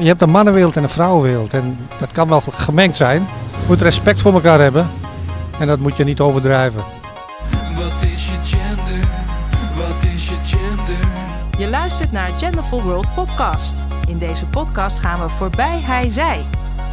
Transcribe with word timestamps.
Je 0.00 0.06
hebt 0.06 0.22
een 0.22 0.30
mannenwereld 0.30 0.76
en 0.76 0.82
een 0.82 0.88
vrouwenwereld. 0.88 1.54
En 1.54 1.78
dat 1.98 2.12
kan 2.12 2.28
wel 2.28 2.40
gemengd 2.40 2.96
zijn. 2.96 3.20
Je 3.50 3.66
moet 3.66 3.82
respect 3.82 4.20
voor 4.20 4.32
elkaar 4.32 4.60
hebben. 4.60 4.88
En 5.58 5.66
dat 5.66 5.78
moet 5.78 5.96
je 5.96 6.04
niet 6.04 6.20
overdrijven. 6.20 6.82
Wat 7.74 8.02
is 8.02 8.28
je 8.28 8.56
gender? 8.56 9.08
Wat 9.76 10.04
is 10.14 10.28
je 10.28 10.36
gender? 10.42 11.08
Je 11.58 11.68
luistert 11.68 12.12
naar 12.12 12.30
Genderful 12.38 12.82
World 12.82 13.14
Podcast. 13.14 13.84
In 14.06 14.18
deze 14.18 14.46
podcast 14.46 15.00
gaan 15.00 15.20
we 15.20 15.28
voorbij 15.28 15.80
hij-zij. 15.80 16.44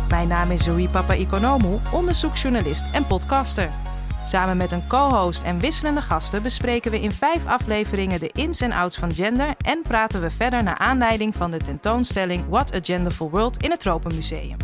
Mijn 0.09 0.27
naam 0.27 0.51
is 0.51 0.63
Zoe 0.63 0.89
Papa 0.89 1.13
Economou, 1.13 1.79
onderzoeksjournalist 1.91 2.85
en 2.91 3.07
podcaster. 3.07 3.69
Samen 4.27 4.57
met 4.57 4.71
een 4.71 4.87
co-host 4.87 5.43
en 5.43 5.59
wisselende 5.59 6.01
gasten 6.01 6.43
bespreken 6.43 6.91
we 6.91 7.01
in 7.01 7.11
vijf 7.11 7.45
afleveringen 7.45 8.19
de 8.19 8.29
ins 8.33 8.61
en 8.61 8.71
outs 8.71 8.97
van 8.97 9.13
gender 9.13 9.55
en 9.61 9.81
praten 9.81 10.21
we 10.21 10.29
verder 10.29 10.63
naar 10.63 10.77
aanleiding 10.77 11.35
van 11.35 11.51
de 11.51 11.57
tentoonstelling 11.57 12.43
What 12.49 12.73
a 12.73 12.79
Genderful 12.81 13.29
World 13.29 13.63
in 13.63 13.71
het 13.71 13.79
Tropenmuseum. 13.79 14.57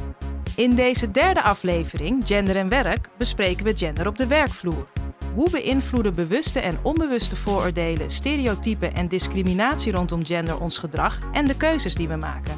In 0.56 0.76
deze 0.76 1.12
derde 1.12 1.42
aflevering, 1.42 2.24
Gender 2.26 2.56
en 2.56 2.70
Werk, 2.70 3.08
bespreken 3.18 3.66
we 3.66 3.78
gender 3.78 4.08
op 4.08 4.18
de 4.18 4.28
werkvloer. 4.28 4.88
Hoe 5.34 5.50
beïnvloeden 5.50 6.16
bewuste 6.16 6.60
en 6.60 6.78
onbewuste 6.82 7.36
vooroordelen, 7.36 8.10
stereotypen 8.10 8.94
en 8.94 9.08
discriminatie 9.08 9.92
rondom 9.92 10.26
gender 10.26 10.60
ons 10.60 10.78
gedrag 10.78 11.20
en 11.32 11.48
de 11.48 11.58
keuzes 11.58 11.96
die 11.96 12.08
we 12.08 12.16
maken? 12.16 12.58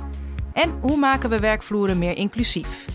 En 0.53 0.72
hoe 0.81 0.97
maken 0.97 1.30
we 1.30 1.39
werkvloeren 1.39 1.97
meer 1.97 2.17
inclusief? 2.17 2.95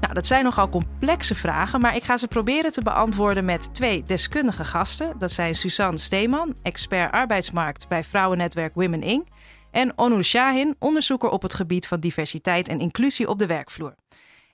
Nou, 0.00 0.14
dat 0.14 0.26
zijn 0.26 0.44
nogal 0.44 0.68
complexe 0.68 1.34
vragen, 1.34 1.80
maar 1.80 1.96
ik 1.96 2.04
ga 2.04 2.16
ze 2.16 2.28
proberen 2.28 2.72
te 2.72 2.82
beantwoorden 2.82 3.44
met 3.44 3.74
twee 3.74 4.02
deskundige 4.02 4.64
gasten. 4.64 5.18
Dat 5.18 5.32
zijn 5.32 5.54
Suzanne 5.54 5.98
Steeman, 5.98 6.54
expert 6.62 7.12
arbeidsmarkt 7.12 7.88
bij 7.88 8.04
vrouwennetwerk 8.04 8.74
Women 8.74 9.02
Inc. 9.02 9.26
En 9.70 9.98
Onur 9.98 10.24
Shahin, 10.24 10.76
onderzoeker 10.78 11.30
op 11.30 11.42
het 11.42 11.54
gebied 11.54 11.86
van 11.86 12.00
diversiteit 12.00 12.68
en 12.68 12.80
inclusie 12.80 13.28
op 13.28 13.38
de 13.38 13.46
werkvloer. 13.46 13.94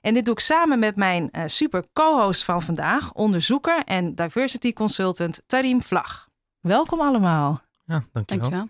En 0.01 0.13
dit 0.13 0.25
doe 0.25 0.33
ik 0.33 0.39
samen 0.39 0.79
met 0.79 0.95
mijn 0.95 1.29
uh, 1.31 1.43
super 1.45 1.83
co-host 1.93 2.43
van 2.43 2.61
vandaag, 2.61 3.13
onderzoeker 3.13 3.83
en 3.83 4.15
diversity 4.15 4.73
consultant 4.73 5.41
Tarim 5.47 5.81
Vlag. 5.81 6.29
Welkom 6.59 7.01
allemaal. 7.01 7.61
Ja, 7.85 8.03
dankjewel. 8.11 8.49
dankjewel. 8.49 8.69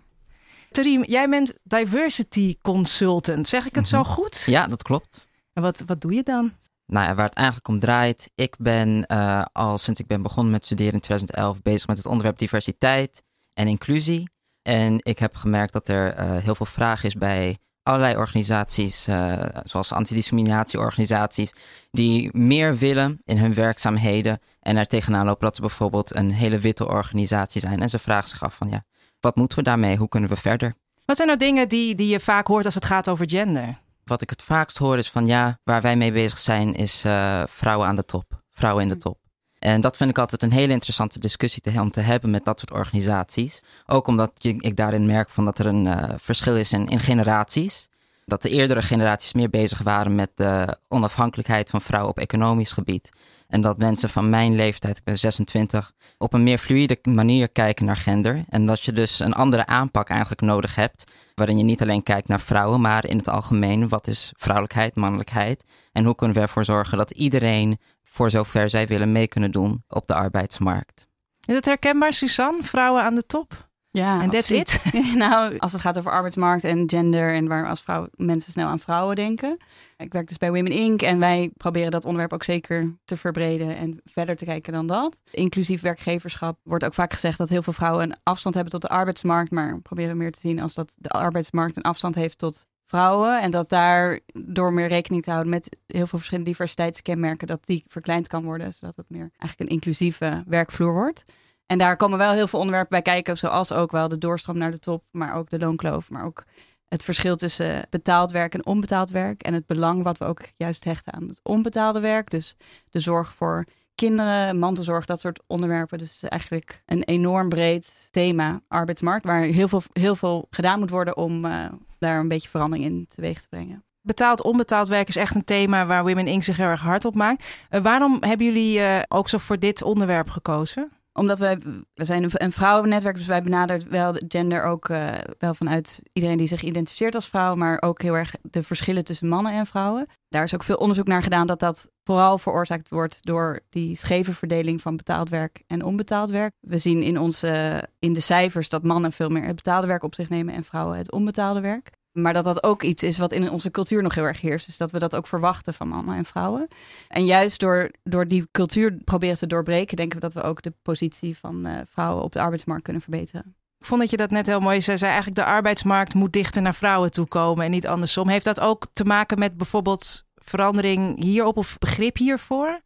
Tarim, 0.70 1.04
jij 1.04 1.28
bent 1.28 1.52
diversity 1.62 2.56
consultant. 2.62 3.48
Zeg 3.48 3.66
ik 3.66 3.74
het 3.74 3.88
zo 3.88 4.04
goed? 4.04 4.42
Ja, 4.46 4.66
dat 4.66 4.82
klopt. 4.82 5.28
En 5.52 5.62
wat, 5.62 5.82
wat 5.86 6.00
doe 6.00 6.14
je 6.14 6.22
dan? 6.22 6.52
Nou 6.86 7.06
ja, 7.06 7.14
waar 7.14 7.26
het 7.26 7.34
eigenlijk 7.34 7.68
om 7.68 7.80
draait. 7.80 8.30
Ik 8.34 8.54
ben 8.58 9.04
uh, 9.08 9.42
al 9.52 9.78
sinds 9.78 10.00
ik 10.00 10.06
ben 10.06 10.22
begonnen 10.22 10.52
met 10.52 10.64
studeren 10.64 10.92
in 10.92 11.00
2011 11.00 11.62
bezig 11.62 11.86
met 11.86 11.96
het 11.96 12.06
onderwerp 12.06 12.38
diversiteit 12.38 13.22
en 13.54 13.68
inclusie. 13.68 14.30
En 14.62 14.98
ik 15.02 15.18
heb 15.18 15.36
gemerkt 15.36 15.72
dat 15.72 15.88
er 15.88 16.18
uh, 16.18 16.36
heel 16.36 16.54
veel 16.54 16.66
vraag 16.66 17.04
is 17.04 17.14
bij 17.14 17.58
allerlei 17.82 18.16
organisaties, 18.16 19.08
uh, 19.08 19.42
zoals 19.62 19.92
antidiscriminatieorganisaties, 19.92 21.54
die 21.90 22.28
meer 22.32 22.76
willen 22.76 23.18
in 23.24 23.38
hun 23.38 23.54
werkzaamheden 23.54 24.40
en 24.60 24.76
er 24.76 24.86
tegenaan 24.86 25.26
lopen 25.26 25.44
dat 25.44 25.54
ze 25.54 25.60
bijvoorbeeld 25.60 26.14
een 26.14 26.30
hele 26.30 26.58
witte 26.58 26.88
organisatie 26.88 27.60
zijn. 27.60 27.80
En 27.80 27.88
ze 27.88 27.98
vragen 27.98 28.28
zich 28.28 28.42
af 28.42 28.54
van 28.54 28.70
ja, 28.70 28.84
wat 29.20 29.36
moeten 29.36 29.58
we 29.58 29.64
daarmee? 29.64 29.96
Hoe 29.96 30.08
kunnen 30.08 30.30
we 30.30 30.36
verder? 30.36 30.74
Wat 31.04 31.16
zijn 31.16 31.28
nou 31.28 31.40
dingen 31.40 31.68
die, 31.68 31.94
die 31.94 32.08
je 32.08 32.20
vaak 32.20 32.46
hoort 32.46 32.64
als 32.64 32.74
het 32.74 32.84
gaat 32.84 33.08
over 33.08 33.30
gender? 33.30 33.78
Wat 34.10 34.22
ik 34.22 34.30
het 34.30 34.42
vaakst 34.42 34.78
hoor 34.78 34.98
is 34.98 35.10
van 35.10 35.26
ja, 35.26 35.58
waar 35.64 35.80
wij 35.80 35.96
mee 35.96 36.12
bezig 36.12 36.38
zijn 36.38 36.74
is 36.74 37.04
uh, 37.04 37.42
vrouwen 37.46 37.88
aan 37.88 37.96
de 37.96 38.04
top, 38.04 38.42
vrouwen 38.50 38.82
in 38.82 38.88
de 38.88 38.96
top. 38.96 39.18
En 39.58 39.80
dat 39.80 39.96
vind 39.96 40.10
ik 40.10 40.18
altijd 40.18 40.42
een 40.42 40.52
hele 40.52 40.72
interessante 40.72 41.18
discussie 41.18 41.62
te, 41.62 41.80
om 41.80 41.90
te 41.90 42.00
hebben 42.00 42.30
met 42.30 42.44
dat 42.44 42.58
soort 42.58 42.72
organisaties. 42.72 43.62
Ook 43.86 44.06
omdat 44.06 44.30
je, 44.34 44.54
ik 44.58 44.76
daarin 44.76 45.06
merk 45.06 45.30
van 45.30 45.44
dat 45.44 45.58
er 45.58 45.66
een 45.66 45.86
uh, 45.86 46.04
verschil 46.16 46.56
is 46.56 46.72
in, 46.72 46.86
in 46.86 47.00
generaties. 47.00 47.88
Dat 48.26 48.42
de 48.42 48.50
eerdere 48.50 48.82
generaties 48.82 49.32
meer 49.32 49.50
bezig 49.50 49.82
waren 49.82 50.14
met 50.14 50.30
de 50.34 50.78
onafhankelijkheid 50.88 51.70
van 51.70 51.80
vrouwen 51.80 52.10
op 52.10 52.18
economisch 52.18 52.72
gebied. 52.72 53.10
En 53.48 53.60
dat 53.60 53.78
mensen 53.78 54.08
van 54.08 54.30
mijn 54.30 54.54
leeftijd, 54.54 54.96
ik 54.96 55.04
ben 55.04 55.18
26, 55.18 55.92
op 56.18 56.32
een 56.32 56.42
meer 56.42 56.58
fluïde 56.58 56.98
manier 57.02 57.48
kijken 57.48 57.84
naar 57.84 57.96
gender. 57.96 58.44
En 58.48 58.66
dat 58.66 58.82
je 58.82 58.92
dus 58.92 59.20
een 59.20 59.32
andere 59.32 59.66
aanpak 59.66 60.08
eigenlijk 60.08 60.40
nodig 60.40 60.74
hebt. 60.74 61.12
Waarin 61.34 61.58
je 61.58 61.64
niet 61.64 61.82
alleen 61.82 62.02
kijkt 62.02 62.28
naar 62.28 62.40
vrouwen, 62.40 62.80
maar 62.80 63.06
in 63.06 63.16
het 63.16 63.28
algemeen 63.28 63.88
wat 63.88 64.06
is 64.06 64.32
vrouwelijkheid, 64.36 64.94
mannelijkheid. 64.94 65.64
En 65.92 66.04
hoe 66.04 66.14
kunnen 66.14 66.36
we 66.36 66.42
ervoor 66.42 66.64
zorgen 66.64 66.98
dat 66.98 67.10
iedereen, 67.10 67.78
voor 68.02 68.30
zover 68.30 68.70
zij 68.70 68.86
willen, 68.86 69.12
mee 69.12 69.28
kunnen 69.28 69.50
doen 69.50 69.84
op 69.88 70.06
de 70.06 70.14
arbeidsmarkt. 70.14 71.06
Is 71.44 71.54
het 71.54 71.64
herkenbaar, 71.64 72.12
Suzanne? 72.12 72.62
Vrouwen 72.62 73.02
aan 73.02 73.14
de 73.14 73.26
top? 73.26 73.68
Ja, 73.96 74.22
en 74.22 74.30
that's 74.30 74.50
it? 74.50 74.80
nou, 75.14 75.58
als 75.58 75.72
het 75.72 75.80
gaat 75.80 75.98
over 75.98 76.10
arbeidsmarkt 76.10 76.64
en 76.64 76.90
gender 76.90 77.34
en 77.34 77.48
waar 77.48 77.68
als 77.68 77.82
vrouw, 77.82 78.08
mensen 78.14 78.52
snel 78.52 78.66
aan 78.66 78.78
vrouwen 78.78 79.16
denken. 79.16 79.56
Ik 79.96 80.12
werk 80.12 80.28
dus 80.28 80.38
bij 80.38 80.52
Women 80.52 80.72
Inc. 80.72 81.02
en 81.02 81.18
wij 81.18 81.50
proberen 81.56 81.90
dat 81.90 82.04
onderwerp 82.04 82.32
ook 82.32 82.44
zeker 82.44 82.96
te 83.04 83.16
verbreden 83.16 83.76
en 83.76 84.00
verder 84.04 84.36
te 84.36 84.44
kijken 84.44 84.72
dan 84.72 84.86
dat. 84.86 85.20
Inclusief 85.30 85.80
werkgeverschap 85.80 86.58
wordt 86.62 86.84
ook 86.84 86.94
vaak 86.94 87.12
gezegd 87.12 87.38
dat 87.38 87.48
heel 87.48 87.62
veel 87.62 87.72
vrouwen 87.72 88.02
een 88.02 88.16
afstand 88.22 88.54
hebben 88.54 88.72
tot 88.72 88.82
de 88.82 88.88
arbeidsmarkt, 88.88 89.50
maar 89.50 89.74
we 89.74 89.80
proberen 89.80 90.16
meer 90.16 90.32
te 90.32 90.40
zien 90.40 90.60
als 90.60 90.74
dat 90.74 90.94
de 90.98 91.08
arbeidsmarkt 91.08 91.76
een 91.76 91.82
afstand 91.82 92.14
heeft 92.14 92.38
tot 92.38 92.66
vrouwen 92.84 93.40
en 93.40 93.50
dat 93.50 93.68
daar 93.68 94.20
door 94.32 94.72
meer 94.72 94.88
rekening 94.88 95.22
te 95.22 95.30
houden 95.30 95.52
met 95.52 95.78
heel 95.86 96.06
veel 96.06 96.18
verschillende 96.18 96.50
diversiteitskenmerken, 96.50 97.46
dat 97.46 97.66
die 97.66 97.84
verkleind 97.86 98.26
kan 98.26 98.44
worden, 98.44 98.74
zodat 98.74 98.96
het 98.96 99.06
meer 99.08 99.30
eigenlijk 99.36 99.60
een 99.60 99.76
inclusieve 99.76 100.44
werkvloer 100.46 100.92
wordt. 100.92 101.24
En 101.66 101.78
daar 101.78 101.96
komen 101.96 102.18
wel 102.18 102.32
heel 102.32 102.46
veel 102.46 102.58
onderwerpen 102.58 102.90
bij 102.90 103.14
kijken, 103.14 103.36
zoals 103.36 103.72
ook 103.72 103.90
wel 103.90 104.08
de 104.08 104.18
doorstroom 104.18 104.58
naar 104.58 104.70
de 104.70 104.78
top, 104.78 105.04
maar 105.10 105.34
ook 105.34 105.50
de 105.50 105.58
loonkloof, 105.58 106.10
maar 106.10 106.24
ook 106.24 106.44
het 106.88 107.04
verschil 107.04 107.36
tussen 107.36 107.86
betaald 107.90 108.32
werk 108.32 108.54
en 108.54 108.66
onbetaald 108.66 109.10
werk. 109.10 109.42
En 109.42 109.54
het 109.54 109.66
belang 109.66 110.02
wat 110.02 110.18
we 110.18 110.24
ook 110.24 110.40
juist 110.56 110.84
hechten 110.84 111.12
aan 111.12 111.28
het 111.28 111.40
onbetaalde 111.42 112.00
werk. 112.00 112.30
Dus 112.30 112.56
de 112.90 113.00
zorg 113.00 113.34
voor 113.34 113.64
kinderen, 113.94 114.58
mantelzorg, 114.58 115.04
dat 115.04 115.20
soort 115.20 115.42
onderwerpen. 115.46 115.98
Dus 115.98 116.22
eigenlijk 116.22 116.82
een 116.86 117.02
enorm 117.02 117.48
breed 117.48 118.08
thema, 118.10 118.60
arbeidsmarkt, 118.68 119.26
waar 119.26 119.42
heel 119.42 119.68
veel, 119.68 119.82
heel 119.92 120.16
veel 120.16 120.46
gedaan 120.50 120.78
moet 120.78 120.90
worden 120.90 121.16
om 121.16 121.44
uh, 121.44 121.66
daar 121.98 122.18
een 122.18 122.28
beetje 122.28 122.48
verandering 122.48 122.86
in 122.86 123.06
teweeg 123.14 123.40
te 123.40 123.48
brengen. 123.48 123.84
Betaald, 124.00 124.42
onbetaald 124.42 124.88
werk 124.88 125.08
is 125.08 125.16
echt 125.16 125.34
een 125.34 125.44
thema 125.44 125.86
waar 125.86 126.04
Women 126.04 126.26
Inc. 126.26 126.42
zich 126.42 126.56
heel 126.56 126.66
erg 126.66 126.80
hard 126.80 127.04
op 127.04 127.14
maakt. 127.14 127.66
Uh, 127.70 127.80
waarom 127.80 128.16
hebben 128.20 128.46
jullie 128.46 128.78
uh, 128.78 128.98
ook 129.08 129.28
zo 129.28 129.38
voor 129.38 129.58
dit 129.58 129.82
onderwerp 129.82 130.30
gekozen? 130.30 130.90
Omdat 131.16 131.38
wij, 131.38 131.58
we 131.94 132.04
zijn 132.04 132.30
een, 132.32 132.52
vrouwennetwerk, 132.52 133.16
dus 133.16 133.26
wij 133.26 133.42
benaderen 133.42 133.90
wel 133.90 134.12
de 134.12 134.24
gender 134.28 134.64
ook 134.64 134.88
uh, 134.88 135.12
wel 135.38 135.54
vanuit 135.54 136.02
iedereen 136.12 136.36
die 136.36 136.46
zich 136.46 136.62
identificeert 136.62 137.14
als 137.14 137.28
vrouw, 137.28 137.54
maar 137.54 137.82
ook 137.82 138.02
heel 138.02 138.14
erg 138.14 138.34
de 138.42 138.62
verschillen 138.62 139.04
tussen 139.04 139.28
mannen 139.28 139.52
en 139.52 139.66
vrouwen. 139.66 140.06
Daar 140.28 140.42
is 140.42 140.54
ook 140.54 140.62
veel 140.62 140.76
onderzoek 140.76 141.06
naar 141.06 141.22
gedaan 141.22 141.46
dat 141.46 141.60
dat 141.60 141.90
vooral 142.04 142.38
veroorzaakt 142.38 142.88
wordt 142.88 143.18
door 143.24 143.60
die 143.68 143.96
scheve 143.96 144.32
verdeling 144.32 144.82
van 144.82 144.96
betaald 144.96 145.28
werk 145.28 145.62
en 145.66 145.84
onbetaald 145.84 146.30
werk. 146.30 146.52
We 146.60 146.78
zien 146.78 147.02
in, 147.02 147.18
onze, 147.18 147.84
in 147.98 148.12
de 148.12 148.20
cijfers 148.20 148.68
dat 148.68 148.82
mannen 148.82 149.12
veel 149.12 149.28
meer 149.28 149.46
het 149.46 149.56
betaalde 149.56 149.86
werk 149.86 150.02
op 150.02 150.14
zich 150.14 150.28
nemen 150.28 150.54
en 150.54 150.64
vrouwen 150.64 150.98
het 150.98 151.12
onbetaalde 151.12 151.60
werk. 151.60 151.90
Maar 152.16 152.32
dat 152.32 152.44
dat 152.44 152.62
ook 152.62 152.82
iets 152.82 153.02
is 153.02 153.18
wat 153.18 153.32
in 153.32 153.50
onze 153.50 153.70
cultuur 153.70 154.02
nog 154.02 154.14
heel 154.14 154.24
erg 154.24 154.40
heerst. 154.40 154.66
Dus 154.66 154.76
dat 154.76 154.90
we 154.90 154.98
dat 154.98 155.14
ook 155.14 155.26
verwachten 155.26 155.74
van 155.74 155.88
mannen 155.88 156.16
en 156.16 156.24
vrouwen. 156.24 156.68
En 157.08 157.26
juist 157.26 157.60
door, 157.60 157.90
door 158.02 158.26
die 158.26 158.48
cultuur 158.50 158.98
proberen 159.04 159.36
te 159.36 159.46
doorbreken, 159.46 159.96
denken 159.96 160.20
we 160.20 160.28
dat 160.28 160.34
we 160.34 160.42
ook 160.42 160.62
de 160.62 160.72
positie 160.82 161.38
van 161.38 161.66
uh, 161.66 161.80
vrouwen 161.90 162.24
op 162.24 162.32
de 162.32 162.40
arbeidsmarkt 162.40 162.82
kunnen 162.82 163.02
verbeteren. 163.02 163.56
Ik 163.78 163.86
vond 163.86 164.00
dat 164.00 164.10
je 164.10 164.16
dat 164.16 164.30
net 164.30 164.46
heel 164.46 164.60
mooi 164.60 164.80
zei. 164.80 164.98
zei 164.98 165.12
eigenlijk 165.12 165.40
de 165.40 165.52
arbeidsmarkt 165.52 166.14
moet 166.14 166.32
dichter 166.32 166.62
naar 166.62 166.74
vrouwen 166.74 167.10
toe 167.10 167.26
komen 167.26 167.64
en 167.64 167.70
niet 167.70 167.86
andersom. 167.86 168.28
Heeft 168.28 168.44
dat 168.44 168.60
ook 168.60 168.86
te 168.92 169.04
maken 169.04 169.38
met 169.38 169.56
bijvoorbeeld 169.56 170.24
verandering 170.34 171.22
hierop 171.22 171.56
of 171.56 171.78
begrip 171.78 172.16
hiervoor? 172.16 172.80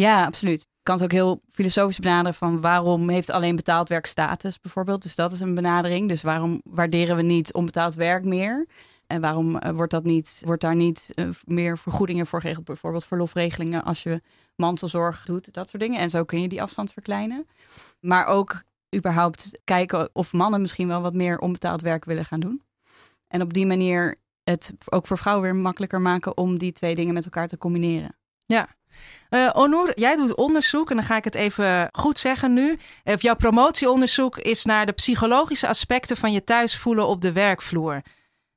Ja, 0.00 0.24
absoluut. 0.24 0.60
Ik 0.60 0.82
kan 0.82 0.94
het 0.94 1.04
ook 1.04 1.12
heel 1.12 1.42
filosofisch 1.48 1.98
benaderen 1.98 2.34
van 2.34 2.60
waarom 2.60 3.08
heeft 3.08 3.30
alleen 3.30 3.56
betaald 3.56 3.88
werk 3.88 4.06
status 4.06 4.60
bijvoorbeeld. 4.60 5.02
Dus 5.02 5.14
dat 5.14 5.32
is 5.32 5.40
een 5.40 5.54
benadering. 5.54 6.08
Dus 6.08 6.22
waarom 6.22 6.60
waarderen 6.64 7.16
we 7.16 7.22
niet 7.22 7.54
onbetaald 7.54 7.94
werk 7.94 8.24
meer? 8.24 8.66
En 9.06 9.20
waarom 9.20 9.54
uh, 9.54 9.70
wordt, 9.70 9.92
dat 9.92 10.04
niet, 10.04 10.42
wordt 10.44 10.62
daar 10.62 10.74
niet 10.74 11.10
uh, 11.14 11.28
meer 11.44 11.78
vergoedingen 11.78 12.26
voor 12.26 12.40
geregeld? 12.40 12.64
Bijvoorbeeld 12.64 13.04
verlofregelingen 13.04 13.84
als 13.84 14.02
je 14.02 14.22
mantelzorg 14.56 15.24
doet, 15.24 15.52
dat 15.52 15.68
soort 15.68 15.82
dingen. 15.82 16.00
En 16.00 16.10
zo 16.10 16.24
kun 16.24 16.42
je 16.42 16.48
die 16.48 16.62
afstand 16.62 16.92
verkleinen. 16.92 17.46
Maar 18.00 18.26
ook 18.26 18.62
überhaupt 18.96 19.60
kijken 19.64 20.10
of 20.12 20.32
mannen 20.32 20.60
misschien 20.60 20.88
wel 20.88 21.00
wat 21.00 21.14
meer 21.14 21.38
onbetaald 21.38 21.82
werk 21.82 22.04
willen 22.04 22.24
gaan 22.24 22.40
doen. 22.40 22.62
En 23.28 23.42
op 23.42 23.52
die 23.52 23.66
manier 23.66 24.16
het 24.44 24.74
ook 24.84 25.06
voor 25.06 25.18
vrouwen 25.18 25.44
weer 25.44 25.56
makkelijker 25.62 26.00
maken 26.00 26.36
om 26.36 26.58
die 26.58 26.72
twee 26.72 26.94
dingen 26.94 27.14
met 27.14 27.24
elkaar 27.24 27.48
te 27.48 27.58
combineren. 27.58 28.16
Ja, 28.44 28.75
uh, 29.30 29.50
Onur, 29.52 29.98
jij 29.98 30.16
doet 30.16 30.34
onderzoek 30.34 30.90
en 30.90 30.96
dan 30.96 31.04
ga 31.04 31.16
ik 31.16 31.24
het 31.24 31.34
even 31.34 31.88
goed 31.92 32.18
zeggen 32.18 32.52
nu. 32.52 32.78
Of 33.04 33.22
jouw 33.22 33.34
promotieonderzoek 33.34 34.38
is 34.38 34.64
naar 34.64 34.86
de 34.86 34.92
psychologische 34.92 35.68
aspecten 35.68 36.16
van 36.16 36.32
je 36.32 36.44
thuis 36.44 36.76
voelen 36.76 37.06
op 37.06 37.20
de 37.20 37.32
werkvloer. 37.32 38.02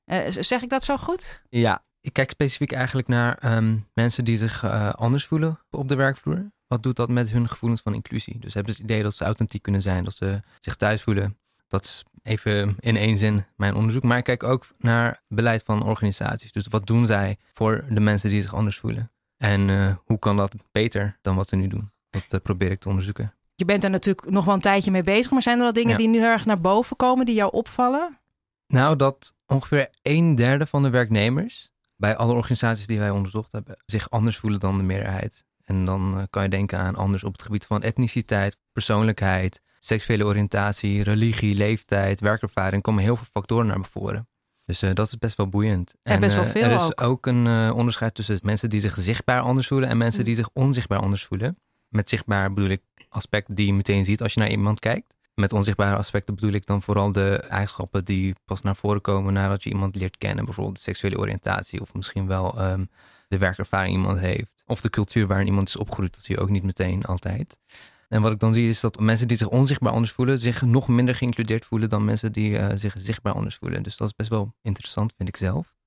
Uh, 0.05 0.17
zeg 0.29 0.61
ik 0.61 0.69
dat 0.69 0.83
zo 0.83 0.97
goed? 0.97 1.41
Ja, 1.49 1.83
ik 2.01 2.13
kijk 2.13 2.29
specifiek 2.29 2.71
eigenlijk 2.71 3.07
naar 3.07 3.55
um, 3.55 3.87
mensen 3.93 4.25
die 4.25 4.37
zich 4.37 4.65
anders 4.95 5.25
voelen 5.25 5.59
op 5.69 5.87
de 5.87 5.95
werkvloer. 5.95 6.51
Wat 6.67 6.83
doet 6.83 6.95
dat 6.95 7.09
met 7.09 7.31
hun 7.31 7.49
gevoelens 7.49 7.81
van 7.81 7.93
inclusie? 7.93 8.39
Dus 8.39 8.53
hebben 8.53 8.73
ze 8.73 8.81
het 8.81 8.91
idee 8.91 9.03
dat 9.03 9.15
ze 9.15 9.23
authentiek 9.23 9.61
kunnen 9.61 9.81
zijn, 9.81 10.03
dat 10.03 10.15
ze 10.15 10.41
zich 10.59 10.75
thuis 10.75 11.01
voelen. 11.01 11.37
Dat 11.67 11.85
is 11.85 12.03
even 12.23 12.75
in 12.79 12.97
één 12.97 13.17
zin 13.17 13.45
mijn 13.55 13.75
onderzoek. 13.75 14.03
Maar 14.03 14.17
ik 14.17 14.23
kijk 14.23 14.43
ook 14.43 14.67
naar 14.77 15.21
beleid 15.27 15.63
van 15.63 15.83
organisaties. 15.83 16.51
Dus 16.51 16.67
wat 16.67 16.87
doen 16.87 17.05
zij 17.05 17.37
voor 17.53 17.85
de 17.89 17.99
mensen 17.99 18.29
die 18.29 18.41
zich 18.41 18.53
anders 18.53 18.77
voelen? 18.77 19.11
En 19.39 19.69
eh, 19.69 19.95
hoe 20.05 20.19
kan 20.19 20.37
dat 20.37 20.55
beter 20.71 21.17
dan 21.21 21.35
wat 21.35 21.47
ze 21.47 21.55
nu 21.55 21.67
doen? 21.67 21.91
Dat 22.09 22.25
eh, 22.29 22.39
probeer 22.43 22.71
ik 22.71 22.79
te 22.79 22.87
onderzoeken. 22.89 23.33
Je 23.55 23.65
bent 23.65 23.83
er 23.83 23.89
natuurlijk 23.89 24.29
nog 24.29 24.45
wel 24.45 24.53
een 24.53 24.61
tijdje 24.61 24.91
mee 24.91 25.03
bezig, 25.03 25.31
maar 25.31 25.41
zijn 25.41 25.59
er 25.59 25.65
al 25.65 25.73
dingen 25.73 25.89
Ja. 25.91 25.97
die 25.97 26.07
nu 26.07 26.17
heel 26.17 26.27
erg 26.27 26.45
naar 26.45 26.61
boven 26.61 26.95
komen, 26.95 27.25
die 27.25 27.35
jou 27.35 27.51
opvallen? 27.51 28.19
Nou, 28.67 28.95
dat 28.95 29.33
ongeveer 29.47 29.89
een 30.01 30.35
derde 30.35 30.65
van 30.65 30.83
de 30.83 30.89
werknemers 30.89 31.69
bij 31.95 32.15
alle 32.15 32.33
organisaties 32.33 32.87
die 32.87 32.99
wij 32.99 33.09
onderzocht 33.09 33.51
hebben, 33.51 33.77
zich 33.85 34.09
anders 34.09 34.37
voelen 34.37 34.59
dan 34.59 34.77
de 34.77 34.83
meerderheid. 34.83 35.45
En 35.63 35.85
dan 35.85 36.17
eh, 36.17 36.23
kan 36.29 36.43
je 36.43 36.49
denken 36.49 36.79
aan 36.79 36.95
anders 36.95 37.23
op 37.23 37.31
het 37.33 37.41
gebied 37.43 37.65
van 37.65 37.81
etniciteit, 37.81 38.57
persoonlijkheid, 38.71 39.61
seksuele 39.79 40.25
oriëntatie, 40.25 41.03
religie, 41.03 41.55
leeftijd, 41.55 42.19
werkervaring. 42.19 42.81
komen 42.81 43.03
heel 43.03 43.15
veel 43.15 43.25
factoren 43.31 43.67
naar 43.67 43.85
voren. 43.85 44.27
Dus 44.69 44.81
eh, 44.81 44.93
dat 44.93 45.07
is 45.07 45.17
best 45.17 45.37
wel 45.37 45.47
boeiend. 45.47 45.95
En 46.03 46.19
best 46.19 46.35
wel 46.35 46.43
eh, 46.43 46.63
Er 46.63 46.71
is 46.71 46.81
ook. 46.81 47.01
ook, 47.01 47.25
een 47.25 47.47
eh, 47.47 47.75
onderscheid 47.75 48.15
tussen 48.15 48.39
mensen 48.43 48.69
die 48.69 48.79
zich 48.79 48.95
zichtbaar 48.99 49.41
anders 49.41 49.67
voelen 49.67 49.89
en 49.89 49.97
mensen 49.97 50.19
Mm. 50.19 50.25
die 50.25 50.35
zich 50.35 50.49
onzichtbaar 50.53 50.99
anders 50.99 51.25
voelen. 51.25 51.57
Met 51.87 52.09
zichtbaar 52.09 52.53
bedoel 52.53 52.69
ik 52.69 52.81
aspecten 53.09 53.55
die 53.55 53.65
je 53.65 53.73
meteen 53.73 54.05
ziet 54.05 54.21
als 54.21 54.33
je 54.33 54.39
naar 54.39 54.49
iemand 54.49 54.79
kijkt. 54.79 55.17
Met 55.33 55.53
onzichtbare 55.53 55.95
aspecten 55.95 56.35
bedoel 56.35 56.51
ik 56.51 56.65
dan 56.65 56.81
vooral 56.81 57.11
de 57.11 57.35
eigenschappen 57.35 58.05
die 58.05 58.35
pas 58.45 58.61
naar 58.61 58.75
voren 58.75 59.01
komen 59.01 59.33
nadat 59.33 59.63
je 59.63 59.69
iemand 59.69 59.95
leert 59.95 60.17
kennen. 60.17 60.45
Bijvoorbeeld 60.45 60.75
de 60.75 60.81
seksuele 60.81 61.17
oriëntatie 61.17 61.81
of 61.81 61.93
misschien 61.93 62.27
wel 62.27 62.59
ehm, 62.59 62.85
de 63.27 63.37
werkervaring 63.37 63.93
iemand 63.95 64.19
heeft. 64.19 64.63
Of 64.65 64.81
de 64.81 64.89
cultuur 64.89 65.27
waarin 65.27 65.47
iemand 65.47 65.67
is 65.67 65.77
opgegroeid, 65.77 66.13
dat 66.15 66.23
zie 66.23 66.35
je 66.35 66.41
ook 66.41 66.49
niet 66.49 66.63
meteen 66.63 67.05
altijd. 67.05 67.59
En 68.09 68.21
wat 68.21 68.31
ik 68.31 68.39
dan 68.39 68.53
zie 68.53 68.69
is 68.69 68.79
dat 68.79 68.99
mensen 68.99 69.27
die 69.27 69.37
zich 69.37 69.47
onzichtbaar 69.47 69.93
anders 69.93 70.11
voelen, 70.11 70.39
zich 70.39 70.61
nog 70.61 70.87
minder 70.87 71.15
geïncludeerd 71.15 71.65
voelen 71.65 71.89
dan 71.89 72.05
mensen 72.05 72.31
die 72.31 72.57
eh, 72.57 72.67
zich 72.75 72.93
zichtbaar 72.97 73.33
anders 73.33 73.55
voelen. 73.55 73.83
Dus 73.83 73.97
dat 73.97 74.07
is 74.07 74.15
best 74.15 74.29
wel 74.29 74.53
interessant, 74.61 75.13
vind 75.17 75.29
ik 75.29 75.37
zelf. 75.37 75.77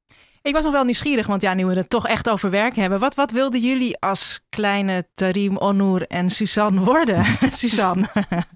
Ik 0.42 0.54
was 0.54 0.64
nog 0.64 0.72
wel 0.72 0.84
nieuwsgierig, 0.84 1.26
want 1.26 1.42
ja, 1.42 1.54
nu 1.54 1.66
we 1.66 1.74
het 1.74 1.90
toch 1.90 2.06
echt 2.06 2.30
over 2.30 2.50
werk 2.50 2.76
hebben. 2.76 2.98
Wat, 2.98 3.14
wat 3.14 3.30
wilden 3.30 3.60
jullie 3.60 3.98
als 3.98 4.44
kleine 4.48 5.08
Tarim, 5.14 5.56
Onur 5.56 6.06
en 6.06 6.30
Suzanne 6.30 6.80
worden? 6.80 7.24
Suzanne. 7.60 8.08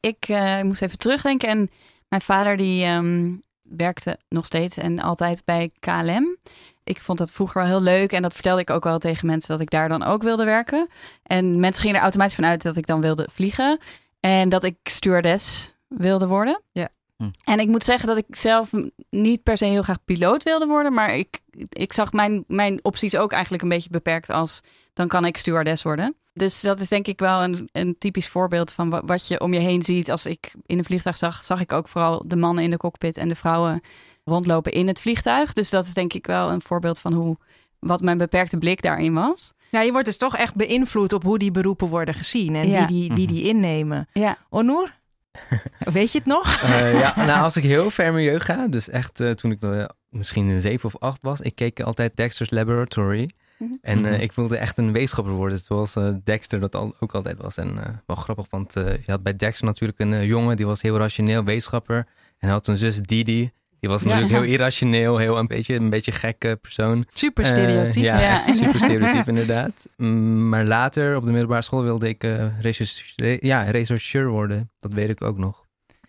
Ik 0.00 0.28
eh, 0.28 0.62
moest 0.62 0.82
even 0.82 0.98
terugdenken 0.98 1.48
en 1.48 1.70
mijn 2.08 2.22
vader 2.22 2.56
die 2.56 2.84
ehm, 2.84 3.32
werkte 3.62 4.18
nog 4.28 4.46
steeds 4.46 4.76
en 4.76 5.00
altijd 5.00 5.44
bij 5.44 5.70
KLM. 5.78 6.38
Ik 6.84 7.00
vond 7.00 7.18
dat 7.18 7.32
vroeger 7.32 7.60
wel 7.60 7.70
heel 7.70 7.80
leuk 7.80 8.12
en 8.12 8.22
dat 8.22 8.34
vertelde 8.34 8.60
ik 8.60 8.70
ook 8.70 8.84
wel 8.84 8.98
tegen 8.98 9.26
mensen 9.26 9.48
dat 9.48 9.60
ik 9.60 9.70
daar 9.70 9.88
dan 9.88 10.02
ook 10.02 10.22
wilde 10.22 10.44
werken. 10.44 10.88
En 11.22 11.60
mensen 11.60 11.80
gingen 11.80 11.96
er 11.96 12.02
automatisch 12.02 12.34
vanuit 12.34 12.62
dat 12.62 12.76
ik 12.76 12.86
dan 12.86 13.00
wilde 13.00 13.28
vliegen 13.32 13.78
en 14.20 14.48
dat 14.48 14.64
ik 14.64 14.76
stewardess 14.82 15.74
wilde 15.88 16.26
worden. 16.26 16.62
Ja. 16.72 16.88
Hm. 17.16 17.30
En 17.44 17.58
ik 17.58 17.68
moet 17.68 17.84
zeggen 17.84 18.08
dat 18.08 18.16
ik 18.16 18.24
zelf 18.28 18.70
niet 19.10 19.42
per 19.42 19.56
se 19.56 19.64
heel 19.64 19.82
graag 19.82 20.04
piloot 20.04 20.42
wilde 20.42 20.66
worden, 20.66 20.92
maar 20.92 21.16
ik, 21.16 21.40
ik 21.68 21.92
zag 21.92 22.12
mijn, 22.12 22.44
mijn 22.46 22.84
opties 22.84 23.16
ook 23.16 23.32
eigenlijk 23.32 23.62
een 23.62 23.68
beetje 23.68 23.90
beperkt 23.90 24.30
als 24.30 24.60
dan 24.92 25.08
kan 25.08 25.24
ik 25.24 25.36
stewardess 25.36 25.82
worden. 25.82 26.16
Dus 26.32 26.60
dat 26.60 26.80
is 26.80 26.88
denk 26.88 27.06
ik 27.06 27.18
wel 27.18 27.42
een, 27.42 27.68
een 27.72 27.98
typisch 27.98 28.28
voorbeeld 28.28 28.72
van 28.72 28.90
wa- 28.90 29.02
wat 29.04 29.28
je 29.28 29.40
om 29.40 29.54
je 29.54 29.60
heen 29.60 29.82
ziet. 29.82 30.10
Als 30.10 30.26
ik 30.26 30.54
in 30.66 30.78
een 30.78 30.84
vliegtuig 30.84 31.16
zag, 31.16 31.42
zag 31.42 31.60
ik 31.60 31.72
ook 31.72 31.88
vooral 31.88 32.22
de 32.26 32.36
mannen 32.36 32.64
in 32.64 32.70
de 32.70 32.76
cockpit 32.76 33.16
en 33.16 33.28
de 33.28 33.34
vrouwen 33.34 33.80
rondlopen 34.24 34.72
in 34.72 34.86
het 34.86 35.00
vliegtuig. 35.00 35.52
Dus 35.52 35.70
dat 35.70 35.84
is 35.86 35.94
denk 35.94 36.12
ik 36.12 36.26
wel 36.26 36.50
een 36.50 36.62
voorbeeld 36.62 37.00
van 37.00 37.12
hoe 37.12 37.36
wat 37.78 38.00
mijn 38.00 38.18
beperkte 38.18 38.58
blik 38.58 38.82
daarin 38.82 39.14
was. 39.14 39.52
Ja, 39.70 39.80
je 39.80 39.90
wordt 39.92 40.06
dus 40.06 40.16
toch 40.16 40.36
echt 40.36 40.54
beïnvloed 40.56 41.12
op 41.12 41.22
hoe 41.22 41.38
die 41.38 41.50
beroepen 41.50 41.88
worden 41.88 42.14
gezien 42.14 42.54
en 42.54 42.68
Ja. 42.68 42.78
wie, 42.78 42.86
die, 42.86 43.12
wie 43.16 43.26
die 43.26 43.42
innemen. 43.48 44.08
Ja, 44.12 44.36
Onur? 44.50 44.98
Weet 45.78 46.12
je 46.12 46.18
het 46.18 46.26
nog? 46.26 46.60
Eh, 46.62 47.00
ja, 47.00 47.12
nou, 47.16 47.42
als 47.42 47.56
ik 47.56 47.62
heel 47.62 47.90
ver 47.90 48.20
jeugd 48.20 48.44
ga, 48.44 48.68
dus 48.68 48.88
echt 48.88 49.20
eh, 49.20 49.30
toen 49.30 49.50
ik 49.50 49.62
eh, 49.62 49.84
misschien 50.08 50.48
een 50.48 50.60
zeven 50.60 50.84
of 50.94 50.96
acht 51.00 51.18
was, 51.22 51.40
ik 51.40 51.54
keek 51.54 51.80
altijd 51.80 52.16
Dexter's 52.16 52.50
Laboratory. 52.50 53.30
Mhm. 53.58 53.72
En 53.82 54.04
eh, 54.06 54.12
Mhm. 54.12 54.20
ik 54.20 54.32
wilde 54.32 54.56
echt 54.56 54.78
een 54.78 54.92
wetenschapper 54.92 55.32
worden, 55.32 55.58
zoals 55.58 55.96
eh, 55.96 56.08
Dexter 56.24 56.58
dat 56.60 56.74
al, 56.74 56.94
ook 57.00 57.14
altijd 57.14 57.38
was. 57.42 57.56
En 57.56 57.78
eh, 57.84 57.90
wel 58.06 58.16
grappig, 58.16 58.46
want 58.50 58.76
eh, 58.76 58.84
je 59.04 59.10
had 59.10 59.22
bij 59.22 59.36
Dexter 59.36 59.66
natuurlijk 59.66 59.98
een 59.98 60.26
jongen, 60.26 60.56
die 60.56 60.66
was 60.66 60.82
heel 60.82 60.96
rationeel 60.98 61.44
wetenschapper. 61.44 61.96
En 61.96 62.04
hij 62.38 62.50
had 62.50 62.66
een 62.66 62.76
zus 62.78 63.00
Didi, 63.00 63.50
die 63.84 63.92
was 63.92 64.02
Ja. 64.02 64.08
natuurlijk 64.08 64.32
heel 64.42 64.52
irrationeel, 64.52 65.16
heel 65.18 65.38
een 65.38 65.46
beetje 65.46 65.74
een 65.74 65.90
beetje 65.90 66.12
gekke 66.12 66.58
persoon. 66.60 67.06
Super 67.14 67.46
stereotyp. 67.46 67.94
Eh, 67.96 68.02
ja, 68.02 68.20
Ja. 68.20 68.40
super 68.60 68.80
stereotyp 68.80 69.28
inderdaad. 69.34 69.86
Mm, 69.96 70.48
maar 70.48 70.64
later 70.64 71.16
op 71.16 71.24
de 71.24 71.30
middelbare 71.30 71.62
school 71.62 71.82
wilde 71.82 72.08
ik 72.08 72.24
eh, 72.24 72.60
recherche- 72.60 73.38
ja, 73.40 73.62
rechercheur 73.62 74.28
worden. 74.28 74.70
Dat 74.78 74.92
weet 74.92 75.08
ik 75.08 75.22
ook 75.22 75.38
nog. 75.38 75.64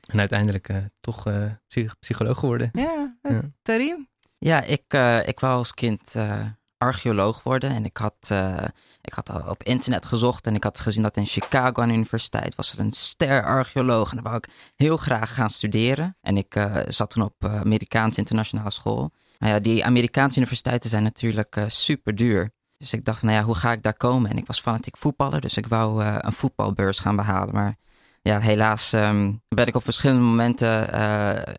En 0.07 0.19
uiteindelijk 0.19 0.69
eh, 0.69 0.77
toch 0.99 1.27
eh, 1.27 1.43
psych- 1.67 1.95
psycholoog 1.99 2.39
geworden. 2.39 2.69
Ja, 2.73 3.17
Ja. 3.21 3.41
Tarim? 3.61 4.07
Ja, 4.37 4.61
ik, 4.63 4.83
eh, 4.87 5.27
ik 5.27 5.39
wou 5.39 5.57
als 5.57 5.73
kind 5.73 6.15
eh, 6.15 6.41
archeoloog 6.77 7.43
worden. 7.43 7.69
En 7.69 7.85
ik 7.85 7.97
had, 7.97 8.15
eh, 8.27 8.63
ik 9.01 9.13
had 9.13 9.29
al 9.29 9.49
op 9.49 9.63
internet 9.63 10.05
gezocht 10.05 10.47
en 10.47 10.55
ik 10.55 10.63
had 10.63 10.79
gezien 10.79 11.03
dat 11.03 11.17
in 11.17 11.25
Chicago 11.25 11.81
aan 11.81 11.87
de 11.87 11.93
universiteit 11.93 12.55
was 12.55 12.71
er 12.71 12.79
een 12.79 12.91
ster-archeoloog. 12.91 14.09
En 14.09 14.15
daar 14.15 14.23
wou 14.23 14.37
ik 14.37 14.49
heel 14.75 14.97
graag 14.97 15.33
gaan 15.35 15.49
studeren. 15.49 16.17
En 16.21 16.37
ik 16.37 16.55
eh, 16.55 16.75
zat 16.87 17.09
toen 17.09 17.23
op 17.23 17.33
eh, 17.37 17.59
Amerikaanse 17.59 18.19
internationale 18.19 18.71
school. 18.71 19.11
Nou 19.37 19.53
ja, 19.53 19.59
die 19.59 19.85
Amerikaanse 19.85 20.37
universiteiten 20.37 20.89
zijn 20.89 21.03
natuurlijk 21.03 21.59
super 21.67 22.15
duur. 22.15 22.53
Dus 22.77 22.93
ik 22.93 23.05
dacht, 23.05 23.21
nou 23.21 23.35
ja, 23.35 23.43
hoe 23.43 23.55
ga 23.55 23.71
ik 23.71 23.83
daar 23.83 23.97
komen? 23.97 24.29
En 24.29 24.37
ik 24.37 24.47
was 24.47 24.59
fanatiek 24.59 24.97
voetballer, 24.97 25.41
dus 25.41 25.57
ik 25.57 25.67
wou 25.67 26.03
een 26.03 26.31
voetbalbeurs 26.31 26.99
gaan 26.99 27.15
behalen. 27.15 27.53
Maar 27.53 27.75
ja, 28.21 28.39
helaas 28.39 28.93
ehm, 28.93 29.33
ben 29.47 29.67
ik 29.67 29.75
op 29.75 29.83
verschillende 29.83 30.23
momenten 30.23 30.89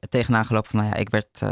tegenaan 0.08 0.44
gelopen 0.44 0.70
van, 0.70 0.80
nou 0.80 0.92
ja, 0.92 0.98
ik 0.98 1.08
werd 1.08 1.42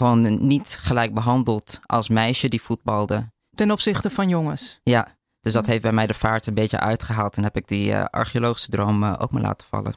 gewoon 0.00 0.46
niet 0.46 0.78
gelijk 0.82 1.14
behandeld 1.14 1.80
als 1.86 2.08
meisje 2.08 2.48
die 2.48 2.62
voetbalde. 2.62 3.32
Ten 3.56 3.70
opzichte 3.70 4.10
van 4.10 4.28
jongens. 4.28 4.80
Ja, 4.82 5.16
dus 5.40 5.52
dat 5.52 5.66
heeft 5.66 5.82
bij 5.82 5.92
mij 5.92 6.06
de 6.06 6.14
vaart 6.14 6.46
een 6.46 6.54
beetje 6.54 6.80
uitgehaald 6.80 7.36
en 7.36 7.42
heb 7.42 7.56
ik 7.56 7.68
die 7.68 7.92
eh, 7.92 8.04
archeologische 8.04 8.70
droom 8.70 9.04
eh, 9.04 9.14
ook 9.18 9.30
maar 9.30 9.42
laten 9.42 9.66
vallen. 9.66 9.94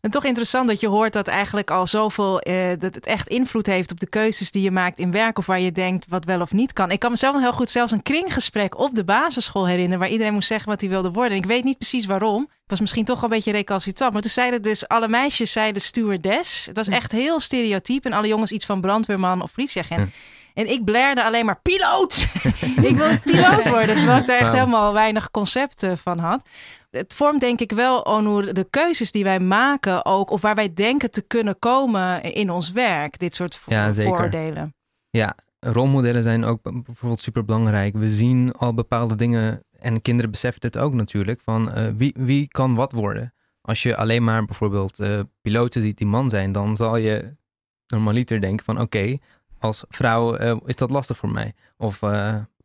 En 0.00 0.10
toch 0.10 0.24
interessant 0.24 0.68
dat 0.68 0.80
je 0.80 0.88
hoort 0.88 1.12
dat 1.12 1.28
eigenlijk 1.28 1.70
al 1.70 1.86
zoveel, 1.86 2.40
eh, 2.40 2.68
dat 2.78 2.94
het 2.94 3.06
echt 3.06 3.28
invloed 3.28 3.66
heeft 3.66 3.90
op 3.90 4.00
de 4.00 4.08
keuzes 4.08 4.50
die 4.50 4.62
je 4.62 4.70
maakt 4.70 4.98
in 4.98 5.10
werk 5.10 5.38
of 5.38 5.46
waar 5.46 5.60
je 5.60 5.72
denkt 5.72 6.06
wat 6.08 6.24
wel 6.24 6.40
of 6.40 6.52
niet 6.52 6.72
kan. 6.72 6.90
Ik 6.90 6.98
kan 6.98 7.10
mezelf 7.10 7.34
nog 7.34 7.42
heel 7.42 7.52
goed 7.52 7.70
zelfs 7.70 7.92
een 7.92 8.02
kringgesprek 8.02 8.78
op 8.78 8.94
de 8.94 9.04
basisschool 9.04 9.66
herinneren 9.66 9.98
waar 9.98 10.08
iedereen 10.08 10.32
moest 10.32 10.48
zeggen 10.48 10.68
wat 10.68 10.80
hij 10.80 10.90
wilde 10.90 11.10
worden. 11.10 11.32
En 11.32 11.38
ik 11.38 11.48
weet 11.48 11.64
niet 11.64 11.78
precies 11.78 12.06
waarom. 12.06 12.40
Het 12.40 12.78
was 12.78 12.80
misschien 12.80 13.04
toch 13.04 13.22
een 13.22 13.28
beetje 13.28 13.52
recalcitrant. 13.52 14.12
Maar 14.12 14.22
toen 14.22 14.30
zeiden 14.30 14.62
dus 14.62 14.88
alle 14.88 15.08
meisjes 15.08 15.52
zeiden 15.52 15.82
stewardess. 15.82 16.64
Dat 16.64 16.76
was 16.86 16.88
echt 16.88 17.12
heel 17.12 17.40
stereotyp. 17.40 18.04
En 18.04 18.12
alle 18.12 18.26
jongens 18.26 18.52
iets 18.52 18.64
van 18.64 18.80
brandweerman 18.80 19.42
of 19.42 19.52
politieagent. 19.52 20.10
En 20.54 20.70
ik 20.70 20.84
blerde 20.84 21.24
alleen 21.24 21.44
maar 21.44 21.60
piloot. 21.62 22.28
ik 22.90 22.96
wil 22.96 23.18
piloot 23.24 23.68
worden. 23.68 23.96
Terwijl 23.96 24.18
ik 24.18 24.26
daar 24.26 24.38
echt 24.38 24.52
helemaal 24.52 24.92
weinig 24.92 25.30
concepten 25.30 25.98
van 25.98 26.18
had. 26.18 26.42
Het 26.90 27.14
vormt 27.14 27.40
denk 27.40 27.60
ik 27.60 27.72
wel, 27.72 28.02
Onur, 28.02 28.54
de 28.54 28.64
keuzes 28.70 29.10
die 29.10 29.24
wij 29.24 29.40
maken 29.40 30.04
ook. 30.04 30.30
Of 30.30 30.40
waar 30.40 30.54
wij 30.54 30.72
denken 30.74 31.10
te 31.10 31.22
kunnen 31.22 31.58
komen 31.58 32.22
in 32.22 32.50
ons 32.50 32.72
werk. 32.72 33.18
Dit 33.18 33.34
soort 33.34 33.54
vo- 33.54 33.72
Ja, 33.72 33.92
zeker. 33.92 34.16
voordelen. 34.16 34.74
Ja, 35.10 35.34
rolmodellen 35.60 36.22
zijn 36.22 36.44
ook 36.44 36.82
bijvoorbeeld 36.84 37.22
super 37.22 37.44
belangrijk. 37.44 37.94
We 37.94 38.10
zien 38.10 38.52
al 38.52 38.74
bepaalde 38.74 39.14
dingen 39.14 39.62
en 39.78 40.02
kinderen 40.02 40.30
beseffen 40.30 40.60
dit 40.60 40.78
ook 40.78 40.92
natuurlijk. 40.94 41.40
Van 41.40 41.72
eh, 41.72 41.86
wie, 41.96 42.14
wie 42.18 42.48
kan 42.48 42.74
wat 42.74 42.92
worden? 42.92 43.32
Als 43.60 43.82
je 43.82 43.96
alleen 43.96 44.24
maar 44.24 44.44
bijvoorbeeld 44.44 44.98
eh, 45.00 45.20
piloten 45.40 45.82
ziet 45.82 45.98
die 45.98 46.06
man 46.06 46.30
zijn, 46.30 46.52
dan 46.52 46.76
zal 46.76 46.96
je 46.96 47.36
normaliter 47.86 48.40
denken 48.40 48.64
van 48.64 48.80
oké, 48.80 49.18
als 49.58 49.84
vrouw 49.88 50.34
eh, 50.36 50.56
is 50.66 50.76
dat 50.76 50.90
lastig 50.90 51.16
voor 51.16 51.30
mij. 51.30 51.52
Of 51.76 52.00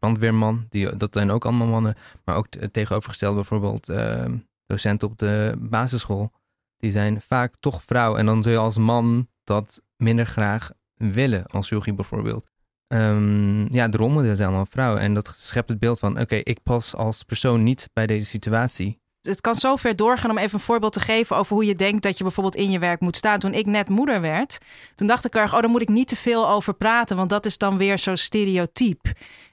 brandweerman, 0.03 0.65
die, 0.69 0.97
dat 0.97 1.13
zijn 1.13 1.31
ook 1.31 1.45
allemaal 1.45 1.67
mannen. 1.67 1.95
Maar 2.25 2.35
ook 2.35 2.47
tegenovergesteld 2.47 3.35
bijvoorbeeld 3.35 3.89
eh, 3.89 4.25
docenten 4.65 5.07
op 5.07 5.17
de 5.17 5.55
basisschool. 5.59 6.31
Die 6.77 6.91
zijn 6.91 7.21
vaak 7.21 7.55
toch 7.59 7.83
vrouw. 7.83 8.15
En 8.15 8.25
dan 8.25 8.43
zul 8.43 8.51
je 8.51 8.57
als 8.57 8.77
man 8.77 9.27
dat 9.43 9.81
minder 9.97 10.25
graag 10.25 10.71
willen, 10.95 11.45
als 11.45 11.69
yogi 11.69 11.93
bijvoorbeeld. 11.93 12.49
Ehm, 12.87 13.73
ja, 13.73 13.87
de 13.87 13.97
rolmodellen 13.97 14.35
zijn 14.35 14.47
allemaal 14.47 14.65
vrouwen. 14.69 15.01
En 15.01 15.13
dat 15.13 15.35
schept 15.37 15.69
het 15.69 15.79
beeld 15.79 15.99
van, 15.99 16.19
oké, 16.19 16.35
ik 16.35 16.63
pas 16.63 16.95
als 16.95 17.23
persoon 17.23 17.63
niet 17.63 17.89
bij 17.93 18.07
deze 18.07 18.27
situatie. 18.27 19.01
Het 19.23 19.41
kan 19.41 19.55
zo 19.55 19.75
ver 19.75 19.95
doorgaan 19.95 20.29
om 20.31 20.37
even 20.37 20.53
een 20.53 20.59
voorbeeld 20.65 20.93
te 20.93 20.99
geven 20.99 21.35
over 21.35 21.53
hoe 21.55 21.65
je 21.65 21.75
denkt 21.75 22.03
dat 22.03 22.17
je 22.17 22.23
bijvoorbeeld 22.23 22.55
in 22.55 22.71
je 22.71 22.79
werk 22.79 22.99
moet 22.99 23.15
staan. 23.15 23.39
Toen 23.39 23.53
ik 23.53 23.65
net 23.65 23.89
moeder 23.89 24.21
werd, 24.21 24.57
toen 24.95 25.07
dacht 25.07 25.25
ik 25.25 25.35
erg, 25.35 25.53
oh, 25.53 25.59
daar 25.59 25.69
moet 25.69 25.81
ik 25.81 25.89
niet 25.89 26.07
te 26.07 26.15
veel 26.15 26.49
over 26.49 26.73
praten, 26.73 27.17
want 27.17 27.29
dat 27.29 27.45
is 27.45 27.57
dan 27.57 27.77
weer 27.77 27.99
zo 27.99 28.15
stereotyp. 28.15 29.01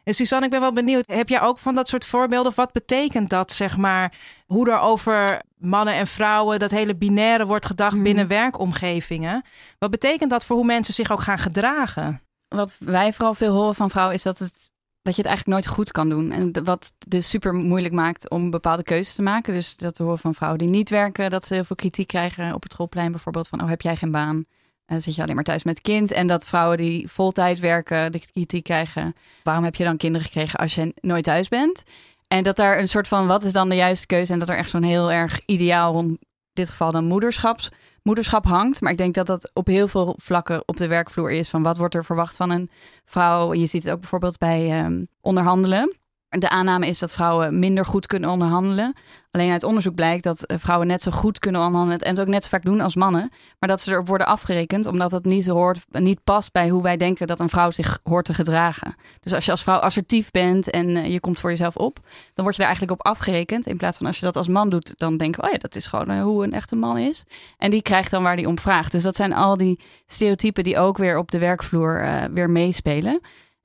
En 0.04 0.14
Suzanne, 0.14 0.44
ik 0.44 0.50
ben 0.50 0.60
wel 0.60 0.72
benieuwd, 0.72 1.10
heb 1.10 1.28
jij 1.28 1.40
ook 1.40 1.58
van 1.58 1.74
dat 1.74 1.88
soort 1.88 2.06
voorbeelden? 2.06 2.50
Of 2.50 2.56
wat 2.56 2.72
betekent 2.72 3.30
dat, 3.30 3.52
zeg 3.52 3.76
maar, 3.76 4.12
hoe 4.46 4.70
er 4.70 4.78
over 4.80 5.42
mannen 5.56 5.94
en 5.94 6.06
vrouwen, 6.06 6.58
dat 6.58 6.70
hele 6.70 6.96
binaire 6.96 7.46
wordt 7.46 7.66
gedacht 7.66 7.94
Mhm. 7.94 8.02
binnen 8.02 8.26
werkomgevingen? 8.26 9.42
Wat 9.78 9.90
betekent 9.90 10.30
dat 10.30 10.44
voor 10.44 10.56
hoe 10.56 10.66
mensen 10.66 10.94
zich 10.94 11.10
ook 11.12 11.22
gaan 11.22 11.38
gedragen? 11.38 12.20
wat 12.56 12.76
wij 12.78 13.12
vooral 13.12 13.34
veel 13.34 13.52
horen 13.52 13.74
van 13.74 13.90
vrouwen 13.90 14.14
is 14.14 14.22
dat 14.22 14.38
het 14.38 14.69
dat 15.02 15.16
je 15.16 15.22
het 15.22 15.30
eigenlijk 15.30 15.46
nooit 15.46 15.76
goed 15.76 15.92
kan 15.92 16.08
doen. 16.08 16.32
En 16.32 16.64
wat 16.64 16.92
dus 17.06 17.28
super 17.28 17.54
moeilijk 17.54 17.94
maakt 17.94 18.30
om 18.30 18.50
bepaalde 18.50 18.82
keuzes 18.82 19.14
te 19.14 19.22
maken. 19.22 19.54
Dus 19.54 19.76
dat 19.76 19.98
we 19.98 20.04
horen 20.04 20.18
van 20.18 20.34
vrouwen 20.34 20.58
die 20.58 20.68
niet 20.68 20.90
werken, 20.90 21.30
dat 21.30 21.44
ze 21.44 21.54
heel 21.54 21.64
veel 21.64 21.76
kritiek 21.76 22.06
krijgen 22.06 22.54
op 22.54 22.62
het 22.62 22.72
schoolplein 22.72 23.10
bijvoorbeeld. 23.10 23.48
Van, 23.48 23.62
oh, 23.62 23.68
heb 23.68 23.80
jij 23.80 23.96
geen 23.96 24.10
baan? 24.10 24.44
Eh, 24.86 24.98
zit 24.98 25.14
je 25.14 25.22
alleen 25.22 25.34
maar 25.34 25.44
thuis 25.44 25.64
met 25.64 25.80
kind? 25.80 26.12
En 26.12 26.26
dat 26.26 26.46
vrouwen 26.46 26.76
die 26.76 27.08
voltijd 27.08 27.58
werken, 27.58 28.12
de 28.12 28.20
kritiek 28.32 28.64
krijgen. 28.64 29.14
Waarom 29.42 29.64
heb 29.64 29.74
je 29.74 29.84
dan 29.84 29.96
kinderen 29.96 30.26
gekregen 30.26 30.58
als 30.58 30.74
je 30.74 30.94
nooit 31.00 31.24
thuis 31.24 31.48
bent? 31.48 31.82
En 32.28 32.42
dat 32.42 32.56
daar 32.56 32.78
een 32.78 32.88
soort 32.88 33.08
van, 33.08 33.26
wat 33.26 33.42
is 33.42 33.52
dan 33.52 33.68
de 33.68 33.74
juiste 33.74 34.06
keuze? 34.06 34.32
En 34.32 34.38
dat 34.38 34.48
er 34.48 34.56
echt 34.56 34.70
zo'n 34.70 34.82
heel 34.82 35.12
erg 35.12 35.40
ideaal 35.46 35.92
rond, 35.92 36.10
in 36.10 36.18
dit 36.52 36.68
geval 36.68 36.92
dan 36.92 37.04
moederschaps, 37.04 37.70
moederschap 38.02 38.44
hangt. 38.44 38.80
Maar 38.80 38.90
ik 38.90 38.98
denk 38.98 39.14
dat 39.14 39.26
dat 39.26 39.50
op 39.52 39.66
heel 39.66 39.88
veel 39.88 40.14
vlakken 40.22 40.62
op 40.66 40.76
de 40.76 40.86
werkvloer 40.86 41.30
is. 41.30 41.48
Van 41.48 41.62
wat 41.62 41.76
wordt 41.76 41.94
er 41.94 42.04
verwacht 42.04 42.36
van 42.36 42.50
een 42.50 42.68
vrouw? 43.04 43.54
Je 43.54 43.66
ziet 43.66 43.82
het 43.82 43.92
ook 43.92 44.00
bijvoorbeeld 44.00 44.38
bij 44.38 44.70
ehm, 44.70 45.04
onderhandelen. 45.20 45.98
De 46.38 46.48
aanname 46.48 46.86
is 46.86 46.98
dat 46.98 47.12
vrouwen 47.12 47.58
minder 47.58 47.84
goed 47.84 48.06
kunnen 48.06 48.30
onderhandelen. 48.30 48.94
Alleen 49.30 49.52
uit 49.52 49.62
onderzoek 49.62 49.94
blijkt 49.94 50.24
dat 50.24 50.42
eh, 50.42 50.58
vrouwen 50.58 50.86
net 50.86 51.02
zo 51.02 51.10
goed 51.10 51.38
kunnen 51.38 51.60
onderhandelen 51.60 52.00
en 52.00 52.10
het 52.10 52.20
ook 52.20 52.26
net 52.26 52.42
zo 52.42 52.48
vaak 52.48 52.62
doen 52.62 52.80
als 52.80 52.94
mannen. 52.94 53.32
Maar 53.58 53.68
dat 53.68 53.80
ze 53.80 53.90
erop 53.90 54.08
worden 54.08 54.26
afgerekend 54.26 54.86
omdat 54.86 55.10
het 55.10 55.24
niet, 55.24 55.46
hoort, 55.46 55.84
niet 55.88 56.24
past 56.24 56.52
bij 56.52 56.68
hoe 56.68 56.82
wij 56.82 56.96
denken 56.96 57.26
dat 57.26 57.40
een 57.40 57.48
vrouw 57.48 57.70
zich 57.70 58.00
hoort 58.02 58.24
te 58.24 58.34
gedragen. 58.34 58.94
Dus 59.20 59.34
als 59.34 59.44
je 59.44 59.50
als 59.50 59.62
vrouw 59.62 59.78
assertief 59.78 60.30
bent 60.30 60.70
en 60.70 60.96
eh, 60.96 61.12
je 61.12 61.20
komt 61.20 61.40
voor 61.40 61.50
jezelf 61.50 61.76
op, 61.76 61.98
dan 62.34 62.44
word 62.44 62.56
je 62.56 62.62
daar 62.62 62.70
eigenlijk 62.70 63.00
op 63.00 63.06
afgerekend. 63.06 63.66
In 63.66 63.76
plaats 63.76 63.96
van 63.96 64.06
als 64.06 64.18
je 64.18 64.24
dat 64.24 64.36
als 64.36 64.48
man 64.48 64.68
doet, 64.68 64.98
dan 64.98 65.16
denken 65.16 65.40
we, 65.40 65.46
oh 65.46 65.52
ja, 65.52 65.58
dat 65.58 65.76
is 65.76 65.86
gewoon 65.86 66.10
eh, 66.10 66.22
hoe 66.22 66.44
een 66.44 66.52
echte 66.52 66.76
man 66.76 66.98
is. 66.98 67.24
En 67.58 67.70
die 67.70 67.82
krijgt 67.82 68.10
dan 68.10 68.22
waar 68.22 68.36
die 68.36 68.48
om 68.48 68.58
vraagt. 68.58 68.92
Dus 68.92 69.02
dat 69.02 69.16
zijn 69.16 69.32
al 69.32 69.56
die 69.56 69.80
stereotypen 70.06 70.64
die 70.64 70.78
ook 70.78 70.98
weer 70.98 71.18
op 71.18 71.30
de 71.30 71.38
werkvloer 71.38 72.28
weer 72.32 72.50
meespelen 72.50 73.20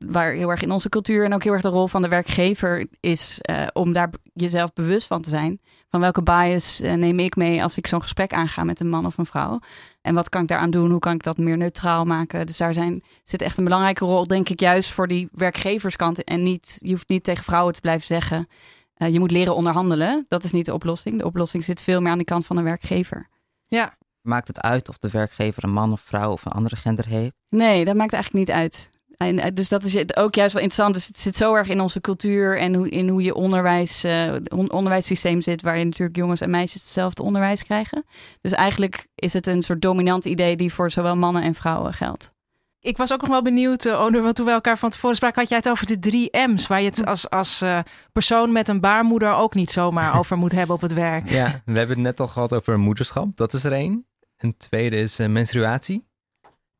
waar 0.07 0.31
heel 0.31 0.50
erg 0.50 0.62
in 0.62 0.71
onze 0.71 0.89
cultuur 0.89 1.25
en 1.25 1.33
ook 1.33 1.43
heel 1.43 1.53
erg 1.53 1.62
de 1.62 1.67
rol 1.67 1.88
van 1.88 2.01
de 2.01 2.07
werkgever 2.07 2.88
is 3.00 3.38
eh, 3.41 3.67
om 3.74 3.93
daar 3.93 4.09
jezelf 4.33 4.74
bewust 4.74 5.07
van 5.07 5.21
te 5.21 5.29
zijn. 5.29 5.59
Van 5.89 6.00
welke 6.00 6.24
bias 6.24 6.81
eh, 6.81 6.93
neem 6.93 7.19
ik 7.19 7.35
mee 7.35 7.63
als 7.63 7.77
ik 7.77 7.88
zo'n 7.88 8.01
gesprek 8.01 8.33
aanga 8.33 8.63
met 8.63 8.79
een 8.79 8.89
man 8.89 9.05
of 9.05 9.17
een 9.17 9.25
vrouw? 9.25 9.59
En 10.01 10.15
wat 10.15 10.29
kan 10.29 10.41
ik 10.41 10.47
daaraan 10.47 10.71
doen? 10.71 10.91
Hoe 10.91 11.00
kan 11.00 11.13
ik 11.13 11.24
dat 11.24 11.38
meer 11.38 11.57
neutraal 11.57 12.05
maken? 12.05 12.45
Dus 12.45 12.57
daar 12.57 12.74
zijn, 12.74 13.03
zit 13.24 13.41
echt 13.41 13.57
een 13.57 13.63
belangrijke 13.63 14.05
rol, 14.05 14.27
denk 14.27 14.50
ik, 14.50 14.59
juist 14.59 14.91
voor 14.91 15.07
die 15.07 15.29
werkgeverskant. 15.31 16.24
En 16.24 16.43
niet, 16.43 16.77
je 16.81 16.91
hoeft 16.91 17.09
niet 17.09 17.24
tegen 17.24 17.43
vrouwen 17.43 17.74
te 17.74 17.81
blijven 17.81 18.07
zeggen, 18.07 18.47
eh, 18.93 19.09
je 19.09 19.19
moet 19.19 19.31
leren 19.31 19.55
onderhandelen. 19.55 20.25
Dat 20.27 20.43
is 20.43 20.51
niet 20.51 20.65
de 20.65 20.74
oplossing. 20.74 21.17
De 21.17 21.25
oplossing 21.25 21.65
zit 21.65 21.81
veel 21.81 22.01
meer 22.01 22.12
aan 22.12 22.17
de 22.17 22.24
kant 22.24 22.45
van 22.45 22.55
de 22.55 22.62
werkgever. 22.62 23.29
Ja, 23.67 23.97
Maakt 24.25 24.47
het 24.47 24.62
uit 24.62 24.89
of 24.89 24.97
de 24.97 25.09
werkgever 25.09 25.63
een 25.63 25.74
man 25.74 25.91
of 25.91 26.01
vrouw 26.01 26.31
of 26.31 26.45
een 26.45 26.51
andere 26.51 26.75
gender 26.75 27.07
heeft? 27.07 27.33
Nee, 27.50 27.85
dat 27.85 27.95
maakt 27.95 28.13
eigenlijk 28.13 28.47
niet 28.47 28.55
uit. 28.55 28.89
En, 29.17 29.39
eh, 29.39 29.51
dus 29.53 29.69
dat 29.69 29.84
is 29.84 29.93
het 29.93 30.17
ook 30.17 30.36
juist 30.36 30.53
wel 30.53 30.62
interessant. 30.63 30.95
Dus 30.95 31.07
het 31.07 31.19
zit 31.19 31.36
zo 31.36 31.53
erg 31.55 31.67
in 31.69 31.79
onze 31.81 32.01
cultuur 32.01 32.57
en 32.60 32.74
hoe, 32.74 32.89
in 32.89 33.10
hoe 33.10 33.24
je 33.24 33.34
onderwijs, 33.36 34.03
eh, 34.03 34.34
on- 34.48 34.72
onderwijssysteem 34.72 35.41
zit, 35.41 35.62
waarin 35.62 35.86
natuurlijk 35.86 36.17
jongens 36.17 36.41
en 36.41 36.50
meisjes 36.50 36.81
hetzelfde 36.81 37.24
onderwijs 37.24 37.63
krijgen. 37.63 38.05
Dus 38.41 38.51
eigenlijk 38.51 39.07
is 39.15 39.34
het 39.34 39.48
een 39.48 39.63
soort 39.63 39.81
dominant 39.81 40.25
idee 40.25 40.55
die 40.55 40.74
voor 40.74 40.91
zowel 40.91 41.15
mannen 41.15 41.43
en 41.43 41.55
vrouwen 41.55 41.93
geldt. 41.93 42.34
ik 42.79 42.98
was 42.98 43.13
ook 43.13 43.22
nog 43.22 43.29
wel 43.29 43.41
benieuwd, 43.41 43.86
uh, 43.86 44.01
Onur, 44.01 44.22
want 44.22 44.36
toen 44.36 44.45
we 44.45 44.51
elkaar 44.51 44.77
van 44.77 44.89
tevoren 44.89 45.15
spraken, 45.15 45.39
had 45.39 45.50
jij 45.50 45.57
het 45.57 45.69
over 45.69 45.86
de 45.88 46.00
drie 46.00 46.29
M's, 46.48 46.67
waar 46.67 46.81
je 46.81 46.88
het 46.89 47.05
als, 47.05 47.29
als 47.29 47.62
eh, 47.62 47.79
persoon 48.12 48.51
met 48.51 48.67
een 48.67 48.79
baarmoeder 48.79 49.34
ook 49.34 49.53
niet 49.53 49.72
zomaar 49.72 50.15
over 50.19 50.38
moet 50.38 50.51
hebben 50.51 50.75
op 50.75 50.81
het 50.81 50.93
werk. 50.93 51.29
Ja, 51.29 51.62
we 51.65 51.77
hebben 51.77 51.95
het 51.95 52.05
net 52.05 52.19
al 52.19 52.27
gehad 52.27 52.53
over 52.53 52.79
moederschap. 52.79 53.38
Dat 53.38 53.53
is 53.53 53.63
er 53.63 53.72
één. 53.72 54.07
Een 54.38 54.57
tweede 54.57 54.95
is 54.95 55.19
eh, 55.19 55.27
menstruatie. 55.27 56.07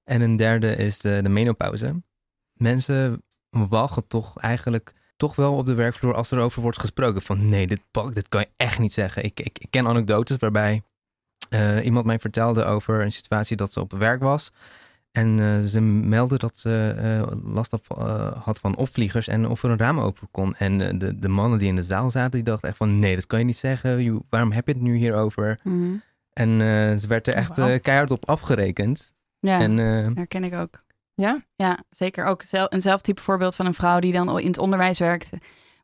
En 0.04 0.22
een 0.22 0.36
derde 0.36 0.76
is 0.76 1.00
de, 1.00 1.20
de 1.24 1.30
menopauze. 1.30 2.04
Mensen 2.56 3.24
walgen 3.50 4.08
toch 4.08 4.38
eigenlijk 4.40 4.94
toch 5.18 5.36
wel 5.36 5.54
op 5.56 5.66
de 5.66 5.74
werkvloer 5.74 6.14
als 6.16 6.32
er 6.32 6.40
over 6.40 6.62
wordt 6.62 6.80
gesproken. 6.80 7.22
Van 7.22 7.50
nee, 7.50 7.68
dit, 7.68 7.82
pak, 7.92 8.14
dit 8.14 8.30
kan 8.30 8.42
je 8.42 8.48
echt 8.56 8.80
niet 8.80 8.94
zeggen. 8.94 9.24
Ik, 9.24 9.40
ik, 9.40 9.60
ik 9.60 9.68
ken 9.70 9.88
anekdotes 9.88 10.38
waarbij 10.38 10.82
eh, 11.50 11.86
iemand 11.86 12.06
mij 12.06 12.20
vertelde 12.20 12.64
over 12.66 13.02
een 13.02 13.12
situatie 13.12 13.58
dat 13.58 13.74
ze 13.74 13.80
op 13.80 13.92
werk 13.94 14.22
was. 14.22 14.52
En 15.12 15.40
eh, 15.40 15.62
ze 15.62 15.82
meldde 15.82 16.38
dat 16.38 16.58
ze 16.58 16.96
eh, 16.98 17.38
last 17.54 17.72
had, 17.72 17.82
eh, 17.98 18.44
had 18.44 18.60
van 18.60 18.76
opvliegers 18.76 19.28
en 19.28 19.48
of 19.48 19.64
er 19.64 19.70
een 19.70 19.78
raam 19.78 20.00
open 20.00 20.28
kon. 20.32 20.56
En 20.56 20.98
de, 21.00 21.20
de 21.20 21.28
mannen 21.28 21.60
die 21.60 21.68
in 21.68 21.76
de 21.76 21.84
zaal 21.84 22.12
zaten, 22.12 22.32
die 22.32 22.44
dachten 22.44 22.68
echt 22.70 22.78
van 22.78 23.00
nee, 23.00 23.16
dat 23.16 23.28
kan 23.28 23.40
je 23.40 23.46
niet 23.46 23.58
zeggen. 23.58 24.04
Je- 24.04 24.22
waarom 24.30 24.52
heb 24.52 24.68
je 24.68 24.74
het 24.74 24.82
nu 24.82 24.96
hierover? 24.96 25.60
En 26.34 26.50
eh, 26.52 26.96
ze 26.96 27.06
werd 27.08 27.28
er 27.28 27.34
echt 27.34 27.60
keihard 27.82 28.12
op 28.12 28.30
afgerekend. 28.30 29.14
Ja, 29.40 29.60
En 29.60 29.78
herken 30.16 30.44
ik 30.44 30.54
ook. 30.54 30.84
Ja? 31.16 31.46
Ja, 31.56 31.84
zeker 31.90 32.26
ook 32.26 32.44
zel- 32.44 32.68
eenzelfde 32.68 33.04
type 33.04 33.22
voorbeeld 33.22 33.56
van 33.56 33.66
een 33.66 33.74
vrouw 33.74 34.00
die 34.00 34.14
dan 34.14 34.40
in 34.40 34.48
het 34.48 34.58
onderwijs 34.58 35.00
werkt, 35.00 35.30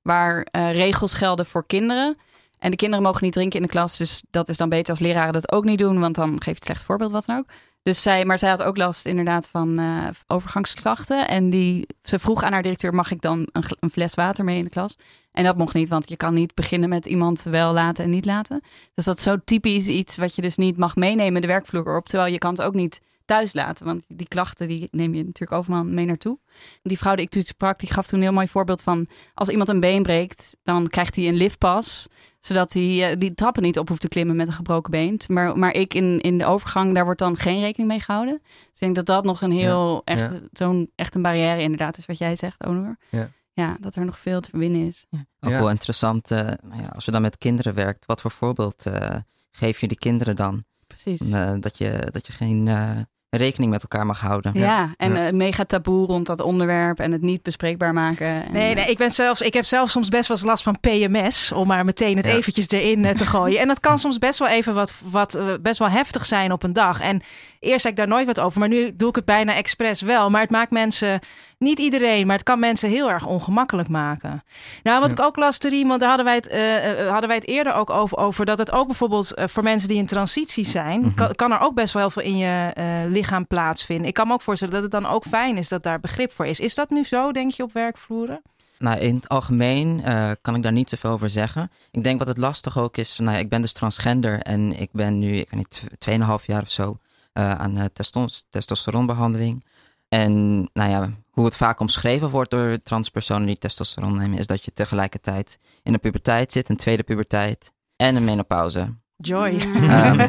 waar 0.02 0.42
eh, 0.42 0.72
regels 0.72 1.14
gelden 1.14 1.46
voor 1.46 1.66
kinderen. 1.66 2.18
En 2.60 2.72
de 2.72 2.78
kinderen 2.78 3.06
mogen 3.06 3.24
niet 3.24 3.34
drinken 3.34 3.60
in 3.60 3.66
de 3.66 3.72
klas, 3.72 3.98
dus 3.98 4.24
dat 4.30 4.50
is 4.50 4.58
dan 4.58 4.70
beter 4.70 4.90
als 4.90 5.00
leraren 5.00 5.34
dat 5.34 5.52
ook 5.52 5.64
niet 5.64 5.80
doen, 5.80 6.00
want 6.00 6.16
dan 6.16 6.30
geeft 6.30 6.56
het 6.56 6.64
slecht 6.66 6.84
voorbeeld, 6.84 7.12
wat 7.12 7.26
dan 7.26 7.38
ook. 7.38 7.46
Dus 7.84 8.02
zij, 8.02 8.26
maar 8.26 8.40
zij 8.40 8.50
had 8.50 8.64
ook 8.64 8.78
last 8.78 9.06
inderdaad 9.06 9.48
van 9.48 9.80
eh, 9.80 10.08
overgangsklachten. 10.28 11.28
En 11.28 11.50
die, 11.50 11.88
ze 12.04 12.20
vroeg 12.20 12.44
aan 12.44 12.52
haar 12.54 12.62
directeur, 12.62 12.94
mag 12.94 13.12
ik 13.12 13.22
dan 13.22 13.48
een, 13.52 13.64
een 13.80 13.90
fles 13.90 14.14
water 14.14 14.44
mee 14.44 14.58
in 14.58 14.64
de 14.64 14.70
klas? 14.70 14.98
En 15.32 15.44
dat 15.44 15.58
mocht 15.58 15.74
niet, 15.74 15.90
want 15.90 16.10
je 16.10 16.18
kan 16.18 16.34
niet 16.34 16.56
beginnen 16.56 16.90
met 16.90 17.06
iemand 17.06 17.44
wel 17.44 17.74
laten 17.74 18.04
en 18.04 18.10
niet 18.10 18.26
laten. 18.26 18.62
Dus 18.94 19.06
dat 19.06 19.18
is 19.18 19.24
zo 19.24 19.36
typisch 19.46 19.88
iets 19.88 20.18
wat 20.18 20.36
je 20.36 20.42
dus 20.42 20.56
niet 20.56 20.78
mag 20.78 20.96
meenemen 20.96 21.42
de 21.42 21.48
werkvloer 21.48 21.96
op. 21.96 22.08
Terwijl 22.08 22.32
je 22.32 22.38
kan 22.38 22.52
het 22.52 22.62
ook 22.62 22.74
niet 22.74 23.02
thuis 23.32 23.54
laten. 23.54 23.86
Want 23.86 24.04
die 24.08 24.28
klachten 24.28 24.68
die 24.68 24.88
neem 24.92 25.14
je 25.14 25.24
natuurlijk 25.24 25.60
overal 25.60 25.84
mee 25.84 26.06
naartoe. 26.06 26.40
Die 26.82 26.98
vrouw 26.98 27.16
die 27.16 27.26
ik 27.26 27.32
toen 27.32 27.44
sprak, 27.44 27.80
die 27.80 27.94
gaf 27.94 28.08
toen 28.08 28.20
een 28.20 28.26
heel 28.26 28.34
mooi 28.34 28.48
voorbeeld 28.48 28.82
van... 28.82 29.08
als 29.34 29.50
iemand 29.50 29.70
een 29.70 29.80
been 29.80 30.04
breekt, 30.04 30.58
dan 30.64 30.88
krijgt 30.88 31.16
hij 31.16 31.28
een 31.28 31.36
liftpas... 31.36 32.08
zodat 32.40 32.74
hij 32.74 33.12
eh, 33.12 33.20
die 33.20 33.34
trappen 33.34 33.64
niet 33.64 33.78
op 33.80 33.88
hoeft 33.88 34.02
te 34.02 34.08
klimmen 34.08 34.36
met 34.36 34.48
een 34.48 34.54
gebroken 34.54 34.92
been. 34.92 35.20
Maar, 35.28 35.58
maar 35.58 35.74
ik 35.74 35.94
in, 35.94 36.20
in 36.20 36.38
de 36.38 36.46
overgang, 36.46 36.94
daar 36.94 37.06
wordt 37.06 37.20
dan 37.20 37.38
geen 37.38 37.60
rekening 37.60 37.90
mee 37.90 38.00
gehouden. 38.00 38.40
Dus 38.44 38.72
ik 38.72 38.80
denk 38.80 38.96
dat 38.96 39.06
dat 39.06 39.24
nog 39.24 39.42
een 39.42 39.52
heel, 39.52 40.02
echt, 40.06 40.32
ja. 40.32 40.40
zo'n, 40.52 40.92
echt 40.96 41.16
een 41.16 41.22
barrière 41.22 41.62
inderdaad 41.62 41.98
is 41.98 42.06
wat 42.06 42.18
jij 42.18 42.36
zegt, 42.36 42.66
Onur. 42.66 42.98
Ja. 43.10 43.30
ja, 43.54 43.78
dat 43.80 43.96
er 43.96 44.06
nog 44.06 44.20
veel 44.20 44.40
te 44.40 44.58
winnen 44.58 44.88
is. 44.88 45.06
Ook 45.40 45.52
Ja. 45.52 45.60
wel 45.60 45.70
interessant, 45.70 46.32
eh, 46.32 46.40
nou 46.40 46.82
ja, 46.82 46.90
als 46.96 47.06
je 47.06 47.12
dan 47.12 47.22
met 47.22 47.38
kinderen 47.38 47.74
werkt, 47.74 48.06
wat 48.06 48.22
voor 48.22 48.32
voorbeeld 48.32 48.86
eh, 48.86 49.16
geef 49.52 49.80
je 49.80 49.88
die 49.88 49.98
kinderen 49.98 50.36
dan? 50.36 50.64
Precies. 50.92 51.32
Eh, 51.32 51.54
dat, 51.60 51.78
je, 51.78 52.08
dat 52.12 52.28
je 52.28 52.34
geen 52.34 52.68
eh, 52.68 52.98
rekening 53.38 53.72
met 53.72 53.82
elkaar 53.82 54.06
mag 54.06 54.20
houden. 54.20 54.52
Ja, 54.56 54.94
en 54.98 55.14
Ja. 55.14 55.26
eh, 55.28 55.34
mega 55.34 55.64
taboe 55.66 56.06
rond 56.08 56.26
dat 56.26 56.42
onderwerp 56.42 57.00
en 57.00 57.12
het 57.12 57.22
niet 57.22 57.44
bespreekbaar 57.44 57.94
maken. 57.94 58.28
En, 58.28 58.52
Nee, 58.52 58.76
nee, 58.76 58.86
ik, 58.90 58.98
ben 58.98 59.12
zelfs, 59.12 59.42
ik 59.42 59.54
heb 59.54 59.66
zelf 59.66 59.90
soms 59.90 60.10
best 60.10 60.28
wel 60.28 60.38
eens 60.38 60.46
last 60.46 60.64
van 60.64 60.80
PMS, 60.80 61.52
om 61.52 61.68
maar 61.68 61.86
meteen 61.86 62.18
het 62.18 62.26
Ja. 62.26 62.32
eventjes 62.32 62.68
erin 62.70 63.06
eh, 63.06 63.16
te 63.16 63.26
gooien. 63.26 63.60
En 63.60 63.68
dat 63.68 63.80
kan 63.80 64.00
soms 64.00 64.18
best 64.18 64.40
wel 64.40 64.48
even 64.48 64.74
wat, 64.74 64.94
wat 65.04 65.34
eh, 65.34 65.46
best 65.62 65.80
wel 65.80 65.90
heftig 65.90 66.26
zijn 66.26 66.52
op 66.52 66.64
een 66.64 66.74
dag. 66.74 67.00
En 67.02 67.22
eerst 67.60 67.82
zei 67.82 67.94
ik 67.94 68.00
daar 68.00 68.08
nooit 68.08 68.26
wat 68.26 68.40
over, 68.40 68.60
maar 68.60 68.70
nu 68.70 68.92
doe 68.96 69.10
ik 69.10 69.16
het 69.16 69.26
bijna 69.26 69.54
expres 69.56 70.02
wel. 70.02 70.30
Maar 70.30 70.42
het 70.42 70.50
maakt 70.52 70.72
mensen, 70.72 71.20
niet 71.62 71.80
iedereen, 71.80 72.28
maar 72.28 72.36
het 72.36 72.46
kan 72.46 72.60
mensen 72.60 72.90
heel 72.90 73.10
erg 73.12 73.26
ongemakkelijk 73.26 73.88
maken. 73.90 74.44
Nou, 74.84 75.02
wat 75.02 75.12
ik 75.12 75.20
ook 75.22 75.36
las, 75.36 75.58
Teriem, 75.58 75.88
want 75.88 76.00
daar 76.00 76.10
hadden 76.10 76.26
wij, 76.28 76.36
het, 76.36 76.48
eh, 76.48 77.02
eh, 77.06 77.10
hadden 77.10 77.28
wij 77.28 77.38
het 77.38 77.48
eerder 77.48 77.74
ook 77.74 77.90
over, 77.90 78.18
over 78.18 78.46
dat 78.46 78.58
het 78.58 78.72
ook 78.72 78.86
bijvoorbeeld 78.88 79.34
eh, 79.34 79.48
voor 79.48 79.64
mensen 79.64 79.88
die 79.88 79.98
in 79.98 80.06
transitie 80.06 80.66
zijn, 80.66 81.00
Mhm. 81.02 81.14
kan, 81.14 81.36
kan 81.36 81.52
er 81.52 81.60
ook 81.60 81.74
best 81.74 81.94
wel 81.94 82.02
heel 82.02 82.12
veel 82.12 82.22
in 82.24 82.38
je 82.38 82.72
eh, 82.74 82.86
lichaam 83.08 83.48
plaatsvinden. 83.48 84.08
Ik 84.08 84.14
kan 84.14 84.28
me 84.28 84.34
ook 84.34 84.42
voorstellen 84.42 84.74
dat 84.74 84.84
het 84.84 84.92
dan 84.92 85.06
ook 85.06 85.26
fijn 85.26 85.58
is 85.58 85.70
dat 85.70 85.84
daar 85.84 86.00
begrip 86.00 86.32
voor 86.32 86.46
is. 86.46 86.60
Is 86.60 86.76
dat 86.76 86.90
nu 86.90 87.04
zo, 87.04 87.32
denk 87.32 87.52
je, 87.52 87.64
op 87.64 87.74
werkvloeren? 87.74 88.42
Nou, 88.78 89.00
in 89.00 89.16
het 89.16 89.30
algemeen 89.30 90.04
kan 90.42 90.56
ik 90.56 90.64
daar 90.64 90.72
niet 90.72 90.90
zoveel 90.90 91.12
over 91.12 91.30
zeggen. 91.30 91.72
Ik 91.92 92.04
denk 92.04 92.20
wat 92.20 92.28
het 92.28 92.38
lastig 92.38 92.78
ook 92.78 92.98
is, 92.98 93.18
nou 93.20 93.32
ja, 93.32 93.38
ik 93.38 93.50
ben 93.50 93.62
dus 93.62 93.74
transgender 93.74 94.40
en 94.40 94.80
ik 94.80 94.90
ben 94.92 95.20
nu, 95.20 95.36
ik 95.36 95.50
weet 95.50 95.60
niet, 95.60 95.70
tw- 95.70 95.86
tweeënhalf 95.98 96.46
jaar 96.48 96.62
of 96.62 96.72
zo 96.72 96.98
aan 97.34 97.78
eh, 97.78 97.86
testos- 97.94 98.44
testosteronbehandeling. 98.50 99.66
En 100.10 100.60
nou 100.74 100.90
ja, 100.90 101.10
hoe 101.32 101.46
het 101.46 101.58
vaak 101.58 101.80
omschreven 101.80 102.30
wordt 102.30 102.52
door 102.52 102.82
transpersonen 102.84 103.46
die 103.46 103.58
testosteron 103.58 104.18
nemen, 104.18 104.40
is 104.40 104.48
dat 104.48 104.66
je 104.66 104.74
tegelijkertijd 104.74 105.60
in 105.84 105.92
de 105.92 105.98
puberteit 105.98 106.52
zit, 106.52 106.70
een 106.70 106.78
tweede 106.78 107.04
puberteit 107.04 107.72
en 107.96 108.16
een 108.16 108.24
menopauze. 108.24 109.00
Joy. 109.22 109.58
Ehm, 109.60 110.20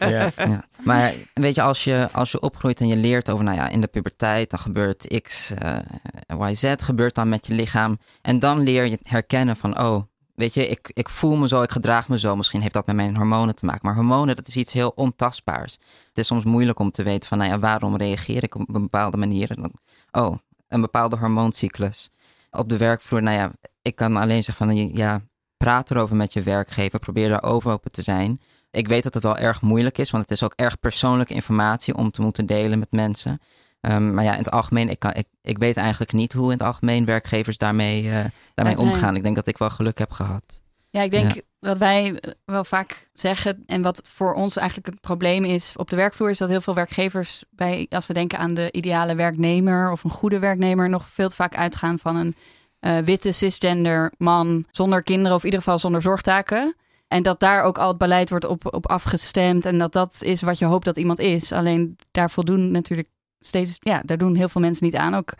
ja. 0.10 0.30
ja. 0.36 0.64
Maar 0.84 1.14
weet 1.34 1.54
je, 1.54 1.62
als 1.62 1.84
je, 1.84 2.08
als 2.12 2.30
je 2.30 2.40
opgroeit 2.40 2.80
en 2.80 2.86
je 2.86 2.96
leert 2.96 3.30
over, 3.30 3.44
nou 3.44 3.56
ja, 3.56 3.68
in 3.68 3.80
de 3.80 3.86
puberteit, 3.86 4.50
dan 4.50 4.58
gebeurt 4.58 5.20
X, 5.22 5.50
eh, 5.50 5.78
Y, 6.48 6.54
Z, 6.54 6.74
gebeurt 6.76 7.14
dan 7.14 7.28
met 7.28 7.46
je 7.46 7.54
lichaam. 7.54 7.98
En 8.22 8.38
dan 8.38 8.60
leer 8.60 8.86
je 8.86 8.98
herkennen 9.02 9.56
van, 9.56 9.80
oh, 9.80 10.02
weet 10.34 10.54
je, 10.54 10.68
ik, 10.68 10.90
ik 10.92 11.08
voel 11.08 11.36
me 11.36 11.48
zo, 11.48 11.62
ik 11.62 11.70
gedraag 11.70 12.08
me 12.08 12.18
zo. 12.18 12.36
Misschien 12.36 12.60
heeft 12.60 12.74
dat 12.74 12.86
met 12.86 12.96
mijn 12.96 13.16
hormonen 13.16 13.54
te 13.54 13.66
maken. 13.66 13.86
Maar 13.86 13.94
hormonen, 13.94 14.36
dat 14.36 14.48
is 14.48 14.56
iets 14.56 14.72
heel 14.72 14.92
ontastbaars. 14.94 15.78
Het 16.08 16.18
is 16.18 16.26
soms 16.26 16.44
moeilijk 16.44 16.78
om 16.78 16.90
te 16.90 17.02
weten 17.02 17.28
van, 17.28 17.38
nou 17.38 17.50
ja, 17.50 17.58
waarom 17.58 17.96
reageer 17.96 18.42
ik 18.42 18.54
op 18.54 18.74
een 18.74 18.82
bepaalde 18.82 19.16
manier? 19.16 19.56
Oh, 20.12 20.38
een 20.68 20.80
bepaalde 20.80 21.16
hormooncyclus. 21.16 22.10
Op 22.50 22.68
de 22.68 22.76
werkvloer, 22.76 23.22
nou 23.22 23.36
ja, 23.36 23.52
ik 23.82 23.96
kan 23.96 24.16
alleen 24.16 24.42
zeggen 24.42 24.66
van, 24.66 24.94
ja, 24.94 25.20
praat 25.56 25.90
erover 25.90 26.16
met 26.16 26.32
je 26.32 26.42
werkgever. 26.42 26.98
Probeer 26.98 27.28
daar 27.28 27.42
over 27.42 27.72
open 27.72 27.92
te 27.92 28.02
zijn. 28.02 28.40
Ik 28.70 28.88
weet 28.88 29.02
dat 29.02 29.14
het 29.14 29.22
wel 29.22 29.36
erg 29.36 29.60
moeilijk 29.60 29.98
is, 29.98 30.10
want 30.10 30.22
het 30.22 30.32
is 30.32 30.42
ook 30.42 30.52
erg 30.56 30.78
persoonlijke 30.78 31.34
informatie 31.34 31.96
om 31.96 32.10
te 32.10 32.22
moeten 32.22 32.46
delen 32.46 32.78
met 32.78 32.92
mensen. 32.92 33.40
Ehm, 33.80 34.14
maar 34.14 34.24
ja, 34.24 34.32
in 34.32 34.38
het 34.38 34.50
algemeen, 34.50 34.88
ik, 34.88 34.98
kan, 34.98 35.14
ik, 35.14 35.26
ik 35.42 35.58
weet 35.58 35.76
eigenlijk 35.76 36.12
niet 36.12 36.32
hoe 36.32 36.44
in 36.44 36.58
het 36.58 36.62
algemeen 36.62 37.04
werkgevers 37.04 37.58
daarmee, 37.58 38.10
eh, 38.10 38.24
daarmee 38.54 38.78
omgaan. 38.78 39.16
Ik 39.16 39.22
denk 39.22 39.36
dat 39.36 39.46
ik 39.46 39.58
wel 39.58 39.70
geluk 39.70 39.98
heb 39.98 40.10
gehad. 40.10 40.61
Ja, 40.92 41.02
ik 41.02 41.10
denk 41.10 41.34
Ja. 41.34 41.40
wat 41.58 41.78
wij 41.78 42.14
eh, 42.14 42.30
wel 42.44 42.64
vaak 42.64 43.08
zeggen 43.12 43.62
en 43.66 43.82
wat 43.82 44.10
voor 44.14 44.34
ons 44.34 44.56
eigenlijk 44.56 44.86
het 44.86 45.00
probleem 45.00 45.44
is 45.44 45.72
op 45.76 45.90
de 45.90 45.96
werkvloer, 45.96 46.30
is 46.30 46.38
dat 46.38 46.48
heel 46.48 46.60
veel 46.60 46.74
werkgevers 46.74 47.44
bij, 47.50 47.86
als 47.90 48.04
ze 48.04 48.12
denken 48.12 48.38
aan 48.38 48.54
de 48.54 48.72
ideale 48.72 49.14
werknemer 49.14 49.90
of 49.90 50.04
een 50.04 50.10
goede 50.10 50.38
werknemer, 50.38 50.88
nog 50.88 51.08
veel 51.08 51.28
te 51.28 51.36
vaak 51.36 51.56
uitgaan 51.56 51.98
van 51.98 52.16
een 52.16 52.34
eh, 52.78 52.98
witte 52.98 53.32
cisgender 53.32 54.12
man 54.18 54.64
zonder 54.70 55.02
kinderen 55.02 55.32
of 55.34 55.40
in 55.40 55.44
ieder 55.44 55.62
geval 55.62 55.78
zonder 55.78 56.02
zorgtaken. 56.02 56.76
En 57.08 57.22
dat 57.22 57.40
daar 57.40 57.62
ook 57.62 57.78
al 57.78 57.88
het 57.88 57.98
beleid 57.98 58.30
wordt 58.30 58.44
op, 58.44 58.74
op 58.74 58.88
afgestemd 58.88 59.64
en 59.64 59.78
dat 59.78 59.92
dat 59.92 60.22
is 60.22 60.42
wat 60.42 60.58
je 60.58 60.64
hoopt 60.64 60.84
dat 60.84 60.96
iemand 60.96 61.18
is. 61.18 61.52
Alleen 61.52 61.96
daar 62.10 62.30
voldoen 62.30 62.70
natuurlijk 62.70 63.08
steeds, 63.38 63.76
ja, 63.78 64.02
daar 64.04 64.18
doen 64.18 64.34
heel 64.34 64.48
veel 64.48 64.60
mensen 64.60 64.84
niet 64.84 64.96
aan. 64.96 65.14
Ook, 65.14 65.32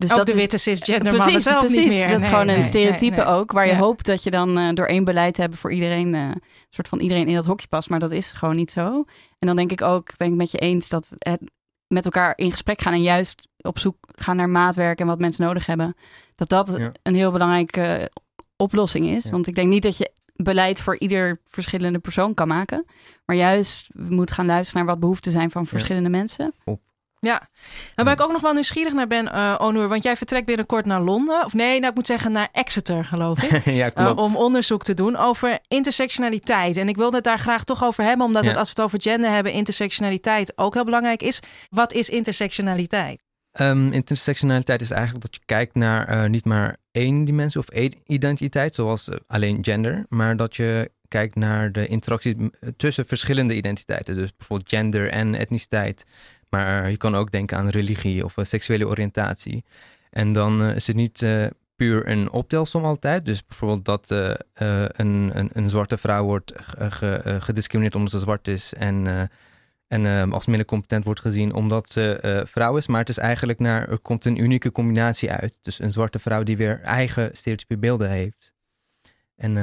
dus 0.00 0.10
ook 0.10 0.16
dat 0.16 0.26
de 0.26 0.32
is- 0.32 0.38
witte 0.38 0.58
cisgender 0.58 1.04
mannen 1.04 1.22
precies, 1.26 1.42
zelf 1.42 1.58
precies. 1.60 1.78
niet 1.78 1.88
meer. 1.88 2.06
Dat 2.08 2.10
is 2.16 2.18
Nee, 2.20 2.28
gewoon 2.28 2.46
nee, 2.46 2.56
een 2.56 2.64
stereotype 2.64 3.16
nee, 3.16 3.24
nee. 3.24 3.34
ook. 3.34 3.52
Waar 3.52 3.66
je 3.66 3.72
Ja. 3.72 3.78
hoopt 3.78 4.06
dat 4.06 4.22
je 4.22 4.30
dan 4.30 4.58
eh, 4.58 4.74
door 4.74 4.86
één 4.86 5.04
beleid 5.04 5.36
hebt 5.36 5.58
voor 5.58 5.72
iedereen. 5.72 6.14
eh, 6.14 6.20
een 6.20 6.42
soort 6.70 6.88
van 6.88 7.00
iedereen 7.00 7.28
in 7.28 7.34
dat 7.34 7.44
hokje 7.46 7.66
past. 7.68 7.88
Maar 7.90 7.98
dat 7.98 8.10
is 8.10 8.32
gewoon 8.32 8.56
niet 8.56 8.70
zo. 8.70 9.04
En 9.38 9.46
dan 9.46 9.56
denk 9.56 9.72
ik 9.72 9.82
ook, 9.82 10.16
ben 10.16 10.28
ik 10.28 10.34
met 10.34 10.50
je 10.50 10.58
eens 10.58 10.88
dat 10.88 11.14
het 11.18 11.40
met 11.86 12.04
elkaar 12.04 12.32
in 12.36 12.50
gesprek 12.50 12.80
gaan. 12.80 12.92
En 12.92 13.02
juist 13.02 13.48
op 13.60 13.78
zoek 13.78 13.96
gaan 14.14 14.36
naar 14.36 14.48
maatwerk 14.48 15.00
en 15.00 15.06
wat 15.06 15.18
mensen 15.18 15.44
nodig 15.44 15.66
hebben. 15.66 15.94
Dat 16.34 16.48
dat 16.48 16.74
Ja. 16.78 16.92
een 17.02 17.14
heel 17.14 17.30
belangrijke 17.32 18.10
oplossing 18.56 19.06
is. 19.06 19.24
Ja. 19.24 19.30
Want 19.30 19.46
ik 19.46 19.54
denk 19.54 19.68
niet 19.68 19.82
dat 19.82 19.96
je 19.96 20.10
beleid 20.36 20.80
voor 20.80 20.98
ieder 20.98 21.40
verschillende 21.44 21.98
persoon 21.98 22.34
kan 22.34 22.48
maken. 22.48 22.84
Maar 23.24 23.36
juist 23.36 23.86
we 23.92 24.14
moeten 24.14 24.34
gaan 24.34 24.46
luisteren 24.46 24.82
naar 24.84 24.90
wat 24.92 25.00
behoeften 25.00 25.32
zijn 25.32 25.50
van 25.50 25.66
verschillende 25.66 26.08
mensen. 26.08 26.52
Ja, 27.20 27.48
en 27.94 28.04
waar 28.04 28.14
ik 28.14 28.20
ook 28.20 28.32
nog 28.32 28.40
wel 28.40 28.52
nieuwsgierig 28.52 28.92
naar 28.92 29.06
ben, 29.06 29.32
eh 29.32 29.54
Onur, 29.58 29.88
want 29.88 30.02
jij 30.02 30.16
vertrekt 30.16 30.46
binnenkort 30.46 30.86
naar 30.86 31.00
Londen. 31.00 31.44
Of 31.44 31.52
nee, 31.52 31.78
nou 31.78 31.90
ik 31.90 31.94
moet 31.94 32.06
zeggen 32.06 32.32
naar 32.32 32.48
Exeter, 32.52 33.04
geloof 33.04 33.42
ik. 33.42 33.64
ja, 33.80 33.86
eh, 33.86 33.94
klopt. 33.94 34.20
om 34.20 34.36
onderzoek 34.36 34.82
te 34.82 34.94
doen 34.94 35.16
over 35.16 35.58
intersectionaliteit. 35.68 36.76
En 36.76 36.88
ik 36.88 36.96
wilde 36.96 37.16
het 37.16 37.24
daar 37.24 37.38
graag 37.38 37.64
toch 37.64 37.84
over 37.84 38.04
hebben, 38.04 38.26
omdat 38.26 38.42
Ja. 38.44 38.48
het 38.48 38.58
als 38.58 38.68
we 38.68 38.74
het 38.82 38.84
over 38.84 39.02
gender 39.10 39.30
hebben, 39.30 39.52
intersectionaliteit 39.52 40.52
ook 40.58 40.74
heel 40.74 40.84
belangrijk 40.84 41.22
is. 41.22 41.40
Wat 41.68 41.92
is 41.92 42.08
intersectionaliteit? 42.08 43.22
Ehm, 43.52 43.92
intersectionaliteit 43.92 44.80
is 44.82 44.90
eigenlijk 44.90 45.22
dat 45.22 45.34
je 45.34 45.40
kijkt 45.46 45.74
naar 45.74 46.08
eh, 46.08 46.28
niet 46.28 46.44
maar 46.44 46.76
één 46.92 47.24
dimensie 47.24 47.60
of 47.60 47.68
één 47.68 47.92
identiteit, 48.06 48.74
zoals 48.74 49.08
alleen 49.26 49.58
gender, 49.62 50.06
maar 50.08 50.36
dat 50.36 50.56
je 50.56 50.90
kijkt 51.08 51.34
naar 51.34 51.72
de 51.72 51.86
interactie 51.86 52.50
tussen 52.76 53.06
verschillende 53.06 53.54
identiteiten. 53.54 54.14
Dus 54.14 54.30
bijvoorbeeld 54.36 54.68
gender 54.70 55.10
en 55.10 55.34
etniciteit. 55.34 56.04
Maar 56.50 56.90
je 56.90 56.96
kan 56.96 57.14
ook 57.16 57.30
denken 57.30 57.56
aan 57.56 57.68
religie 57.68 58.24
of 58.24 58.36
eh, 58.36 58.44
seksuele 58.44 58.86
oriëntatie. 58.86 59.64
En 60.10 60.32
dan 60.32 60.62
eh, 60.62 60.74
is 60.74 60.86
het 60.86 60.96
niet 60.96 61.22
eh, 61.22 61.46
puur 61.76 62.08
een 62.08 62.30
optelsom 62.30 62.84
altijd. 62.84 63.24
Dus 63.24 63.44
bijvoorbeeld 63.46 63.84
dat 63.84 64.10
een, 64.10 65.38
een, 65.38 65.50
een 65.52 65.70
zwarte 65.70 65.98
vrouw 65.98 66.24
wordt 66.24 66.52
ge- 66.56 66.90
ge- 66.90 67.36
gediscrimineerd 67.40 67.94
omdat 67.94 68.10
ze 68.10 68.18
zwart 68.18 68.48
is 68.48 68.74
en 68.74 69.28
en 69.88 70.32
als 70.32 70.46
minder 70.46 70.66
competent 70.66 71.04
wordt 71.04 71.20
gezien 71.20 71.54
omdat 71.54 71.90
ze 71.90 72.42
vrouw 72.46 72.76
is. 72.76 72.86
Maar 72.86 73.00
het 73.00 73.08
is 73.08 73.18
eigenlijk 73.18 73.58
naar, 73.58 73.88
er 73.88 73.98
komt 73.98 74.24
een 74.24 74.42
unieke 74.42 74.72
combinatie 74.72 75.30
uit. 75.30 75.58
Dus 75.62 75.78
een 75.78 75.92
zwarte 75.92 76.18
vrouw 76.18 76.42
die 76.42 76.56
weer 76.56 76.80
eigen 76.80 77.30
stereotype 77.36 77.78
beelden 77.78 78.10
heeft. 78.10 78.52
En 79.36 79.54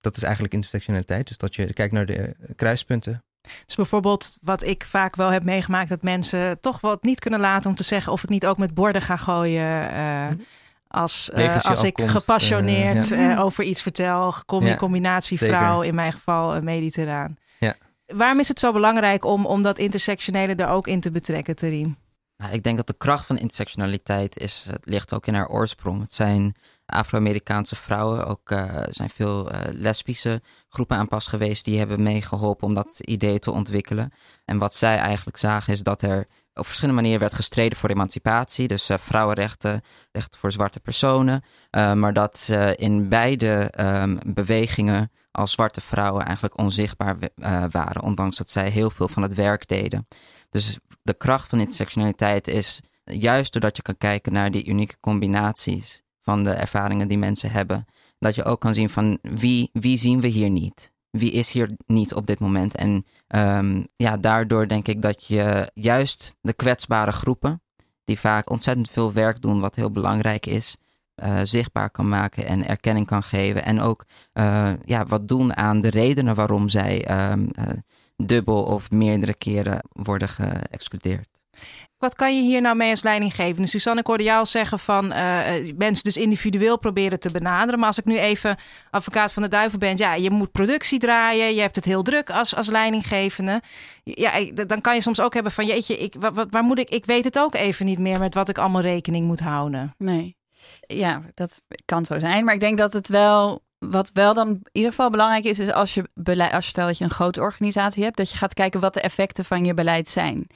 dat 0.00 0.16
is 0.16 0.22
eigenlijk 0.22 0.54
intersectionaliteit. 0.54 1.28
Dus 1.28 1.36
dat 1.36 1.54
je 1.54 1.72
kijkt 1.72 1.92
naar 1.92 2.06
de 2.06 2.36
kruispunten. 2.56 3.24
Dus 3.66 3.74
bijvoorbeeld 3.76 4.36
wat 4.42 4.62
ik 4.62 4.84
vaak 4.84 5.16
wel 5.16 5.28
heb 5.28 5.44
meegemaakt, 5.44 5.88
dat 5.88 6.02
mensen 6.02 6.60
toch 6.60 6.80
wat 6.80 7.02
niet 7.02 7.18
kunnen 7.18 7.40
laten 7.40 7.70
om 7.70 7.76
te 7.76 7.82
zeggen 7.82 8.12
of 8.12 8.22
ik 8.22 8.28
niet 8.28 8.46
ook 8.46 8.58
met 8.58 8.74
borden 8.74 9.02
ga 9.02 9.16
gooien. 9.16 9.90
eh, 9.90 10.26
als, 10.88 11.30
eh, 11.30 11.64
als 11.64 11.82
ik 11.82 11.98
afkomst, 11.98 12.16
gepassioneerd 12.16 13.12
eh, 13.12 13.18
ja. 13.18 13.38
over 13.38 13.64
iets 13.64 13.82
vertel, 13.82 14.34
combi 14.46 14.66
Ja, 14.66 14.76
combinatie 14.76 15.38
zeker. 15.38 15.56
vrouw, 15.56 15.82
in 15.82 15.94
mijn 15.94 16.12
geval 16.12 16.62
mediterraan. 16.62 17.36
Ja. 17.58 17.74
Waarom 18.06 18.38
is 18.38 18.48
het 18.48 18.58
zo 18.58 18.72
belangrijk 18.72 19.24
om, 19.24 19.46
om 19.46 19.62
dat 19.62 19.78
intersectionele 19.78 20.54
er 20.54 20.68
ook 20.68 20.86
in 20.86 21.00
te 21.00 21.10
betrekken, 21.10 21.56
Terim? 21.56 21.96
Nou, 22.36 22.52
ik 22.52 22.62
denk 22.62 22.76
dat 22.76 22.86
de 22.86 22.94
kracht 22.98 23.26
van 23.26 23.38
intersectionaliteit 23.38 24.38
is, 24.38 24.68
het 24.70 24.86
ligt 24.86 25.12
ook 25.14 25.26
in 25.26 25.34
haar 25.34 25.48
oorsprong. 25.48 26.00
Het 26.00 26.14
zijn 26.14 26.54
Afro-Amerikaanse 26.86 27.76
vrouwen, 27.76 28.26
ook 28.26 28.50
eh, 28.50 28.64
zijn 28.88 29.10
veel 29.10 29.50
eh, 29.50 29.60
lesbische 29.72 30.42
groepen 30.68 30.96
aan 30.96 31.08
pas 31.08 31.26
geweest 31.26 31.64
die 31.64 31.78
hebben 31.78 32.02
meegeholpen 32.02 32.66
om 32.66 32.74
dat 32.74 33.00
idee 33.00 33.38
te 33.38 33.50
ontwikkelen. 33.50 34.12
En 34.44 34.58
wat 34.58 34.74
zij 34.74 34.96
eigenlijk 34.96 35.36
zagen 35.36 35.72
is 35.72 35.82
dat 35.82 36.02
er 36.02 36.26
op 36.54 36.66
verschillende 36.66 37.00
manieren 37.00 37.20
werd 37.20 37.34
gestreden 37.34 37.78
voor 37.78 37.90
emancipatie, 37.90 38.68
dus 38.68 38.88
eh, 38.88 38.98
vrouwenrechten, 38.98 39.80
rechten 40.12 40.40
voor 40.40 40.52
zwarte 40.52 40.80
personen, 40.80 41.42
maar 41.70 42.12
dat 42.12 42.52
in 42.76 43.08
beide 43.08 43.70
ehm, 43.70 44.16
bewegingen 44.26 45.10
als 45.30 45.52
zwarte 45.52 45.80
vrouwen 45.80 46.24
eigenlijk 46.24 46.58
onzichtbaar 46.58 47.16
waren, 47.70 48.02
ondanks 48.02 48.36
dat 48.36 48.50
zij 48.50 48.68
heel 48.68 48.90
veel 48.90 49.08
van 49.08 49.22
het 49.22 49.34
werk 49.34 49.68
deden. 49.68 50.06
Dus 50.50 50.78
de 51.02 51.14
kracht 51.14 51.48
van 51.48 51.58
intersectionaliteit 51.58 52.48
is 52.48 52.82
juist 53.04 53.52
doordat 53.52 53.76
je 53.76 53.82
kan 53.82 53.96
kijken 53.96 54.32
naar 54.32 54.50
die 54.50 54.66
unieke 54.66 54.96
combinaties 55.00 56.03
van 56.24 56.44
de 56.44 56.50
ervaringen 56.50 57.08
die 57.08 57.18
mensen 57.18 57.50
hebben. 57.50 57.86
Dat 58.18 58.34
je 58.34 58.44
ook 58.44 58.60
kan 58.60 58.74
zien 58.74 58.90
van 58.90 59.18
wie, 59.22 59.70
wie 59.72 59.98
zien 59.98 60.20
we 60.20 60.28
hier 60.28 60.50
niet? 60.50 60.92
Wie 61.10 61.32
is 61.32 61.52
hier 61.52 61.70
niet 61.86 62.14
op 62.14 62.26
dit 62.26 62.38
moment? 62.38 62.74
En 62.74 63.04
ehm, 63.26 63.82
ja, 63.94 64.16
daardoor 64.16 64.68
denk 64.68 64.88
ik 64.88 65.02
dat 65.02 65.24
je 65.24 65.70
juist 65.74 66.34
de 66.40 66.52
kwetsbare 66.52 67.12
groepen, 67.12 67.62
die 68.04 68.18
vaak 68.18 68.50
ontzettend 68.50 68.90
veel 68.90 69.12
werk 69.12 69.40
doen, 69.40 69.60
wat 69.60 69.74
heel 69.74 69.90
belangrijk 69.90 70.46
is, 70.46 70.76
eh, 71.14 71.40
zichtbaar 71.42 71.90
kan 71.90 72.08
maken 72.08 72.46
en 72.46 72.66
erkenning 72.66 73.06
kan 73.06 73.22
geven. 73.22 73.64
En 73.64 73.80
ook 73.80 74.04
eh, 74.32 74.72
ja, 74.84 75.06
wat 75.06 75.28
doen 75.28 75.56
aan 75.56 75.80
de 75.80 75.90
redenen 75.90 76.34
waarom 76.34 76.68
zij 76.68 77.04
ehm, 77.04 77.46
eh, 77.52 77.68
dubbel 78.16 78.62
of 78.62 78.90
meerdere 78.90 79.34
keren 79.34 79.84
worden 79.92 80.28
geëxcludeerd. 80.28 81.28
Wat 81.98 82.14
kan 82.14 82.36
je 82.36 82.42
hier 82.42 82.60
nou 82.60 82.76
mee 82.76 82.90
als 82.90 83.02
leidinggevende? 83.02 83.68
Suzanne, 83.68 84.00
ik 84.00 84.06
hoorde 84.06 84.32
al 84.34 84.46
zeggen 84.46 84.78
van 84.78 85.12
eh, 85.12 85.56
eh, 85.56 85.74
mensen 85.76 86.04
dus 86.04 86.16
individueel 86.16 86.78
proberen 86.78 87.20
te 87.20 87.30
benaderen. 87.32 87.78
Maar 87.78 87.88
als 87.88 87.98
ik 87.98 88.04
nu 88.04 88.18
even 88.18 88.56
advocaat 88.90 89.32
van 89.32 89.42
de 89.42 89.48
duivel 89.48 89.78
ben, 89.78 89.96
ja, 89.96 90.14
je 90.14 90.30
moet 90.30 90.52
productie 90.52 90.98
draaien, 90.98 91.54
je 91.54 91.60
hebt 91.60 91.74
het 91.76 91.84
heel 91.84 92.02
druk 92.02 92.30
als, 92.30 92.54
als 92.54 92.66
leidinggevende. 92.68 93.60
Ja, 94.02 94.44
dan 94.66 94.80
kan 94.80 94.94
je 94.94 95.00
soms 95.00 95.20
ook 95.20 95.34
hebben 95.34 95.52
van 95.52 95.66
jeetje, 95.66 95.98
ik, 95.98 96.14
wat- 96.18 96.46
waar 96.50 96.62
moet 96.64 96.78
ik, 96.78 96.88
ik 96.90 97.04
weet 97.04 97.24
het 97.24 97.38
ook 97.38 97.54
even 97.54 97.86
niet 97.86 97.98
meer 97.98 98.18
met 98.18 98.34
wat 98.34 98.48
ik 98.48 98.58
allemaal 98.58 98.80
rekening 98.82 99.26
moet 99.26 99.40
houden. 99.40 99.94
Nee. 99.98 100.36
Ja, 100.86 101.22
dat 101.34 101.62
kan 101.84 102.04
zo 102.04 102.18
zijn. 102.18 102.44
Maar 102.44 102.54
ik 102.54 102.60
denk 102.60 102.78
dat 102.78 102.92
het 102.92 103.08
wel. 103.08 103.62
Wat 103.78 104.10
wel 104.12 104.34
dan 104.34 104.48
in 104.48 104.60
ieder 104.72 104.90
geval 104.90 105.10
belangrijk 105.10 105.44
is, 105.44 105.58
is 105.58 105.70
als 105.72 105.94
je 105.94 106.08
beleid, 106.14 106.52
als 106.52 106.64
je 106.64 106.70
stel 106.70 106.86
dat 106.86 106.98
je 106.98 107.04
een 107.04 107.10
grote 107.10 107.40
organisatie 107.40 108.02
hebt, 108.04 108.16
dat 108.16 108.30
je 108.30 108.36
gaat 108.36 108.54
kijken 108.54 108.80
wat 108.80 108.94
de 108.94 109.00
effecten 109.00 109.44
van 109.44 109.64
je 109.64 109.74
beleid 109.74 110.08
zijn. 110.08 110.46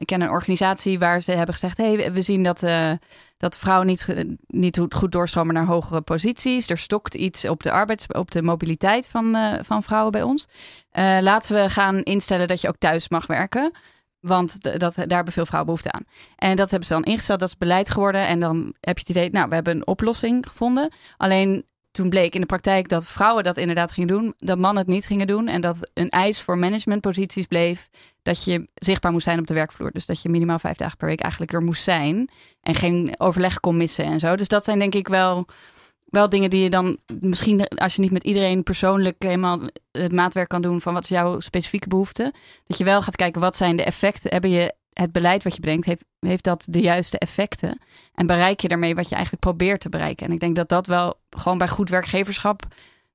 Ik 0.00 0.06
ken 0.06 0.20
een 0.20 0.30
organisatie 0.30 0.98
waar 0.98 1.20
ze 1.20 1.32
hebben 1.32 1.54
gezegd: 1.54 1.76
hey, 1.76 2.12
we 2.12 2.22
zien 2.22 2.42
dat, 2.42 2.62
eh, 2.62 2.92
dat 3.36 3.58
vrouwen 3.58 3.86
niet, 3.86 4.02
ge- 4.02 4.36
niet 4.46 4.80
goed- 4.90 5.12
doorstromen 5.12 5.54
naar 5.54 5.66
hogere 5.66 6.00
posities. 6.00 6.70
Er 6.70 6.78
stokt 6.78 7.14
iets 7.14 7.44
op 7.48 7.62
de 7.62 7.70
arbeids, 7.70 8.06
op 8.06 8.30
de 8.30 8.42
mobiliteit 8.42 9.08
van, 9.08 9.36
eh, 9.36 9.52
van 9.62 9.82
vrouwen 9.82 10.12
bij 10.12 10.22
ons. 10.22 10.46
Eh, 10.90 11.18
laten 11.20 11.54
we 11.62 11.70
gaan 11.70 12.02
instellen 12.02 12.48
dat 12.48 12.60
je 12.60 12.68
ook 12.68 12.78
thuis 12.78 13.08
mag 13.08 13.26
werken. 13.26 13.72
Want 14.20 14.62
dat, 14.62 14.94
daar 14.94 14.94
hebben 15.08 15.32
veel 15.32 15.46
vrouwen 15.46 15.66
behoefte 15.74 15.92
aan. 15.92 16.04
En 16.36 16.56
dat 16.56 16.70
hebben 16.70 16.88
ze 16.88 16.94
dan 16.94 17.04
ingesteld, 17.04 17.40
dat 17.40 17.48
is 17.48 17.58
beleid 17.58 17.90
geworden. 17.90 18.26
En 18.26 18.40
dan 18.40 18.74
heb 18.80 18.98
je 18.98 19.04
het 19.06 19.16
idee, 19.16 19.30
nou, 19.30 19.48
we 19.48 19.54
hebben 19.54 19.76
een 19.76 19.86
oplossing 19.86 20.46
gevonden. 20.48 20.92
Alleen 21.16 21.64
toen 21.90 22.08
bleek 22.08 22.34
in 22.34 22.40
de 22.40 22.46
praktijk 22.46 22.88
dat 22.88 23.08
vrouwen 23.08 23.44
dat 23.44 23.56
inderdaad 23.56 23.92
gingen 23.92 24.08
doen, 24.08 24.34
dat 24.38 24.58
mannen 24.58 24.82
het 24.82 24.92
niet 24.92 25.06
gingen 25.06 25.26
doen. 25.26 25.48
En 25.48 25.60
dat 25.60 25.90
een 25.94 26.08
eis 26.08 26.40
voor 26.42 26.58
managementposities 26.58 27.46
bleef 27.46 27.88
dat 28.22 28.44
je 28.44 28.68
zichtbaar 28.74 29.12
moest 29.12 29.24
zijn 29.24 29.38
op 29.38 29.46
de 29.46 29.54
werkvloer. 29.54 29.90
Dus 29.90 30.06
dat 30.06 30.22
je 30.22 30.28
minimaal 30.28 30.58
vijf 30.58 30.76
dagen 30.76 30.96
per 30.96 31.08
week 31.08 31.20
eigenlijk 31.20 31.52
er 31.52 31.62
moest 31.62 31.82
zijn. 31.82 32.30
En 32.60 32.74
geen 32.74 33.14
overleg 33.18 33.60
kon 33.60 33.76
missen 33.76 34.04
en 34.04 34.20
zo. 34.20 34.36
Dus 34.36 34.48
dat 34.48 34.64
zijn 34.64 34.78
denk 34.78 34.94
ik 34.94 35.08
wel, 35.08 35.46
wel 36.04 36.28
dingen 36.28 36.50
die 36.50 36.62
je 36.62 36.70
dan 36.70 36.96
misschien, 37.20 37.68
als 37.68 37.94
je 37.94 38.00
niet 38.00 38.10
met 38.10 38.24
iedereen 38.24 38.62
persoonlijk 38.62 39.16
helemaal 39.18 39.60
het 39.92 40.12
maatwerk 40.12 40.48
kan 40.48 40.62
doen 40.62 40.80
van 40.80 40.94
wat 40.94 41.02
is 41.02 41.08
jouw 41.08 41.40
specifieke 41.40 41.88
behoefte. 41.88 42.34
Dat 42.66 42.78
je 42.78 42.84
wel 42.84 43.02
gaat 43.02 43.16
kijken 43.16 43.40
wat 43.40 43.56
zijn 43.56 43.76
de 43.76 43.84
effecten. 43.84 44.30
Hebben 44.30 44.50
je 44.50 44.74
het 44.92 45.12
beleid 45.12 45.42
wat 45.42 45.54
je 45.54 45.60
bedenkt, 45.60 45.86
heeft, 45.86 46.04
heeft 46.18 46.44
dat 46.44 46.66
de 46.68 46.80
juiste 46.80 47.18
effecten? 47.18 47.80
En 48.14 48.26
bereik 48.26 48.60
je 48.60 48.68
daarmee 48.68 48.94
wat 48.94 49.08
je 49.08 49.14
eigenlijk 49.14 49.44
probeert 49.44 49.80
te 49.80 49.88
bereiken? 49.88 50.26
En 50.26 50.32
ik 50.32 50.40
denk 50.40 50.56
dat 50.56 50.68
dat 50.68 50.86
wel 50.86 51.20
gewoon 51.30 51.58
bij 51.58 51.68
goed 51.68 51.88
werkgeverschap, 51.88 52.62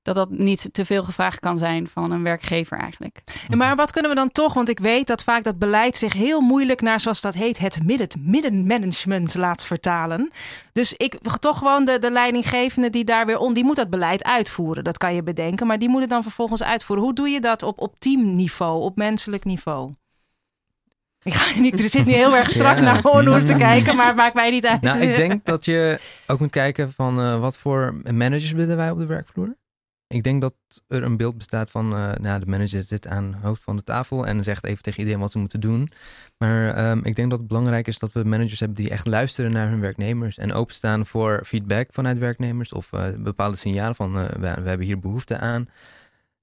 dat 0.06 0.14
dat 0.14 0.30
niet 0.30 0.68
te 0.72 0.84
veel 0.84 1.02
gevraagd 1.02 1.40
kan 1.40 1.58
zijn 1.58 1.88
van 1.88 2.10
een 2.10 2.22
werkgever 2.22 2.78
eigenlijk. 2.78 3.22
En 3.48 3.58
maar 3.58 3.76
wat 3.76 3.92
kunnen 3.92 4.10
we 4.10 4.16
dan 4.16 4.32
toch, 4.32 4.54
want 4.54 4.68
ik 4.68 4.78
weet 4.78 5.06
dat 5.06 5.22
vaak 5.22 5.44
dat 5.44 5.58
beleid 5.58 5.96
zich 5.96 6.12
heel 6.12 6.40
moeilijk 6.40 6.80
naar, 6.80 7.00
zoals 7.00 7.20
dat 7.20 7.34
heet, 7.34 7.58
het 7.58 7.82
midden, 7.82 8.08
middenmanagement 8.24 9.34
laat 9.34 9.64
vertalen. 9.64 10.30
Dus 10.72 10.92
ik 10.92 11.18
toch 11.40 11.58
gewoon 11.58 11.84
de, 11.84 11.98
de 11.98 12.10
leidinggevende 12.10 12.90
die 12.90 13.04
daar 13.04 13.26
weer 13.26 13.38
on, 13.38 13.54
die 13.54 13.64
moet 13.64 13.76
dat 13.76 13.90
beleid 13.90 14.24
uitvoeren. 14.24 14.84
Dat 14.84 14.98
kan 14.98 15.14
je 15.14 15.22
bedenken, 15.22 15.66
maar 15.66 15.78
die 15.78 15.88
moet 15.88 16.00
het 16.00 16.10
dan 16.10 16.22
vervolgens 16.22 16.62
uitvoeren. 16.62 17.04
Hoe 17.04 17.14
doe 17.14 17.28
je 17.28 17.40
dat 17.40 17.62
op, 17.62 17.78
op 17.78 17.94
teamniveau, 17.98 18.82
op 18.82 18.96
menselijk 18.96 19.44
niveau? 19.44 19.94
Ik, 21.22 21.34
ga, 21.34 21.62
ik 21.62 21.88
zit 21.88 22.06
nu 22.06 22.12
heel 22.12 22.36
erg 22.36 22.50
strak 22.50 22.76
Ja. 22.76 22.82
naar 22.82 23.04
Onnoes 23.04 23.44
te 23.44 23.56
kijken, 23.68 23.96
maar 23.96 24.06
het 24.06 24.16
maakt 24.16 24.34
mij 24.34 24.50
niet 24.50 24.66
uit. 24.66 24.80
Nou, 24.80 25.00
ik 25.00 25.16
denk 25.16 25.44
dat 25.44 25.64
je 25.64 25.98
ook 26.26 26.40
moet 26.40 26.50
kijken 26.50 26.92
van 26.92 27.20
eh, 27.20 27.40
wat 27.40 27.58
voor 27.58 27.94
managers 28.10 28.52
willen 28.52 28.76
wij 28.76 28.90
op 28.90 28.98
de 28.98 29.06
werkvloer. 29.06 29.56
Ik 30.08 30.22
denk 30.22 30.40
dat 30.40 30.54
er 30.88 31.02
een 31.02 31.16
beeld 31.16 31.38
bestaat 31.38 31.70
van, 31.70 31.96
eh, 31.96 32.12
nou, 32.12 32.40
de 32.40 32.46
manager 32.46 32.82
zit 32.82 33.08
aan 33.08 33.32
het 33.34 33.42
hoofd 33.42 33.62
van 33.62 33.76
de 33.76 33.82
tafel 33.82 34.26
en 34.26 34.44
zegt 34.44 34.64
even 34.64 34.82
tegen 34.82 34.98
iedereen 34.98 35.20
wat 35.20 35.32
ze 35.32 35.38
moeten 35.38 35.60
doen. 35.60 35.90
Maar 36.38 36.74
ehm, 36.74 36.98
ik 37.02 37.16
denk 37.16 37.30
dat 37.30 37.38
het 37.38 37.48
belangrijk 37.48 37.86
is 37.86 37.98
dat 37.98 38.12
we 38.12 38.24
managers 38.24 38.60
hebben 38.60 38.76
die 38.76 38.90
echt 38.90 39.06
luisteren 39.06 39.52
naar 39.52 39.68
hun 39.68 39.80
werknemers 39.80 40.38
en 40.38 40.52
openstaan 40.52 41.06
voor 41.06 41.42
feedback 41.46 41.88
vanuit 41.92 42.18
werknemers 42.18 42.72
of 42.72 42.92
eh, 42.92 43.04
bepaalde 43.18 43.56
signalen 43.56 43.94
van, 43.94 44.18
eh, 44.18 44.24
we, 44.28 44.62
we 44.62 44.68
hebben 44.68 44.86
hier 44.86 44.98
behoefte 44.98 45.38
aan. 45.38 45.68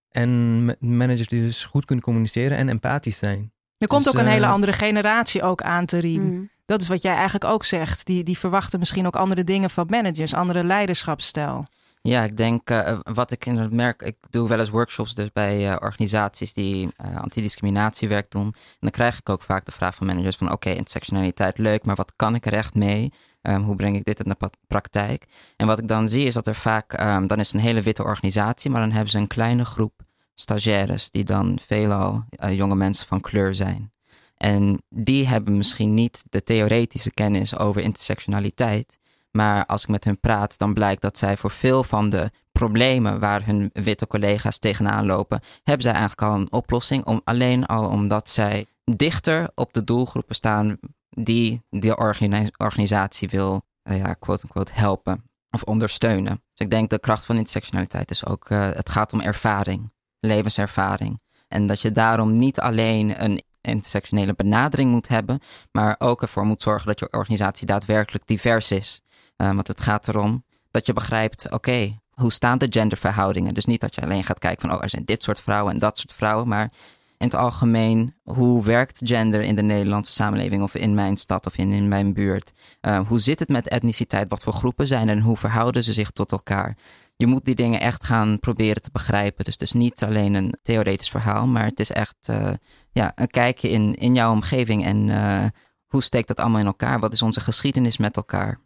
En 0.10 0.65
ma- 0.65 0.76
managers 0.80 1.28
die 1.28 1.43
dus 1.43 1.65
goed 1.65 1.86
kunnen 1.86 2.06
communiceren 2.06 2.58
en 2.58 2.69
empathisch 2.69 3.17
zijn. 3.17 3.52
er 3.78 3.88
komt 3.88 4.04
dus, 4.04 4.13
ook 4.13 4.19
een 4.19 4.28
hele 4.28 4.45
andere 4.45 4.73
generatie 4.73 5.41
ook 5.41 5.62
aan 5.62 5.86
te 5.86 5.97
riem. 5.97 6.23
Mm. 6.23 6.49
Dat 6.65 6.82
is 6.82 6.88
wat 6.88 7.02
jij 7.02 7.13
eigenlijk 7.13 7.45
ook 7.45 7.63
zegt. 7.63 8.06
Die, 8.06 8.23
die 8.23 8.38
verwachten 8.38 8.80
misschien 8.80 9.06
ook 9.06 9.15
andere 9.15 9.43
dingen 9.43 9.69
van 9.69 9.86
managers, 9.89 10.34
andere 10.34 10.63
leiderschapsstijl. 10.63 11.65
Ja, 12.10 12.24
ik 12.24 12.38
denk 12.38 12.70
eh, 12.70 13.00
wat 13.04 13.32
ik 13.32 13.46
inderdaad 13.46 13.72
merk, 13.72 14.02
ik 14.02 14.16
doe 14.30 14.48
wel 14.48 14.60
eens 14.60 14.70
workshops 14.70 15.13
dus 15.13 15.32
bij 15.32 15.72
eh, 15.72 15.76
organisaties 15.80 16.54
die 16.54 16.89
eh, 16.98 17.22
antidiscriminatiewerk 17.22 18.32
doen. 18.32 18.46
En 18.46 18.78
dan 18.80 18.92
krijg 18.92 19.20
ik 19.20 19.30
ook 19.30 19.42
vaak 19.42 19.66
de 19.66 19.72
vraag 19.72 19.96
van 19.96 20.08
managers 20.08 20.36
van 20.36 20.52
oké, 20.52 20.70
intersectionaliteit 20.70 21.58
leuk, 21.58 21.86
maar 21.86 21.96
wat 21.96 22.13
kan 22.16 22.36
ik 22.36 22.46
er 22.46 22.54
echt 22.54 22.74
mee? 22.74 23.12
Ehm, 23.42 23.62
hoe 23.62 23.76
breng 23.76 23.96
ik 23.96 24.04
dit 24.04 24.24
in 24.24 24.36
de 24.39 24.50
praktijk? 24.68 25.26
En 25.56 25.68
wat 25.68 25.80
ik 25.80 25.88
dan 25.88 26.08
zie 26.08 26.26
is 26.26 26.34
dat 26.34 26.48
er 26.48 26.56
vaak, 26.56 26.94
ehm, 26.94 27.28
dan 27.28 27.39
is 27.39 27.48
het 27.48 27.56
een 27.56 27.68
hele 27.68 27.82
witte 27.82 28.04
organisatie, 28.04 28.72
maar 28.72 28.82
dan 28.82 28.92
hebben 28.92 29.10
ze 29.10 29.18
een 29.18 29.28
kleine 29.28 29.66
groep 29.66 30.02
stagiaires 30.36 31.12
die 31.12 31.24
dan 31.24 31.60
veelal 31.66 32.26
jonge 32.50 32.76
mensen 32.76 33.08
van 33.08 33.22
kleur 33.22 33.54
zijn. 33.54 33.92
En 34.38 34.84
die 34.89 35.28
hebben 35.28 35.58
misschien 35.58 35.94
niet 35.94 36.24
de 36.30 36.44
theoretische 36.44 37.12
kennis 37.12 37.58
over 37.58 37.82
intersectionaliteit. 37.82 39.00
Maar 39.38 39.65
als 39.65 39.84
ik 39.84 39.89
met 39.89 40.04
hun 40.04 40.19
praat, 40.19 40.58
dan 40.58 40.74
blijkt 40.74 41.02
dat 41.02 41.17
zij 41.17 41.38
voor 41.38 41.52
veel 41.52 41.84
van 41.84 42.10
de 42.10 42.32
problemen 42.52 43.19
waar 43.19 43.46
hun 43.46 43.69
witte 43.74 44.08
collega's 44.08 44.60
tegenaan 44.60 45.06
lopen, 45.06 45.39
hebben 45.63 45.84
zij 45.84 45.91
eigenlijk 45.91 46.22
al 46.22 46.36
een 46.36 46.52
oplossing. 46.52 47.06
Om, 47.06 47.22
alleen 47.24 47.65
al 47.65 47.89
omdat 47.89 48.30
zij 48.30 48.65
dichter 48.84 49.50
op 49.56 49.74
de 49.74 49.84
doelgroepen 49.84 50.36
staan 50.36 50.80
die 51.10 51.62
de 51.69 51.98
organi- 51.98 52.52
organisatie 52.58 53.30
wil, 53.30 53.62
eh, 53.82 53.98
ja, 53.98 54.13
quote-unquote, 54.13 54.72
helpen 54.76 55.24
of 55.52 55.63
ondersteunen. 55.63 56.34
Dus 56.54 56.65
ik 56.65 56.69
denk 56.69 56.89
de 56.89 57.00
kracht 57.00 57.26
van 57.26 57.36
intersectionaliteit 57.36 58.12
is 58.12 58.26
ook, 58.26 58.50
eh, 58.50 58.69
het 58.72 58.89
gaat 58.89 59.13
om 59.13 59.22
ervaring, 59.22 59.91
levenservaring. 60.19 61.22
En 61.48 61.67
dat 61.67 61.82
je 61.82 61.91
daarom 61.91 62.36
niet 62.36 62.60
alleen 62.60 63.24
een 63.24 63.43
intersectionele 63.71 64.34
benadering 64.34 64.91
moet 64.91 65.08
hebben, 65.08 65.39
maar 65.71 65.95
ook 65.99 66.21
ervoor 66.21 66.45
moet 66.45 66.62
zorgen 66.62 66.88
dat 66.88 66.99
je 66.99 67.12
organisatie 67.12 67.67
daadwerkelijk 67.67 68.28
divers 68.28 68.71
is. 68.71 69.02
Uh, 69.38 69.54
want 69.54 69.67
het 69.67 69.82
gaat 69.82 70.08
erom 70.08 70.43
dat 70.71 70.86
je 70.86 70.93
begrijpt, 70.93 71.52
oké, 71.52 71.97
hoe 72.13 72.32
staan 72.32 72.58
de 72.58 72.67
genderverhoudingen? 72.69 73.54
Dus 73.54 73.65
niet 73.65 73.82
dat 73.82 73.95
je 73.95 74.02
alleen 74.02 74.23
gaat 74.23 74.39
kijken 74.39 74.62
van, 74.69 74.78
oh, 74.78 74.84
er 74.84 74.89
zijn 74.89 75.06
dit 75.06 75.23
soort 75.23 75.41
vrouwen 75.41 75.73
en 75.73 75.80
dat 75.80 75.97
soort 75.97 76.13
vrouwen, 76.13 76.47
maar 76.47 76.71
in 77.17 77.30
het 77.30 77.36
algemeen, 77.36 78.15
hoe 78.23 78.63
werkt 78.63 79.02
gender 79.04 79.41
in 79.41 79.56
de 79.56 79.62
Nederlandse 79.62 80.12
samenleving 80.12 80.63
of 80.63 80.76
in 80.76 80.93
mijn 80.93 81.17
stad 81.17 81.45
of 81.45 81.58
in, 81.58 81.71
in 81.71 81.88
mijn 81.88 82.13
buurt? 82.13 82.52
Uh, 82.82 83.08
hoe 83.08 83.19
zit 83.19 83.39
het 83.39 83.49
met 83.49 83.67
etniciteit? 83.67 84.30
Wat 84.30 84.43
voor 84.43 84.54
groepen 84.54 84.88
zijn 84.88 85.08
er 85.08 85.15
en 85.15 85.21
hoe 85.21 85.38
verhouden 85.38 85.84
ze 85.84 85.93
zich 85.93 86.12
tot 86.12 86.32
elkaar? 86.32 86.78
Je 87.15 87.28
moet 87.28 87.45
die 87.45 87.56
dingen 87.56 87.80
echt 87.80 88.04
gaan 88.04 88.39
proberen 88.39 88.82
te 88.82 88.89
begrijpen. 88.91 89.43
Dus 89.43 89.54
het 89.54 89.62
is 89.62 89.71
niet 89.71 90.04
alleen 90.04 90.34
een 90.34 90.56
theoretisch 90.62 91.10
verhaal, 91.10 91.47
maar 91.47 91.65
het 91.65 91.80
is 91.80 91.91
echt 91.91 92.28
uh, 92.30 92.49
ja, 92.91 93.12
een 93.15 93.28
kijkje 93.28 93.69
in, 93.69 93.95
in 93.95 94.15
jouw 94.15 94.32
omgeving 94.32 94.86
en 94.86 95.08
uh, 95.08 95.45
hoe 95.88 96.04
steekt 96.04 96.28
dat 96.28 96.39
allemaal 96.39 96.60
in 96.60 96.65
elkaar? 96.65 96.99
Wat 96.99 97.13
is 97.13 97.21
onze 97.21 97.39
geschiedenis 97.39 97.97
met 97.97 98.15
elkaar? 98.15 98.60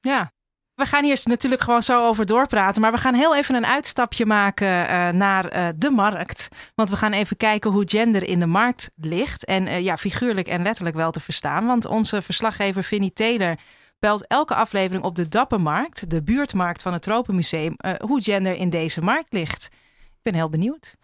Ja, 0.00 0.32
we 0.74 0.86
gaan 0.86 1.04
hier 1.04 1.20
natuurlijk 1.24 1.62
gewoon 1.62 1.82
zo 1.82 2.06
over 2.06 2.26
doorpraten. 2.26 2.82
Maar 2.82 2.92
we 2.92 2.98
gaan 2.98 3.14
heel 3.14 3.36
even 3.36 3.54
een 3.54 3.66
uitstapje 3.66 4.26
maken 4.26 4.68
uh, 4.68 5.08
naar 5.08 5.74
de 5.78 5.90
markt. 5.90 6.48
Want 6.74 6.88
we 6.88 6.96
gaan 6.96 7.12
even 7.12 7.36
kijken 7.36 7.70
hoe 7.70 7.88
gender 7.88 8.28
in 8.28 8.40
de 8.40 8.46
markt 8.46 8.90
ligt. 8.96 9.44
En 9.44 9.82
ja, 9.82 9.96
figuurlijk 9.96 10.48
en 10.48 10.62
letterlijk 10.62 10.96
wel 10.96 11.10
te 11.10 11.20
verstaan. 11.20 11.66
Want 11.66 11.86
onze 11.86 12.22
verslaggever 12.22 12.82
Vinnie 12.82 13.12
Taylor 13.12 13.56
belt 14.00 14.26
elke 14.26 14.54
aflevering 14.54 15.04
op 15.04 15.14
de 15.14 15.28
Dappermarkt, 15.28 16.10
de 16.10 16.22
buurtmarkt 16.22 16.82
van 16.82 16.92
het 16.92 17.02
Tropenmuseum, 17.02 17.76
hoe 18.04 18.22
gender 18.22 18.54
in 18.56 18.70
deze 18.70 19.02
markt 19.02 19.32
ligt. 19.32 19.68
Ik 20.00 20.22
ben 20.22 20.34
heel 20.34 20.48
benieuwd. 20.48 20.96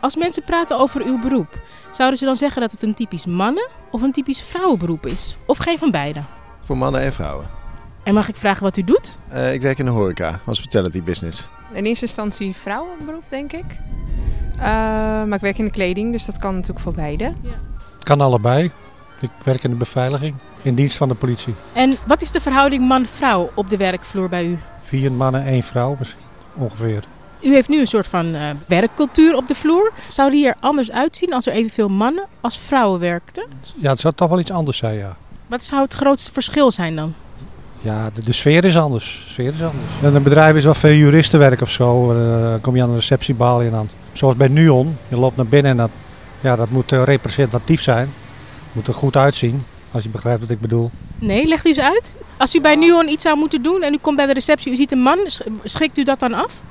Als 0.00 0.16
mensen 0.16 0.44
praten 0.44 0.78
over 0.78 1.04
uw 1.04 1.18
beroep, 1.18 1.58
zouden 1.90 2.18
ze 2.18 2.24
dan 2.24 2.36
zeggen 2.36 2.60
dat 2.60 2.72
het 2.72 2.82
een 2.82 2.94
typisch 2.94 3.26
mannen- 3.26 3.68
of 3.90 4.02
een 4.02 4.12
typisch 4.12 4.40
vrouwenberoep 4.40 5.06
is? 5.06 5.36
Of 5.46 5.58
geen 5.58 5.78
van 5.78 5.90
beide? 5.90 6.20
Voor 6.60 6.76
mannen 6.76 7.00
en 7.00 7.12
vrouwen. 7.12 7.46
En 8.04 8.14
mag 8.14 8.28
ik 8.28 8.36
vragen 8.36 8.62
wat 8.62 8.76
u 8.76 8.82
doet? 8.84 9.18
Uh, 9.32 9.52
ik 9.52 9.60
werk 9.60 9.78
in 9.78 9.84
de 9.84 9.90
horeca, 9.90 10.40
hospitality 10.44 11.02
business. 11.02 11.48
In 11.72 11.84
eerste 11.84 12.04
instantie 12.04 12.54
vrouwenberoep, 12.54 13.24
denk 13.28 13.52
ik. 13.52 13.64
Uh, 14.56 14.62
maar 15.24 15.34
ik 15.34 15.40
werk 15.40 15.58
in 15.58 15.64
de 15.64 15.70
kleding, 15.70 16.12
dus 16.12 16.24
dat 16.24 16.38
kan 16.38 16.54
natuurlijk 16.54 16.80
voor 16.80 16.92
beide. 16.92 17.24
Ja. 17.24 17.50
Het 17.94 18.04
kan 18.04 18.20
allebei. 18.20 18.70
Ik 19.20 19.30
werk 19.42 19.64
in 19.64 19.70
de 19.70 19.76
beveiliging, 19.76 20.34
in 20.62 20.74
dienst 20.74 20.96
van 20.96 21.08
de 21.08 21.14
politie. 21.14 21.54
En 21.72 21.94
wat 22.06 22.22
is 22.22 22.30
de 22.30 22.40
verhouding 22.40 22.88
man-vrouw 22.88 23.50
op 23.54 23.68
de 23.68 23.76
werkvloer 23.76 24.28
bij 24.28 24.46
u? 24.46 24.58
Vier 24.82 25.12
mannen, 25.12 25.44
één 25.44 25.62
vrouw 25.62 25.96
misschien, 25.98 26.22
ongeveer. 26.54 27.04
U 27.40 27.52
heeft 27.52 27.68
nu 27.68 27.80
een 27.80 27.86
soort 27.86 28.06
van 28.06 28.34
uh, 28.34 28.50
werkcultuur 28.66 29.34
op 29.34 29.46
de 29.46 29.54
vloer. 29.54 29.92
Zou 30.08 30.30
die 30.30 30.46
er 30.46 30.54
anders 30.60 30.90
uitzien 30.90 31.32
als 31.32 31.46
er 31.46 31.52
evenveel 31.52 31.88
mannen 31.88 32.24
als 32.40 32.58
vrouwen 32.58 33.00
werkten? 33.00 33.46
Ja, 33.76 33.90
het 33.90 34.00
zou 34.00 34.14
toch 34.14 34.28
wel 34.28 34.40
iets 34.40 34.50
anders 34.50 34.78
zijn, 34.78 34.96
ja. 34.96 35.16
Wat 35.46 35.64
zou 35.64 35.82
het 35.82 35.94
grootste 35.94 36.32
verschil 36.32 36.70
zijn 36.70 36.96
dan? 36.96 37.14
Ja, 37.80 38.10
de, 38.10 38.22
de 38.22 38.32
sfeer 38.32 38.64
is 38.64 38.78
anders. 38.78 39.22
De 39.24 39.30
sfeer 39.30 39.54
is 39.54 39.62
anders. 39.62 39.84
In 40.02 40.14
een 40.14 40.22
bedrijf 40.22 40.56
is 40.56 40.64
wel 40.64 40.74
veel 40.74 40.92
juristenwerk 40.92 41.60
of 41.60 41.70
zo. 41.70 42.12
Uh, 42.12 42.54
kom 42.60 42.76
je 42.76 42.82
aan 42.82 42.88
een 42.88 42.94
receptiebaal 42.94 43.60
in 43.60 43.74
aan. 43.74 43.88
Zoals 44.12 44.36
bij 44.36 44.48
Nuon. 44.48 44.96
Je 45.08 45.16
loopt 45.16 45.36
naar 45.36 45.46
binnen 45.46 45.70
en 45.70 45.76
dat, 45.76 45.90
ja, 46.40 46.56
dat 46.56 46.70
moet 46.70 46.92
uh, 46.92 47.02
representatief 47.02 47.82
zijn. 47.82 48.12
Moet 48.76 48.86
er 48.86 48.94
goed 48.94 49.16
uitzien. 49.16 49.62
Als 49.90 50.04
je 50.04 50.10
begrijpt 50.10 50.40
wat 50.40 50.50
ik 50.50 50.60
bedoel. 50.60 50.90
Nee, 51.18 51.46
legt 51.46 51.66
u 51.66 51.68
eens 51.68 51.78
uit. 51.78 52.16
Als 52.36 52.54
u 52.54 52.60
bij 52.60 52.74
Nuon 52.74 53.08
iets 53.08 53.22
zou 53.22 53.38
moeten 53.38 53.62
doen 53.62 53.82
en 53.82 53.94
u 53.94 53.98
komt 53.98 54.16
bij 54.16 54.26
de 54.26 54.32
receptie, 54.32 54.72
u 54.72 54.76
ziet 54.76 54.92
een 54.92 54.98
man, 54.98 55.18
schrikt 55.64 55.98
u 55.98 56.02
dat 56.02 56.18
dan 56.18 56.34
af? 56.34 56.62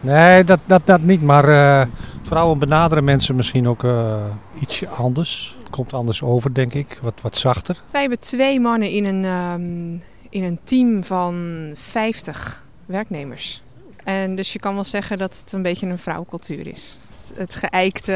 Nee, 0.00 0.44
dat, 0.44 0.58
dat, 0.64 0.82
dat 0.84 1.00
niet. 1.00 1.22
Maar 1.22 1.48
uh, 1.48 1.82
vrouwen 2.22 2.58
benaderen 2.58 3.04
mensen 3.04 3.34
misschien 3.34 3.68
ook 3.68 3.82
uh, 3.82 4.14
ietsje 4.60 4.88
anders. 4.88 5.56
Het 5.58 5.70
komt 5.70 5.92
anders 5.92 6.22
over, 6.22 6.54
denk 6.54 6.74
ik. 6.74 6.98
Wat, 7.02 7.14
wat 7.20 7.36
zachter. 7.36 7.82
Wij 7.90 8.00
hebben 8.00 8.20
twee 8.20 8.60
mannen 8.60 8.90
in 8.90 9.04
een, 9.04 9.24
um, 9.24 10.02
in 10.28 10.42
een 10.42 10.58
team 10.64 11.04
van 11.04 11.70
50 11.74 12.64
werknemers. 12.86 13.62
En 14.04 14.36
dus 14.36 14.52
je 14.52 14.58
kan 14.58 14.74
wel 14.74 14.84
zeggen 14.84 15.18
dat 15.18 15.38
het 15.44 15.52
een 15.52 15.62
beetje 15.62 15.86
een 15.86 15.98
vrouwencultuur 15.98 16.68
is. 16.68 16.98
Het 17.36 17.54
geëikte 17.54 18.12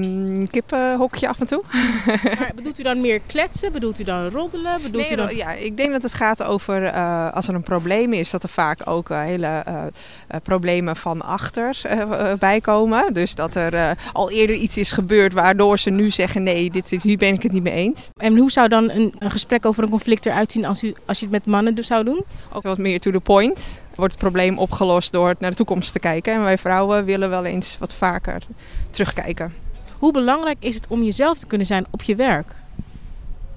um, 0.00 0.48
kippenhokje 0.48 1.28
af 1.28 1.40
en 1.40 1.46
toe. 1.46 1.62
maar 2.38 2.52
bedoelt 2.54 2.78
u 2.78 2.82
dan 2.82 3.00
meer 3.00 3.20
kletsen? 3.26 3.72
Bedoelt 3.72 4.00
u 4.00 4.04
dan 4.04 4.28
roddelen? 4.28 4.82
Bedoelt 4.82 5.04
nee, 5.04 5.12
u 5.12 5.16
dan... 5.16 5.36
ja, 5.36 5.52
ik 5.52 5.76
denk 5.76 5.92
dat 5.92 6.02
het 6.02 6.14
gaat 6.14 6.42
over 6.42 6.82
uh, 6.82 7.32
als 7.32 7.48
er 7.48 7.54
een 7.54 7.62
probleem 7.62 8.12
is, 8.12 8.30
dat 8.30 8.42
er 8.42 8.48
vaak 8.48 8.80
ook 8.84 9.10
uh, 9.10 9.20
hele 9.20 9.64
uh, 9.68 9.84
problemen 10.42 10.96
van 10.96 11.22
achter 11.22 11.80
bij 12.38 12.60
komen. 12.60 13.12
Dus 13.12 13.34
dat 13.34 13.54
er 13.54 13.96
al 14.12 14.30
eerder 14.30 14.56
iets 14.56 14.76
is 14.76 14.92
gebeurd 14.92 15.32
waardoor 15.32 15.78
ze 15.78 15.90
nu 15.90 16.10
zeggen: 16.10 16.42
nee, 16.42 16.70
dit, 16.70 16.90
hier 17.02 17.18
ben 17.18 17.34
ik 17.34 17.42
het 17.42 17.52
niet 17.52 17.62
mee 17.62 17.74
eens. 17.74 18.10
En 18.16 18.36
hoe 18.36 18.50
zou 18.50 18.68
dan 18.68 18.90
een, 18.90 19.14
een 19.18 19.30
gesprek 19.30 19.66
over 19.66 19.82
een 19.82 19.90
conflict 19.90 20.26
eruit 20.26 20.52
zien 20.52 20.64
als, 20.64 20.82
u, 20.82 20.94
als 21.04 21.18
je 21.18 21.24
het 21.24 21.32
met 21.32 21.46
mannen 21.46 21.84
zou 21.84 22.04
doen? 22.04 22.24
Ook 22.52 22.62
wat 22.62 22.78
meer 22.78 23.00
to 23.00 23.10
the 23.10 23.20
point. 23.20 23.82
Wordt 23.94 24.12
het 24.12 24.22
probleem 24.22 24.58
opgelost 24.58 25.12
door 25.12 25.34
naar 25.38 25.50
de 25.50 25.56
toekomst 25.56 25.92
te 25.92 25.98
kijken. 25.98 26.34
En 26.34 26.42
wij 26.42 26.58
vrouwen 26.58 27.04
willen 27.04 27.30
wel 27.30 27.44
eens 27.44 27.76
wat 27.78 27.94
vaker 27.94 28.42
terugkijken. 28.90 29.54
Hoe 29.98 30.12
belangrijk 30.12 30.56
is 30.60 30.74
het 30.74 30.86
om 30.88 31.02
jezelf 31.02 31.38
te 31.38 31.46
kunnen 31.46 31.66
zijn 31.66 31.86
op 31.90 32.02
je 32.02 32.14
werk? 32.14 32.54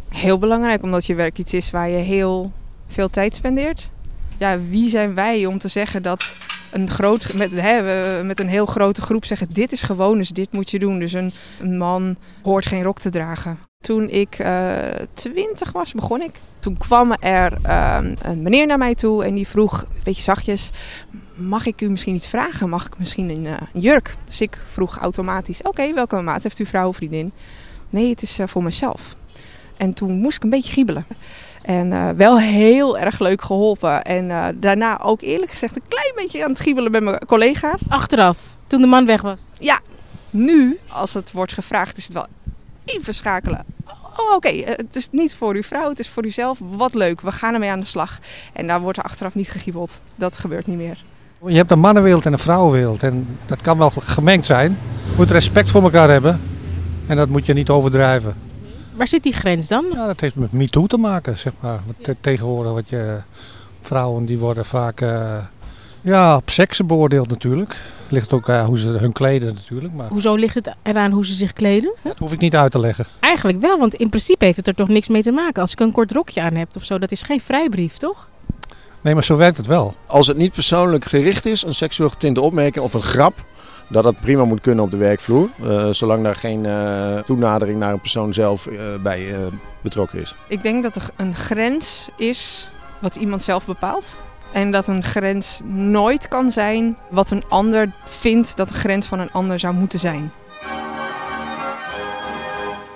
Heel 0.10 0.38
belangrijk, 0.38 0.84
omdat 0.84 1.06
je 1.06 1.16
werk 1.16 1.38
iets 1.38 1.54
is 1.54 1.72
waar 1.72 1.90
je 1.90 1.98
heel 1.98 2.52
veel 2.88 3.10
tijd 3.10 3.36
spendeert. 3.36 3.92
Ja, 4.38 4.60
wie 4.60 4.90
zijn 4.90 5.14
wij 5.14 5.46
om 5.46 5.58
te 5.58 5.68
zeggen 5.68 6.04
dat 6.04 6.36
een 6.74 6.90
groot, 6.90 7.34
met, 7.34 7.62
hè, 7.62 8.24
met 8.24 8.40
een 8.40 8.48
heel 8.48 8.66
grote 8.66 9.02
groep 9.02 9.26
zeggen: 9.26 9.48
dit 9.52 9.72
is 9.72 9.82
gewoon, 9.82 10.18
dus 10.18 10.30
dit 10.30 10.52
moet 10.52 10.72
je 10.72 10.80
doen. 10.80 11.00
Dus 11.00 11.14
een, 11.14 11.34
man 11.78 12.16
hoort 12.44 12.66
geen 12.66 12.84
rok 12.84 13.00
te 13.00 13.10
dragen. 13.10 13.58
Toen 13.80 14.10
ik 14.10 14.40
uh, 14.40 14.78
twintig 15.14 15.72
was, 15.72 15.94
begon 15.94 16.22
ik. 16.22 16.32
Toen 16.60 16.78
kwam 16.78 17.14
er 17.14 17.58
uh, 17.66 17.98
een 18.22 18.44
meneer 18.44 18.66
naar 18.66 18.78
mij 18.78 18.96
toe 18.96 19.24
en 19.24 19.34
die 19.34 19.48
vroeg, 19.48 19.82
een 19.82 19.88
beetje 20.04 20.22
zachtjes: 20.22 20.70
Mag 21.34 21.66
ik 21.66 21.82
u 21.82 21.90
misschien 21.90 22.16
iets 22.16 22.28
vragen? 22.28 22.70
Mag 22.70 22.86
ik 22.86 22.98
misschien 22.98 23.30
een, 23.30 23.46
een 23.46 23.82
jurk? 23.82 24.16
Dus 24.26 24.42
ik 24.42 24.64
vroeg 24.70 24.98
automatisch: 24.98 25.60
Oké, 25.60 25.68
okay, 25.68 25.94
welke 25.94 26.22
maat 26.22 26.44
heeft 26.44 26.60
u 26.60 26.66
vrouw 26.66 26.88
of 26.88 26.96
vriendin? 26.96 27.32
Nee, 27.90 28.10
het 28.10 28.22
is 28.22 28.40
uh, 28.40 28.48
voor 28.48 28.64
mezelf. 28.64 29.16
En 29.78 29.94
toen 29.94 30.12
moest 30.12 30.38
ik 30.38 30.44
een 30.44 30.50
beetje 30.50 30.74
giebelen. 30.74 31.06
En 31.64 31.92
uh, 31.92 32.10
wel 32.10 32.40
heel 32.40 33.00
erg 33.00 33.20
leuk 33.20 33.42
geholpen. 33.42 34.04
En 34.04 34.30
uh, 34.30 34.46
daarna 34.56 35.02
ook 35.02 35.22
eerlijk 35.22 35.52
gezegd 35.52 35.76
een 35.76 35.88
klein 35.88 36.12
beetje 36.16 36.44
aan 36.44 36.50
het 36.50 36.60
giebelen 36.60 36.92
met 36.92 37.04
mijn 37.04 37.26
collega's. 37.26 37.82
Achteraf, 37.88 38.38
toen 38.68 38.82
de 38.82 38.88
man 38.88 39.06
weg 39.06 39.22
was? 39.22 39.42
Ja, 39.60 39.80
nu 40.30 40.80
als 40.88 41.14
het 41.14 41.32
wordt 41.32 41.54
gevraagd 41.54 41.98
is 41.98 42.04
het 42.04 42.14
wel 42.14 42.26
even 42.86 43.14
schakelen. 43.14 43.66
Oh, 44.18 44.36
oké, 44.36 44.48
eh, 44.48 44.78
het 44.78 44.96
is 44.96 45.08
niet 45.12 45.36
voor 45.36 45.56
uw 45.56 45.64
vrouw, 45.64 45.90
het 45.90 46.00
is 46.00 46.10
voor 46.10 46.26
uzelf. 46.26 46.58
Wat 46.62 46.94
leuk, 46.94 47.22
we 47.22 47.32
gaan 47.32 47.54
ermee 47.54 47.70
aan 47.70 47.80
de 47.80 47.86
slag. 47.86 48.20
En 48.54 48.68
daar 48.68 48.82
wordt 48.82 48.98
er 48.98 49.04
achteraf 49.04 49.36
niet 49.36 49.50
gegiebeld. 49.50 50.02
Dat 50.16 50.38
gebeurt 50.38 50.68
niet 50.68 50.78
meer. 50.78 51.04
Je 51.46 51.56
hebt 51.56 51.72
een 51.72 51.80
mannenwereld 51.80 52.26
en 52.26 52.34
een 52.34 52.40
vrouwenwereld. 52.40 53.04
En 53.04 53.38
dat 53.46 53.62
kan 53.62 53.78
wel 53.78 53.90
gemengd 53.90 54.46
zijn. 54.46 54.78
Je 55.10 55.14
moet 55.18 55.32
respect 55.32 55.70
voor 55.70 55.84
elkaar 55.84 56.10
hebben. 56.10 56.42
En 57.08 57.16
dat 57.16 57.30
moet 57.30 57.46
je 57.46 57.54
niet 57.54 57.70
overdrijven. 57.70 58.36
Waar 59.04 59.12
zit 59.12 59.24
die 59.24 59.34
grens 59.34 59.68
dan? 59.68 59.86
Ja, 59.94 60.08
dat 60.08 60.20
heeft 60.20 60.36
met 60.36 60.52
MeToo 60.52 60.88
te 60.88 60.98
maken, 60.98 61.40
zeg 61.40 61.54
maar. 61.60 61.80
Te- 62.02 62.16
tegenwoordig 62.22 62.74
wat 62.74 62.90
je, 62.90 63.18
vrouwen 63.82 64.26
die 64.26 64.38
worden 64.38 64.66
vaak 64.66 65.02
eh, 65.02 65.38
ja, 66.02 66.36
op 66.36 66.50
seksen 66.50 66.88
beoordeeld 66.88 67.30
natuurlijk. 67.30 67.76
Ligt 68.08 68.34
ook 68.34 68.48
uh, 68.50 68.66
hoe 68.66 68.78
ze 68.78 68.88
hun 68.88 69.12
kleden 69.12 69.54
natuurlijk. 69.54 69.94
Maar 69.94 70.08
Hoezo 70.08 70.36
ligt 70.36 70.56
het 70.56 70.72
eraan 70.84 71.12
hoe 71.12 71.26
ze 71.26 71.34
zich 71.34 71.54
kleden? 71.54 71.94
dat 72.04 72.18
hoef 72.18 72.32
ik 72.32 72.40
niet 72.40 72.56
uit 72.56 72.72
te 72.72 72.80
leggen. 72.80 73.06
Eigenlijk 73.20 73.62
wel, 73.62 73.78
want 73.80 73.94
in 73.94 74.10
principe 74.10 74.46
heeft 74.46 74.58
het 74.58 74.68
er 74.68 74.76
toch 74.76 74.88
niks 74.88 75.08
mee 75.08 75.24
te 75.24 75.32
maken. 75.32 75.62
Als 75.62 75.72
ik 75.72 75.80
een 75.80 75.92
kort 75.92 76.12
rokje 76.12 76.42
aan 76.42 76.56
heb 76.56 76.76
of 76.76 76.84
zo, 76.86 77.00
dat 77.00 77.12
is 77.12 77.22
geen 77.22 77.42
vrijbrief, 77.42 77.98
toch? 77.98 78.28
Nee, 79.02 79.14
maar 79.14 79.24
zo 79.24 79.38
werkt 79.38 79.58
het 79.58 79.68
wel. 79.68 79.96
Als 80.06 80.28
het 80.28 80.38
niet 80.38 80.54
persoonlijk 80.54 81.06
gericht 81.06 81.46
is, 81.46 81.64
een 81.64 81.76
seksueel 81.76 82.10
getinte 82.10 82.42
opmerking 82.42 82.86
of 82.86 82.94
een 82.94 83.02
grap, 83.02 83.44
dat 83.88 84.04
dat 84.04 84.22
prima 84.22 84.46
moet 84.46 84.62
kunnen 84.62 84.84
op 84.84 84.92
de 84.92 84.98
werkvloer. 84.98 85.50
eh, 85.64 85.88
zolang 85.92 86.24
daar 86.24 86.36
geen 86.36 86.66
eh, 86.66 87.18
toenadering 87.18 87.80
naar 87.80 87.94
een 87.94 88.00
persoon 88.02 88.34
zelf 88.34 88.68
eh, 88.68 88.78
bij 89.04 89.34
eh, 89.34 89.40
betrokken 89.82 90.20
is. 90.20 90.36
Ik 90.48 90.62
denk 90.64 90.84
dat 90.84 90.96
er 90.96 91.10
een 91.16 91.36
grens 91.36 92.10
is 92.18 92.70
wat 93.00 93.16
iemand 93.16 93.44
zelf 93.44 93.66
bepaalt. 93.66 94.20
En 94.52 94.72
dat 94.72 94.88
een 94.88 95.04
grens 95.04 95.62
nooit 95.66 96.28
kan 96.28 96.52
zijn 96.52 96.98
wat 97.10 97.32
een 97.32 97.44
ander 97.50 97.92
vindt 98.06 98.58
dat 98.58 98.68
de 98.68 98.74
grens 98.74 99.08
van 99.08 99.20
een 99.20 99.32
ander 99.32 99.60
zou 99.60 99.74
moeten 99.74 100.00
zijn. 100.00 100.32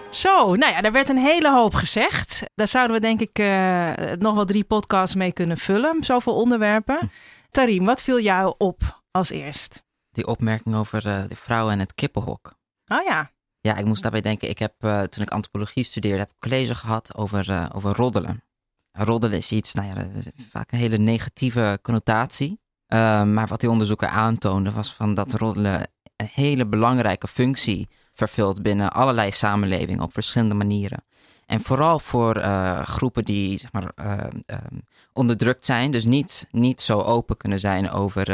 Zo, 0.09 0.55
nou 0.55 0.71
ja, 0.73 0.81
daar 0.81 0.91
werd 0.91 1.09
een 1.09 1.17
hele 1.17 1.51
hoop 1.51 1.73
gezegd. 1.73 2.43
Daar 2.55 2.67
zouden 2.67 2.95
we 2.95 3.01
denk 3.01 3.21
ik 3.21 3.39
eh, 3.39 3.89
nog 4.19 4.35
wel 4.35 4.45
drie 4.45 4.63
podcasts 4.63 5.15
mee 5.15 5.31
kunnen 5.31 5.57
vullen. 5.57 5.97
Zoveel 6.03 6.35
onderwerpen. 6.35 7.11
Tarim, 7.51 7.85
wat 7.85 8.01
viel 8.01 8.19
jou 8.19 8.53
op 8.57 9.01
als 9.11 9.29
eerst? 9.29 9.85
Die 10.17 10.27
opmerking 10.27 10.75
over 10.75 11.07
eh, 11.07 11.27
de 11.27 11.35
vrouwen 11.35 11.73
en 11.73 11.79
het 11.79 11.95
kippenhok. 11.95 12.53
Oh 12.87 13.03
ja, 13.03 13.31
Ja, 13.61 13.75
ik 13.75 13.85
moest 13.85 14.01
daarbij 14.01 14.21
denken. 14.21 14.49
Ik 14.49 14.59
heb 14.59 14.73
eh, 14.79 15.01
toen 15.01 15.23
ik 15.23 15.29
antropologie 15.29 15.83
studeerde, 15.83 16.17
heb 16.17 16.27
ik 16.27 16.35
een 16.39 16.49
college 16.49 16.75
gehad 16.75 17.15
over, 17.15 17.49
eh, 17.49 17.69
over 17.73 17.95
roddelen. 17.95 18.43
Roddelen 18.91 19.37
is 19.37 19.51
iets, 19.51 19.73
nou 19.73 19.87
ja, 19.87 20.07
vaak 20.49 20.71
een 20.71 20.77
hele 20.77 20.97
negatieve 20.97 21.79
connotatie. 21.81 22.59
Eh, 22.85 23.23
maar 23.23 23.47
wat 23.47 23.59
die 23.59 23.69
onderzoeker 23.69 24.07
aantoonde 24.07 24.71
was 24.71 24.93
van 24.93 25.13
dat 25.13 25.33
roddelen 25.33 25.89
een 26.15 26.29
hele 26.33 26.67
belangrijke 26.67 27.27
functie 27.27 27.89
vervult 28.11 28.61
binnen 28.61 28.91
allerlei 28.91 29.31
samenlevingen 29.31 30.03
op 30.03 30.13
verschillende 30.13 30.55
manieren. 30.55 31.03
En 31.45 31.61
vooral 31.61 31.99
voor 31.99 32.41
groepen 32.83 33.25
die 33.25 33.57
zeg 33.57 33.71
maar, 33.71 33.91
eh, 33.95 34.17
ehm, 34.45 34.77
onderdrukt 35.13 35.65
zijn, 35.65 35.91
dus 35.91 36.05
niet, 36.05 36.47
niet 36.51 36.81
zo 36.81 37.01
open 37.01 37.37
kunnen 37.37 37.59
zijn 37.59 37.89
over 37.89 38.25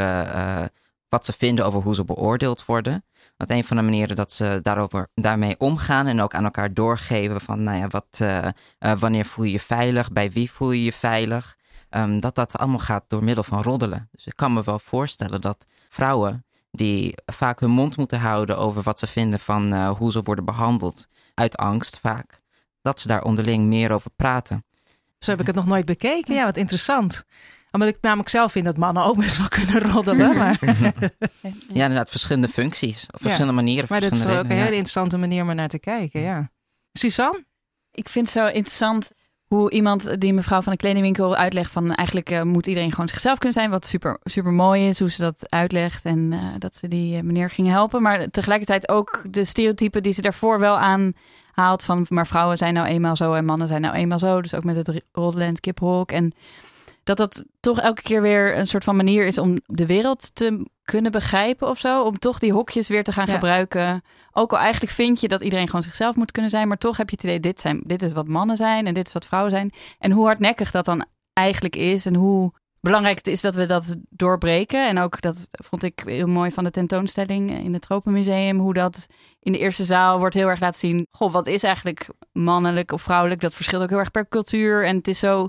wat 1.14 1.24
ze 1.24 1.32
vinden 1.32 1.64
over 1.64 1.82
hoe 1.82 1.94
ze 1.94 2.04
beoordeeld 2.04 2.64
worden. 2.64 3.04
Dat 3.36 3.50
een 3.50 3.64
van 3.64 3.76
de 3.76 3.82
manieren 3.82 4.16
dat 4.16 4.32
ze 4.32 4.58
daarover, 4.62 5.08
daarmee 5.14 5.58
omgaan 5.58 6.06
en 6.06 6.20
ook 6.20 6.34
aan 6.34 6.44
elkaar 6.44 6.74
doorgeven 6.74 7.40
van, 7.40 7.62
nou 7.62 7.78
ja, 7.78 7.86
wat, 7.86 8.06
eh, 8.18 8.46
eh, 8.46 8.52
wanneer 8.98 9.24
voel 9.24 9.44
je 9.44 9.52
je 9.52 9.60
veilig, 9.60 10.12
bij 10.12 10.30
wie 10.30 10.50
voel 10.50 10.70
je 10.70 10.84
je 10.84 10.92
veilig, 10.92 11.56
ehm, 11.90 12.20
dat 12.20 12.34
dat 12.34 12.58
allemaal 12.58 12.78
gaat 12.78 13.04
door 13.08 13.24
middel 13.24 13.44
van 13.44 13.62
roddelen. 13.62 14.08
Dus 14.10 14.26
ik 14.26 14.36
kan 14.36 14.52
me 14.52 14.62
wel 14.62 14.78
voorstellen 14.78 15.40
dat 15.40 15.66
vrouwen 15.88 16.44
die 16.70 17.14
vaak 17.26 17.60
hun 17.60 17.70
mond 17.70 17.96
moeten 17.96 18.20
houden 18.20 18.58
over 18.58 18.82
wat 18.82 18.98
ze 18.98 19.06
vinden 19.06 19.38
van 19.38 19.72
eh, 19.72 19.90
hoe 19.90 20.10
ze 20.10 20.22
worden 20.22 20.44
behandeld, 20.44 21.06
uit 21.34 21.56
angst 21.56 21.98
vaak, 21.98 22.40
dat 22.82 23.00
ze 23.00 23.08
daar 23.08 23.22
onderling 23.22 23.66
meer 23.66 23.92
over 23.92 24.10
praten. 24.16 24.64
Zo 25.24 25.30
heb 25.30 25.40
ik 25.40 25.46
het 25.46 25.56
nog 25.56 25.66
nooit 25.66 25.84
bekeken. 25.84 26.34
Ja, 26.34 26.44
wat 26.44 26.56
interessant. 26.56 27.24
Omdat 27.70 27.88
ik 27.88 27.98
namelijk 28.00 28.28
zelf 28.28 28.52
vind 28.52 28.64
dat 28.64 28.76
mannen 28.76 29.04
ook 29.04 29.16
best 29.16 29.38
wel 29.38 29.48
kunnen 29.48 29.80
roddelen. 29.80 30.36
Maar, 30.38 30.58
Ja, 31.72 31.82
inderdaad, 31.82 32.10
verschillende 32.10 32.48
functies, 32.48 33.06
op 33.10 33.20
verschillende 33.20 33.54
manieren. 33.54 33.86
maar 33.88 34.00
dat 34.00 34.14
is 34.14 34.26
ook 34.26 34.44
een 34.44 34.50
hele 34.50 34.66
interessante 34.66 35.18
manier 35.18 35.42
om 35.42 35.48
er 35.48 35.54
naar 35.54 35.68
te 35.68 35.78
kijken. 35.78 36.20
Ja. 36.20 36.50
Suzanne? 36.92 37.44
Ik 37.90 38.08
vind 38.08 38.26
het 38.26 38.36
zo 38.36 38.46
interessant 38.46 39.10
hoe 39.46 39.70
iemand 39.70 40.20
die 40.20 40.32
mevrouw 40.32 40.62
van 40.62 40.72
de 40.72 40.78
kledingwinkel 40.78 41.36
uitlegt 41.36 41.70
van 41.70 41.94
eigenlijk 41.94 42.30
eh, 42.30 42.42
moet 42.42 42.66
iedereen 42.66 42.90
gewoon 42.90 43.08
zichzelf 43.08 43.38
kunnen 43.38 43.58
zijn. 43.58 43.70
Wat 43.70 43.86
super, 43.86 44.18
super 44.22 44.52
mooi 44.52 44.88
is 44.88 44.98
hoe 44.98 45.10
ze 45.10 45.20
dat 45.20 45.50
uitlegt 45.50 46.04
en 46.04 46.32
eh, 46.32 46.38
dat 46.58 46.74
ze 46.74 46.88
die 46.88 47.16
eh, 47.16 47.22
meneer 47.22 47.50
ging 47.50 47.68
helpen. 47.68 48.02
Maar 48.02 48.28
tegelijkertijd 48.28 48.88
ook 48.88 49.24
de 49.30 49.44
stereotypen 49.44 50.02
die 50.02 50.12
ze 50.12 50.22
daarvoor 50.22 50.58
wel 50.58 50.78
aanhaalt 51.54 51.84
van 51.84 52.06
maar 52.08 52.26
vrouwen 52.26 52.56
zijn 52.56 52.74
nou 52.74 52.86
eenmaal 52.86 53.16
zo 53.16 53.34
en 53.34 53.44
mannen 53.44 53.68
zijn 53.68 53.80
nou 53.80 53.94
eenmaal 53.94 54.18
zo. 54.18 54.42
Dus 54.42 54.54
ook 54.54 54.64
met 54.64 54.76
het 54.76 55.02
roddelen 55.12 55.46
en 55.46 55.60
kiphok. 55.60 56.12
En 56.12 56.32
dat 57.04 57.16
dat 57.16 57.44
toch 57.60 57.80
elke 57.80 58.02
keer 58.02 58.22
weer 58.22 58.58
een 58.58 58.66
soort 58.66 58.84
van 58.84 58.96
manier 58.96 59.26
is 59.26 59.38
om 59.38 59.60
de 59.66 59.86
wereld 59.86 60.34
te 60.34 60.66
kunnen 60.84 61.12
begrijpen 61.12 61.68
of 61.68 61.78
zo. 61.78 62.02
Om 62.02 62.18
toch 62.18 62.38
die 62.38 62.52
hokjes 62.52 62.88
weer 62.88 63.04
te 63.04 63.12
gaan 63.12 63.26
Ja. 63.26 63.32
gebruiken. 63.32 64.02
Ook 64.32 64.52
al 64.52 64.58
eigenlijk 64.58 64.92
vind 64.92 65.20
je 65.20 65.28
dat 65.28 65.40
iedereen 65.40 65.66
gewoon 65.66 65.82
zichzelf 65.82 66.16
moet 66.16 66.32
kunnen 66.32 66.50
zijn. 66.50 66.68
Maar 66.68 66.78
toch 66.78 66.96
heb 66.96 67.10
je 67.10 67.16
het 67.16 67.24
idee, 67.24 67.40
dit, 67.40 67.60
zijn, 67.60 67.80
dit 67.84 68.02
is 68.02 68.12
wat 68.12 68.28
mannen 68.28 68.56
zijn 68.56 68.86
en 68.86 68.94
dit 68.94 69.06
is 69.06 69.12
wat 69.12 69.26
vrouwen 69.26 69.50
zijn. 69.50 69.72
En 69.98 70.10
hoe 70.10 70.24
hardnekkig 70.24 70.70
dat 70.70 70.84
dan 70.84 71.04
eigenlijk 71.32 71.76
is. 71.76 72.06
En 72.06 72.14
hoe 72.14 72.52
belangrijk 72.84 73.26
is 73.26 73.40
dat 73.40 73.54
we 73.54 73.66
dat 73.66 73.96
doorbreken. 74.10 74.88
En 74.88 74.98
ook 74.98 75.20
dat 75.20 75.48
vond 75.50 75.82
ik 75.82 76.02
heel 76.06 76.26
mooi 76.26 76.50
van 76.50 76.64
de 76.64 76.70
tentoonstelling 76.70 77.50
in 77.50 77.72
het 77.72 77.82
Tropenmuseum. 77.82 78.58
Hoe 78.58 78.74
dat 78.74 79.06
in 79.40 79.52
de 79.52 79.58
eerste 79.58 79.84
zaal 79.84 80.18
wordt 80.18 80.34
heel 80.34 80.48
erg 80.48 80.60
laten 80.60 80.78
zien. 80.78 81.06
Goh, 81.10 81.32
wat 81.32 81.46
is 81.46 81.62
eigenlijk 81.62 82.06
mannelijk 82.32 82.92
of 82.92 83.02
vrouwelijk? 83.02 83.40
Dat 83.40 83.54
verschilt 83.54 83.82
ook 83.82 83.88
heel 83.88 83.98
erg 83.98 84.10
per 84.10 84.28
cultuur. 84.28 84.84
En 84.84 84.96
het 84.96 85.08
is 85.08 85.18
zo 85.18 85.48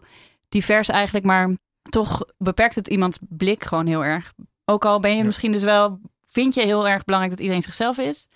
divers 0.50 0.90
eigenlijk. 0.90 1.26
Maar 1.26 1.50
toch 1.90 2.26
beperkt 2.38 2.76
het 2.76 2.88
iemands 2.88 3.18
blik 3.22 3.64
gewoon 3.64 3.88
heel 3.88 4.06
erg. 4.06 4.34
Ook 4.66 4.86
al 4.86 5.00
ben 5.00 5.18
je 5.18 5.24
misschien 5.24 5.52
dus 5.52 5.64
wel, 5.64 6.00
vind 6.26 6.54
je 6.54 6.62
heel 6.62 6.88
erg 6.88 7.04
belangrijk 7.04 7.36
dat 7.36 7.44
iedereen 7.44 7.64
zichzelf 7.64 7.98
is. 7.98 8.28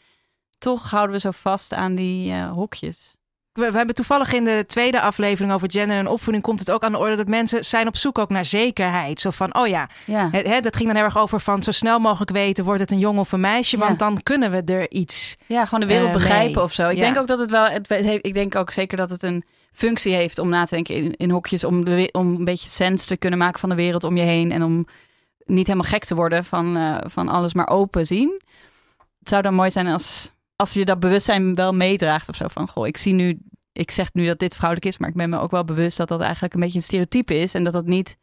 Toch 0.58 0.90
houden 0.90 1.16
we 1.16 1.22
zo 1.22 1.32
vast 1.32 1.74
aan 1.74 1.96
die 1.96 2.32
eh, 2.32 2.52
hokjes. 2.52 3.16
We, 3.60 3.72
we 3.72 3.78
hebben 3.78 3.96
toevallig 3.96 4.34
in 4.34 4.44
de 4.44 4.64
tweede 4.68 5.02
aflevering 5.02 5.54
over 5.54 5.72
gender 5.72 5.98
en 5.98 6.08
opvoeding 6.08 6.44
komt 6.44 6.60
het 6.60 6.72
ook 6.72 6.84
aan 6.84 6.92
de 6.92 6.98
orde 6.98 7.16
dat 7.16 7.28
mensen 7.28 7.66
zijn 7.66 7.88
op 7.88 7.98
zoek 7.98 8.18
ook 8.18 8.30
naar 8.30 8.46
zekerheid. 8.46 9.20
Zo 9.22 9.30
van, 9.30 9.56
oh 9.56 9.68
ja, 9.68 9.90
Ja, 10.06 10.30
het, 10.32 10.48
hè, 10.48 10.60
dat 10.60 10.76
ging 10.76 10.88
dan 10.88 10.98
heel 10.98 11.06
erg 11.06 11.18
over 11.18 11.40
van 11.40 11.64
zo 11.64 11.72
snel 11.72 12.00
mogelijk 12.00 12.32
weten, 12.32 12.64
wordt 12.66 12.80
het 12.80 12.92
een 12.92 13.00
jongen 13.00 13.20
of 13.22 13.32
een 13.32 13.40
meisje? 13.40 13.78
Ja. 13.78 13.86
Want 13.86 14.00
dan 14.00 14.24
kunnen 14.24 14.52
we 14.52 14.62
er 14.74 14.92
iets. 14.92 15.36
ja 15.46 15.64
gewoon 15.66 15.80
de 15.80 15.86
wereld 15.86 16.08
Eh, 16.08 16.14
begrijpen 16.14 16.54
nee. 16.56 16.64
of 16.64 16.74
zo. 16.74 16.88
Ik 16.90 16.96
Ja. 16.98 17.04
denk 17.04 17.18
ook 17.18 17.28
dat 17.28 17.40
het 17.40 17.52
wel, 17.52 17.66
het, 17.66 17.92
ik 18.22 18.34
denk 18.34 18.56
ook 18.56 18.72
zeker 18.72 18.98
dat 18.98 19.10
het 19.10 19.24
een 19.24 19.44
functie 19.72 20.14
heeft 20.14 20.40
om 20.40 20.50
na 20.50 20.66
te 20.66 20.74
denken 20.74 20.96
in, 20.96 21.16
in 21.16 21.30
hokjes. 21.30 21.64
Om, 21.64 21.86
de, 21.86 22.10
om 22.12 22.36
een 22.36 22.46
beetje 22.46 22.70
sens 22.70 23.06
te 23.06 23.18
kunnen 23.18 23.40
maken 23.40 23.60
van 23.60 23.70
de 23.70 23.76
wereld 23.76 24.04
om 24.04 24.18
je 24.18 24.24
heen. 24.24 24.52
En 24.52 24.64
om 24.64 24.88
niet 25.46 25.68
helemaal 25.68 25.90
gek 25.90 26.06
te 26.06 26.16
worden 26.16 26.44
van, 26.46 26.78
eh, 26.78 26.96
van 27.06 27.30
alles 27.30 27.54
maar 27.54 27.68
open 27.70 28.06
zien. 28.06 28.42
Het 29.20 29.30
zou 29.30 29.42
dan 29.42 29.54
mooi 29.54 29.72
zijn 29.72 29.88
als, 29.88 30.32
als 30.56 30.74
je 30.74 30.86
dat 30.86 31.00
bewustzijn 31.00 31.56
wel 31.56 31.74
meedraagt 31.74 32.30
of 32.30 32.36
zo. 32.36 32.46
Van, 32.48 32.68
goh, 32.70 32.88
ik 32.88 32.98
zie 32.98 33.14
nu, 33.14 33.40
ik 33.72 33.92
zeg 33.92 34.14
nu 34.14 34.26
dat 34.26 34.40
dit 34.40 34.56
vrouwelijk 34.56 34.88
is, 34.88 34.98
maar 34.98 35.10
ik 35.10 35.16
ben 35.16 35.30
me 35.30 35.40
ook 35.40 35.52
wel 35.52 35.64
bewust 35.64 35.98
dat 35.98 36.08
dat 36.08 36.22
eigenlijk 36.22 36.54
een 36.54 36.60
beetje 36.60 36.78
een 36.78 36.84
stereotype 36.84 37.38
is. 37.38 37.54
En 37.54 37.64
dat 37.64 37.74
dat 37.74 37.86
niet, 37.86 38.18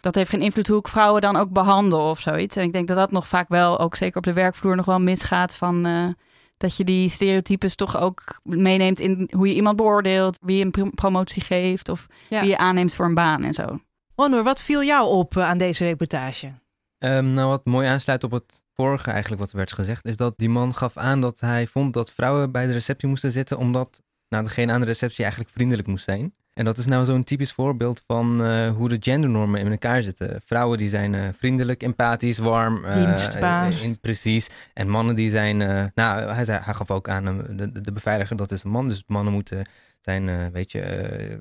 dat 0.00 0.14
heeft 0.14 0.30
geen 0.30 0.42
invloed 0.42 0.66
hoe 0.66 0.78
ik 0.78 0.88
vrouwen 0.88 1.20
dan 1.20 1.36
ook 1.36 1.50
behandel 1.50 2.10
of 2.10 2.20
zoiets. 2.20 2.56
En 2.56 2.62
ik 2.64 2.72
denk 2.72 2.88
dat 2.88 2.96
dat 2.96 3.10
nog 3.10 3.28
vaak 3.28 3.48
wel, 3.48 3.78
ook 3.78 3.94
zeker 3.96 4.16
op 4.16 4.22
de 4.24 4.32
werkvloer, 4.32 4.76
nog 4.76 4.84
wel 4.86 5.00
misgaat 5.00 5.54
van... 5.56 5.86
eh, 5.86 6.08
dat 6.56 6.76
je 6.76 6.84
die 6.84 7.08
stereotypes 7.10 7.74
toch 7.74 7.96
ook 8.00 8.40
meeneemt 8.42 9.00
in 9.00 9.30
hoe 9.34 9.48
je 9.48 9.54
iemand 9.54 9.76
beoordeelt, 9.76 10.38
wie 10.42 10.58
je 10.58 10.64
een 10.64 10.70
prom- 10.70 10.94
promotie 10.94 11.42
geeft 11.42 11.88
of 11.88 12.06
Ja. 12.28 12.40
wie 12.40 12.48
je 12.50 12.58
aanneemt 12.58 12.94
voor 12.94 13.04
een 13.06 13.14
baan 13.14 13.44
en 13.44 13.54
zo. 13.54 13.80
Onur, 14.14 14.42
wat 14.42 14.62
viel 14.62 14.82
jou 14.82 15.08
op 15.08 15.36
eh, 15.36 15.44
aan 15.44 15.58
deze 15.58 15.84
reportage? 15.84 16.52
Ehm, 16.98 17.32
nou, 17.32 17.48
wat 17.48 17.64
mooi 17.64 17.88
aansluit 17.88 18.24
op 18.24 18.30
het 18.30 18.62
vorige 18.74 19.10
eigenlijk 19.10 19.40
wat 19.40 19.50
er 19.50 19.56
werd 19.56 19.72
gezegd, 19.72 20.04
is 20.04 20.16
dat 20.16 20.38
die 20.38 20.48
man 20.48 20.74
gaf 20.74 20.96
aan 20.96 21.20
dat 21.20 21.40
hij 21.40 21.66
vond 21.66 21.94
dat 21.94 22.10
vrouwen 22.12 22.50
bij 22.52 22.66
de 22.66 22.72
receptie 22.72 23.08
moesten 23.08 23.32
zitten, 23.32 23.58
omdat 23.58 24.02
nou, 24.28 24.44
degene 24.44 24.72
aan 24.72 24.80
de 24.80 24.86
receptie 24.86 25.22
eigenlijk 25.22 25.52
vriendelijk 25.54 25.88
moest 25.88 26.04
zijn. 26.04 26.32
En 26.58 26.64
dat 26.64 26.78
is 26.78 26.86
nou 26.86 27.04
zo'n 27.04 27.24
typisch 27.24 27.52
voorbeeld 27.52 28.02
van 28.06 28.44
eh, 28.44 28.70
hoe 28.70 28.88
de 28.88 28.96
gendernormen 29.00 29.60
in 29.60 29.70
elkaar 29.70 30.02
zitten. 30.02 30.40
Vrouwen 30.44 30.78
die 30.78 30.88
zijn 30.88 31.14
eh, 31.14 31.22
vriendelijk, 31.36 31.82
empathisch, 31.82 32.38
warm. 32.38 32.84
eh, 32.84 32.94
Dienstbaar. 32.94 33.82
in, 33.82 34.00
precies. 34.00 34.50
En 34.74 34.88
mannen 34.88 35.14
die 35.14 35.30
zijn, 35.30 35.56
nou 35.94 36.32
hij, 36.32 36.44
zei, 36.44 36.60
hij 36.62 36.74
gaf 36.74 36.90
ook 36.90 37.08
aan, 37.08 37.44
de, 37.56 37.80
de, 37.80 37.92
beveiliger 37.92 38.36
dat 38.36 38.52
is 38.52 38.62
een 38.64 38.70
man. 38.70 38.88
Dus 38.88 39.02
mannen 39.06 39.32
moeten 39.32 39.66
zijn, 40.00 40.52
weet 40.52 40.72
je, 40.72 41.38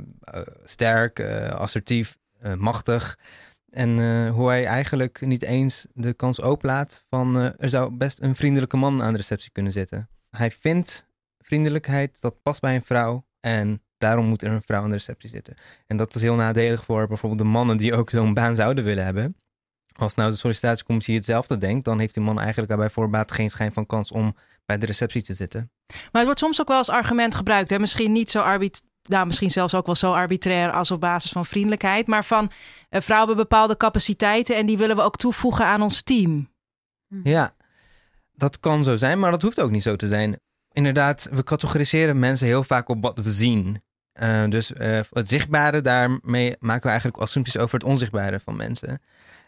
sterk, 0.63 1.19
assertief, 1.51 2.17
machtig. 2.57 3.17
En 3.69 4.27
hoe 4.27 4.47
hij 4.47 4.65
eigenlijk 4.65 5.21
niet 5.21 5.43
eens 5.43 5.87
de 5.93 6.13
kans 6.13 6.41
openlaat 6.41 7.05
van 7.09 7.35
er 7.57 7.69
zou 7.69 7.91
best 7.91 8.21
een 8.21 8.35
vriendelijke 8.35 8.77
man 8.77 9.01
aan 9.01 9.11
de 9.11 9.17
receptie 9.17 9.51
kunnen 9.51 9.71
zitten. 9.71 10.09
Hij 10.29 10.51
vindt 10.51 11.06
vriendelijkheid, 11.47 12.21
dat 12.21 12.41
past 12.43 12.61
bij 12.61 12.75
een 12.75 12.83
vrouw 12.83 13.25
en 13.39 13.81
daarom 13.97 14.25
moet 14.25 14.43
er 14.43 14.51
een 14.51 14.61
vrouw 14.65 14.81
aan 14.81 14.89
de 14.89 14.95
receptie 14.95 15.29
zitten. 15.29 15.55
En 15.85 15.97
dat 15.97 16.15
is 16.15 16.21
heel 16.21 16.35
nadelig 16.35 16.83
voor 16.83 17.07
bijvoorbeeld 17.07 17.41
de 17.41 17.47
mannen 17.47 17.77
die 17.77 17.95
ook 17.95 18.09
zo'n 18.09 18.33
baan 18.33 18.55
zouden 18.55 18.83
willen 18.83 19.03
hebben. 19.03 19.35
Als 19.93 20.15
nou 20.15 20.29
de 20.29 20.35
sollicitatiecommissie 20.35 21.15
hetzelfde 21.15 21.57
denkt, 21.57 21.85
dan 21.85 21.99
heeft 21.99 22.13
die 22.13 22.23
man 22.23 22.39
eigenlijk 22.39 22.75
bij 22.75 22.89
voorbaat 22.89 23.31
geen 23.31 23.49
schijn 23.49 23.73
van 23.73 23.85
kans 23.85 24.11
om 24.11 24.35
bij 24.65 24.77
de 24.77 24.85
receptie 24.85 25.21
te 25.21 25.33
zitten. 25.33 25.71
Maar 25.87 26.09
het 26.11 26.23
wordt 26.23 26.39
soms 26.39 26.61
ook 26.61 26.67
wel 26.67 26.77
als 26.77 26.89
argument 26.89 27.35
gebruikt. 27.35 27.69
Hè? 27.69 27.79
Misschien 27.79 28.11
niet 28.11 28.31
zo 28.31 28.39
arbit 28.39 28.81
nou, 29.07 29.25
misschien 29.27 29.51
zelfs 29.51 29.75
ook 29.75 29.85
wel 29.85 29.95
zo 29.95 30.13
arbitrair 30.13 30.71
als 30.71 30.91
op 30.91 30.99
basis 30.99 31.31
van 31.31 31.45
vriendelijkheid. 31.45 32.07
Maar 32.07 32.25
van 32.25 32.51
eh, 32.89 33.01
vrouwen 33.01 33.27
hebben 33.27 33.47
bepaalde 33.49 33.77
capaciteiten 33.77 34.55
en 34.55 34.65
die 34.65 34.77
willen 34.77 34.95
we 34.95 35.01
ook 35.01 35.15
toevoegen 35.15 35.65
aan 35.65 35.81
ons 35.81 36.01
team. 36.01 36.49
Ja, 37.23 37.55
dat 38.33 38.59
kan 38.59 38.83
zo 38.83 38.97
zijn, 38.97 39.19
maar 39.19 39.31
dat 39.31 39.41
hoeft 39.41 39.59
ook 39.59 39.71
niet 39.71 39.83
zo 39.83 39.95
te 39.95 40.07
zijn. 40.07 40.39
Inderdaad, 40.77 41.29
we 41.31 41.43
categoriseren 41.43 42.19
mensen 42.19 42.47
heel 42.47 42.63
vaak 42.63 42.89
op 42.89 43.01
wat 43.01 43.17
we 43.17 43.29
zien. 43.29 43.81
Eh, 44.11 44.47
dus 44.49 44.73
eh, 44.73 44.99
het 45.09 45.29
zichtbare, 45.29 45.81
daarmee 45.81 46.55
maken 46.59 46.83
we 46.83 46.89
eigenlijk 46.89 47.17
assumpties 47.17 47.57
over 47.57 47.79
het 47.79 47.87
onzichtbare 47.87 48.39
van 48.39 48.55
mensen. 48.55 49.01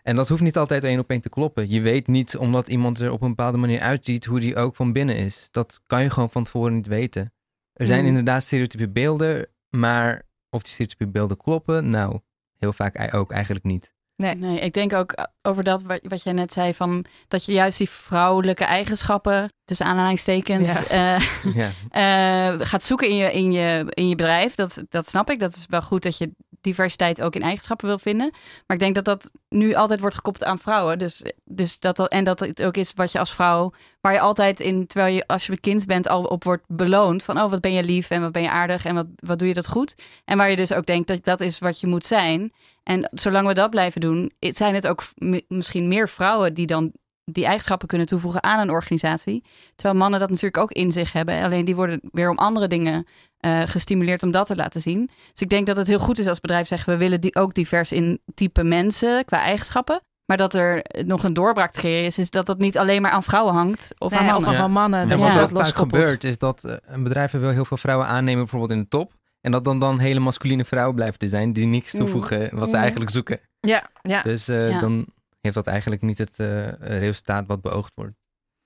En 0.04 0.16
dat 0.16 0.28
hoeft 0.30 0.42
niet 0.42 0.58
altijd 0.58 0.84
één 0.84 1.00
op 1.00 1.10
één 1.10 1.22
te 1.22 1.30
kloppen. 1.30 1.70
Je 1.70 1.82
weet 1.82 2.08
niet, 2.08 2.38
omdat 2.38 2.68
iemand 2.68 3.00
er 3.00 3.12
op 3.12 3.22
een 3.22 3.30
bepaalde 3.30 3.58
manier 3.58 3.80
uitziet, 3.80 4.26
hoe 4.26 4.40
die 4.40 4.56
ook 4.56 4.76
van 4.76 4.94
binnen 4.94 5.16
is. 5.16 5.48
Dat 5.52 5.82
kan 5.88 6.04
je 6.04 6.10
gewoon 6.10 6.30
van 6.30 6.44
tevoren 6.44 6.74
niet 6.74 6.88
weten. 6.88 7.34
Er 7.74 7.88
zijn 7.88 8.02
Mm. 8.02 8.08
inderdaad 8.08 8.44
stereotype 8.44 8.90
beelden, 8.90 9.48
maar 9.70 10.22
of 10.50 10.62
die 10.62 10.72
stereotype 10.72 11.08
beelden 11.08 11.38
kloppen, 11.38 11.90
nou, 11.90 12.20
heel 12.58 12.74
vaak 12.74 13.14
ook 13.14 13.32
eigenlijk 13.32 13.66
niet. 13.66 13.94
Nee. 14.20 14.36
nee, 14.36 14.60
ik 14.60 14.74
denk 14.74 14.94
ook 14.94 15.28
over 15.42 15.64
dat 15.64 15.84
wat, 15.84 16.00
wat 16.04 16.24
jij 16.24 16.34
net 16.34 16.54
zei 16.54 16.74
van 16.74 17.06
dat 17.28 17.46
je 17.46 17.52
juist 17.52 17.78
die 17.78 17.90
vrouwelijke 17.90 18.64
eigenschappen, 18.64 19.54
tussen 19.66 19.86
aanhalingstekens, 19.86 20.88
eh, 20.88 21.20
Ja. 21.54 21.72
eh, 21.90 22.66
gaat 22.68 22.84
zoeken 22.84 23.08
in 23.08 23.16
je, 23.16 23.32
in 23.32 23.52
je, 23.52 23.86
in 23.90 24.10
je 24.10 24.16
bedrijf. 24.16 24.56
Dat, 24.56 24.84
dat 24.90 25.10
snap 25.10 25.30
ik. 25.30 25.40
Dat 25.40 25.56
is 25.56 25.66
wel 25.70 25.82
goed 25.82 26.04
dat 26.04 26.18
je 26.18 26.32
diversiteit 26.62 27.22
ook 27.22 27.36
in 27.36 27.42
eigenschappen 27.42 27.88
wil 27.88 28.00
vinden. 28.00 28.30
Maar 28.68 28.78
ik 28.78 28.80
denk 28.80 28.96
dat 28.96 29.06
dat 29.06 29.32
nu 29.50 29.74
altijd 29.74 30.00
wordt 30.00 30.16
gekoppeld 30.16 30.46
aan 30.46 30.60
vrouwen. 30.60 30.98
Dus, 30.98 31.24
dus 31.46 31.80
dat, 31.80 31.96
dat, 31.96 32.10
en 32.10 32.24
dat 32.24 32.40
het 32.40 32.64
ook 32.64 32.78
is 32.78 32.94
wat 32.96 33.12
je 33.12 33.20
als 33.20 33.34
vrouw, 33.34 33.72
waar 34.02 34.14
je 34.14 34.20
altijd 34.20 34.60
in, 34.60 34.88
terwijl 34.88 35.16
je 35.16 35.28
als 35.28 35.46
je 35.46 35.52
een 35.52 35.60
kind 35.60 35.86
bent, 35.86 36.08
al 36.08 36.24
op 36.24 36.44
wordt 36.44 36.64
beloond. 36.68 37.24
Van 37.24 37.42
oh, 37.42 37.50
wat 37.50 37.62
ben 37.62 37.74
je 37.74 37.84
lief 37.84 38.10
en 38.10 38.22
wat 38.22 38.32
ben 38.32 38.42
je 38.42 38.50
aardig 38.52 38.86
en 38.86 38.96
wat, 38.96 39.08
wat 39.16 39.40
doe 39.40 39.48
je 39.48 39.54
dat 39.54 39.68
goed. 39.68 39.96
En 40.26 40.38
waar 40.38 40.50
je 40.50 40.56
dus 40.56 40.74
ook 40.74 40.86
denkt 40.86 41.08
dat 41.08 41.24
dat 41.24 41.42
is 41.42 41.60
wat 41.60 41.80
je 41.80 41.88
moet 41.88 42.06
zijn. 42.06 42.54
En 42.90 43.10
zolang 43.14 43.48
we 43.48 43.54
dat 43.54 43.70
blijven 43.70 44.02
doen, 44.02 44.32
zijn 44.40 44.76
het 44.76 44.88
ook 44.88 45.04
misschien 45.48 45.88
meer 45.88 46.10
vrouwen 46.10 46.54
die 46.54 46.66
dan 46.68 46.92
die 47.24 47.46
eigenschappen 47.46 47.88
kunnen 47.88 48.08
toevoegen 48.08 48.44
aan 48.44 48.60
een 48.60 48.70
organisatie. 48.70 49.44
Terwijl 49.76 50.00
mannen 50.00 50.20
dat 50.20 50.30
natuurlijk 50.30 50.58
ook 50.58 50.72
in 50.72 50.92
zich 50.92 51.12
hebben. 51.12 51.44
Alleen 51.44 51.66
die 51.66 51.76
worden 51.76 52.00
weer 52.12 52.30
om 52.30 52.38
andere 52.38 52.68
dingen 52.68 53.08
eh, 53.38 53.62
gestimuleerd 53.66 54.24
om 54.24 54.32
dat 54.32 54.48
te 54.48 54.56
laten 54.56 54.82
zien. 54.82 55.10
Dus 55.32 55.42
ik 55.42 55.50
denk 55.50 55.68
dat 55.68 55.76
het 55.76 55.88
heel 55.88 56.00
goed 56.00 56.20
is 56.20 56.28
als 56.28 56.40
bedrijf 56.40 56.68
zeggen... 56.68 56.94
we 56.94 57.00
willen 57.00 57.22
die 57.22 57.36
ook 57.36 57.54
divers 57.54 57.92
in 57.92 58.20
type 58.34 58.64
mensen 58.64 59.26
qua 59.26 59.40
eigenschappen. 59.42 60.02
Maar 60.26 60.38
dat 60.38 60.54
er 60.54 60.86
nog 61.06 61.24
een 61.24 61.34
doorbraak 61.34 61.72
te 61.72 61.80
creëren 61.80 62.06
is... 62.06 62.18
is 62.18 62.30
dat 62.30 62.46
dat 62.46 62.58
niet 62.58 62.78
alleen 62.78 63.02
maar 63.02 63.12
aan 63.12 63.24
vrouwen 63.24 63.54
hangt 63.54 63.94
of 63.98 64.12
Nee, 64.12 64.20
aan 64.20 64.36
of 64.36 64.44
mannen. 64.44 64.62
van 64.62 64.72
mannen. 64.72 65.00
En 65.00 65.10
dat 65.10 65.20
wat 65.20 65.28
Ja. 65.34 65.42
ook 65.42 65.54
dat 65.54 65.66
vaak 65.68 65.76
gebeurt, 65.76 66.24
is 66.24 66.38
dat 66.38 66.64
eh, 66.64 66.76
een 66.86 67.04
bedrijf 67.04 67.32
wil 67.32 67.50
heel 67.50 67.66
veel 67.66 67.78
vrouwen 67.78 68.08
aannemen, 68.08 68.40
bijvoorbeeld 68.40 68.72
in 68.72 68.80
de 68.80 68.88
top. 68.88 69.18
En 69.42 69.52
dat 69.52 69.64
dan 69.64 69.80
dan 69.80 70.00
hele 70.00 70.20
masculine 70.20 70.66
vrouwen 70.66 70.96
blijven 70.96 71.20
te 71.20 71.28
zijn, 71.28 71.54
die 71.54 71.66
niks 71.68 71.94
Mm. 71.94 72.00
toevoegen 72.00 72.40
wat 72.58 72.70
ze 72.70 72.76
Mm. 72.76 72.82
eigenlijk 72.82 73.12
zoeken. 73.12 73.40
Ja, 73.60 73.90
ja. 74.02 74.22
Dus 74.22 74.48
eh, 74.48 74.70
Ja. 74.70 74.80
dan 74.80 75.06
heeft 75.42 75.56
dat 75.56 75.68
eigenlijk 75.68 76.02
niet 76.02 76.18
het 76.18 76.40
eh, 76.40 76.68
resultaat 76.80 77.44
wat 77.48 77.62
beoogd 77.62 77.92
wordt. 77.96 78.14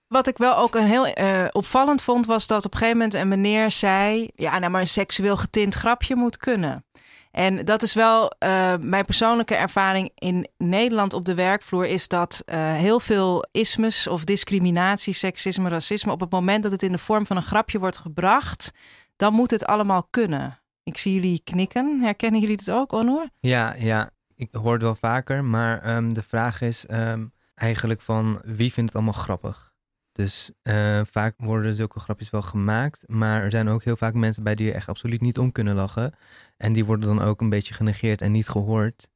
Wat 0.08 0.28
ik 0.28 0.38
wel 0.38 0.58
ook 0.58 0.76
een 0.76 0.86
heel 0.88 1.06
eh, 1.08 1.46
opvallend 1.52 2.02
vond, 2.02 2.26
was 2.26 2.48
dat 2.48 2.66
op 2.66 2.72
een 2.74 2.78
gegeven 2.80 2.98
moment 3.00 3.16
een 3.18 3.28
meneer 3.28 3.72
zei: 3.72 4.30
Ja, 4.36 4.60
nou, 4.60 4.72
maar 4.72 4.82
een 4.82 4.88
seksueel 4.88 5.38
getint 5.38 5.74
grapje 5.74 6.16
moet 6.16 6.38
kunnen. 6.38 6.86
En 7.32 7.66
dat 7.66 7.84
is 7.84 7.94
wel 7.94 8.32
mijn 8.80 9.06
persoonlijke 9.06 9.56
ervaring 9.56 10.12
in 10.16 10.48
Nederland 10.58 11.14
op 11.14 11.26
de 11.26 11.34
werkvloer, 11.34 11.86
is 11.86 12.08
dat 12.08 12.44
heel 12.52 13.00
veel 13.00 13.46
ismes 13.52 14.08
of 14.08 14.24
discriminatie, 14.24 15.14
seksisme, 15.14 15.70
racisme, 15.70 16.12
op 16.12 16.20
het 16.20 16.32
moment 16.32 16.64
dat 16.64 16.72
het 16.72 16.84
in 16.84 16.92
de 16.92 16.98
vorm 16.98 17.26
van 17.26 17.36
een 17.38 17.44
grapje 17.44 17.80
wordt 17.80 17.98
gebracht, 17.98 18.72
dan 19.16 19.34
moet 19.34 19.52
het 19.52 19.66
allemaal 19.66 20.08
kunnen. 20.10 20.60
Ik 20.84 20.98
zie 20.98 21.14
jullie 21.14 21.42
knikken. 21.44 22.00
Herkennen 22.00 22.40
jullie 22.40 22.56
het 22.56 22.72
ook, 22.72 22.92
Onur? 22.92 23.30
Ja, 23.40 23.74
ja, 23.74 24.10
ik 24.36 24.50
hoor 24.52 24.74
het 24.74 24.82
wel 24.82 24.96
vaker, 24.96 25.44
maar 25.44 25.82
ehm, 25.82 26.14
de 26.14 26.24
vraag 26.24 26.62
is 26.62 26.86
ehm, 26.86 27.26
eigenlijk 27.56 28.02
van 28.02 28.42
wie 28.46 28.74
vindt 28.74 28.94
het 28.94 28.96
allemaal 28.96 29.22
grappig? 29.22 29.74
Dus 30.12 30.52
eh, 30.62 31.02
vaak 31.12 31.34
worden 31.38 31.74
zulke 31.74 32.00
grapjes 32.00 32.30
wel 32.30 32.42
gemaakt, 32.42 33.04
maar 33.08 33.44
er 33.44 33.52
zijn 33.52 33.68
ook 33.68 33.84
heel 33.84 33.96
vaak 33.96 34.14
mensen 34.14 34.44
bij 34.44 34.56
die 34.56 34.70
er 34.70 34.76
echt 34.76 34.88
absoluut 34.88 35.22
niet 35.22 35.38
om 35.40 35.52
kunnen 35.52 35.76
lachen. 35.76 36.14
En 36.58 36.74
die 36.74 36.86
worden 36.86 37.16
dan 37.16 37.22
ook 37.22 37.42
een 37.42 37.50
beetje 37.50 37.74
genegeerd 37.74 38.22
en 38.22 38.32
niet 38.32 38.48
gehoord. 38.48 39.10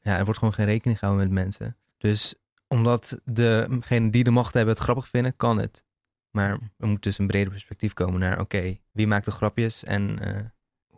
Ja, 0.00 0.16
er 0.16 0.24
wordt 0.24 0.38
gewoon 0.38 0.54
geen 0.54 0.66
rekening 0.66 0.98
gehouden 0.98 1.26
met 1.26 1.34
mensen. 1.34 1.76
Dus 1.98 2.34
omdat 2.68 3.20
degenen 3.24 4.10
die 4.10 4.24
de 4.24 4.30
macht 4.30 4.54
hebben 4.54 4.74
het 4.74 4.82
grappig 4.82 5.08
vinden, 5.08 5.36
kan 5.36 5.58
het. 5.58 5.84
Maar 6.30 6.58
er 6.78 6.86
moet 6.86 7.02
dus 7.02 7.18
een 7.18 7.26
breder 7.26 7.50
perspectief 7.50 7.92
komen 7.92 8.20
naar, 8.20 8.40
oké, 8.40 8.76
wie 8.92 9.06
maakt 9.06 9.24
de 9.24 9.30
grapjes 9.30 9.84
en 9.84 10.18
eh, 10.18 10.44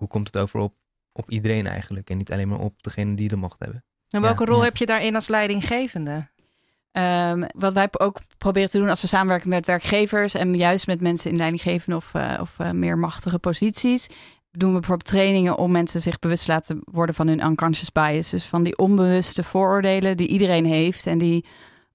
hoe 0.03 0.11
komt 0.11 0.27
het 0.27 0.39
over 0.39 0.61
op, 0.61 0.75
op 1.13 1.31
iedereen 1.31 1.67
eigenlijk? 1.67 2.11
En 2.11 2.17
niet 2.17 2.33
alleen 2.33 2.49
maar 2.49 2.59
op 2.59 2.83
degenen 2.83 3.15
die 3.15 3.29
de 3.29 3.37
macht 3.37 3.59
hebben. 3.59 3.85
En 4.09 4.21
welke 4.21 4.43
Ja, 4.45 4.49
rol 4.49 4.59
ja. 4.59 4.65
heb 4.65 4.77
je 4.77 4.87
daarin 4.87 5.15
als 5.15 5.29
leidinggevende? 5.29 6.31
Ehm, 6.93 7.43
wat 7.55 7.73
wij 7.73 7.89
ook 7.93 8.21
proberen 8.39 8.71
te 8.71 8.79
doen 8.79 8.89
als 8.89 9.01
we 9.01 9.07
samenwerken 9.07 9.49
met 9.49 9.67
werkgevers 9.67 10.35
en 10.35 10.55
juist 10.55 10.87
met 10.87 11.01
mensen 11.01 11.31
in 11.31 11.37
leidinggevende 11.37 11.97
of, 11.97 12.15
eh, 12.15 12.39
of 12.41 12.59
eh, 12.59 12.71
meer 12.71 12.99
machtige 12.99 13.39
posities, 13.39 14.09
doen 14.51 14.73
we 14.73 14.79
bijvoorbeeld 14.79 15.09
trainingen 15.09 15.59
om 15.59 15.71
mensen 15.71 16.01
zich 16.01 16.19
bewust 16.19 16.45
te 16.45 16.53
laten 16.53 16.81
worden 16.85 17.15
van 17.15 17.29
hun 17.29 17.45
unconscious 17.45 17.93
bias. 17.93 18.31
Dus 18.31 18.45
van 18.45 18.63
die 18.63 18.79
onbewuste 18.79 19.43
vooroordelen 19.43 20.17
die 20.17 20.29
iedereen 20.29 20.65
heeft 20.65 21.07
en 21.07 21.19
die 21.19 21.45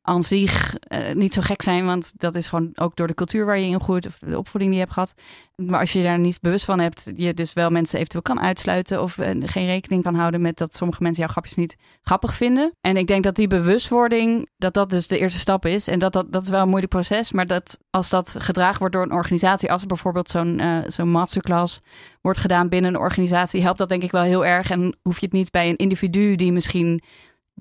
aan 0.08 0.24
zich 0.24 0.76
eh, 0.78 1.16
niet 1.16 1.34
zo 1.34 1.42
gek 1.42 1.62
zijn, 1.62 1.86
want 1.86 2.14
dat 2.18 2.36
is 2.36 2.48
gewoon 2.48 2.72
ook 2.76 2.96
door 2.96 3.08
de 3.08 3.14
cultuur 3.14 3.46
waar 3.46 3.60
je 3.60 3.66
in 3.66 3.82
groeit 3.82 4.08
of 4.08 4.18
de 4.20 4.38
opvoeding 4.38 4.72
die 4.72 4.80
je 4.80 4.86
hebt 4.86 4.94
gehad. 4.94 5.14
Maar 5.56 5.80
als 5.80 5.94
je 5.94 6.04
daar 6.04 6.20
niet 6.20 6.42
bewust 6.42 6.66
van 6.66 6.80
hebt, 6.80 7.12
je 7.16 7.34
dus 7.34 7.54
wel 7.54 7.70
mensen 7.70 7.98
eventueel 7.98 8.22
kan 8.22 8.40
uitsluiten 8.40 9.02
of 9.02 9.18
eh, 9.18 9.30
geen 9.40 9.66
rekening 9.66 10.04
kan 10.04 10.16
houden 10.16 10.42
met 10.42 10.58
dat 10.58 10.76
sommige 10.76 11.04
mensen 11.04 11.22
jouw 11.24 11.32
grapjes 11.32 11.56
niet 11.56 11.76
grappig 12.02 12.34
vinden. 12.34 12.72
En 12.82 12.98
ik 12.98 13.08
denk 13.08 13.24
dat 13.24 13.36
die 13.36 13.48
bewustwording, 13.48 14.50
dat 14.58 14.74
dat 14.74 14.90
dus 14.90 15.08
de 15.08 15.18
eerste 15.18 15.40
stap 15.40 15.66
is. 15.66 15.88
En 15.88 16.00
dat, 16.00 16.14
dat, 16.14 16.32
dat 16.32 16.42
is 16.42 16.50
wel 16.50 16.62
een 16.62 16.68
moeilijk 16.68 16.92
proces, 16.92 17.32
maar 17.32 17.48
dat 17.48 17.80
als 17.90 18.10
dat 18.10 18.36
gedragen 18.40 18.80
wordt 18.80 18.94
door 18.94 19.04
een 19.04 19.12
organisatie, 19.12 19.72
als 19.72 19.82
er 19.82 19.88
bijvoorbeeld 19.88 20.30
zo'n 20.30 20.60
eh, 20.60 20.78
zo'n 20.88 21.10
masterclass 21.12 21.80
wordt 22.22 22.40
gedaan 22.40 22.70
binnen 22.70 22.94
een 22.94 23.00
organisatie, 23.00 23.62
helpt 23.62 23.78
dat 23.78 23.90
denk 23.90 24.04
ik 24.04 24.12
wel 24.12 24.22
heel 24.22 24.46
erg. 24.46 24.70
En 24.70 24.98
hoef 25.02 25.20
je 25.20 25.26
het 25.26 25.36
niet 25.36 25.52
bij 25.52 25.70
een 25.70 25.76
individu 25.76 26.36
die 26.36 26.52
misschien 26.52 27.02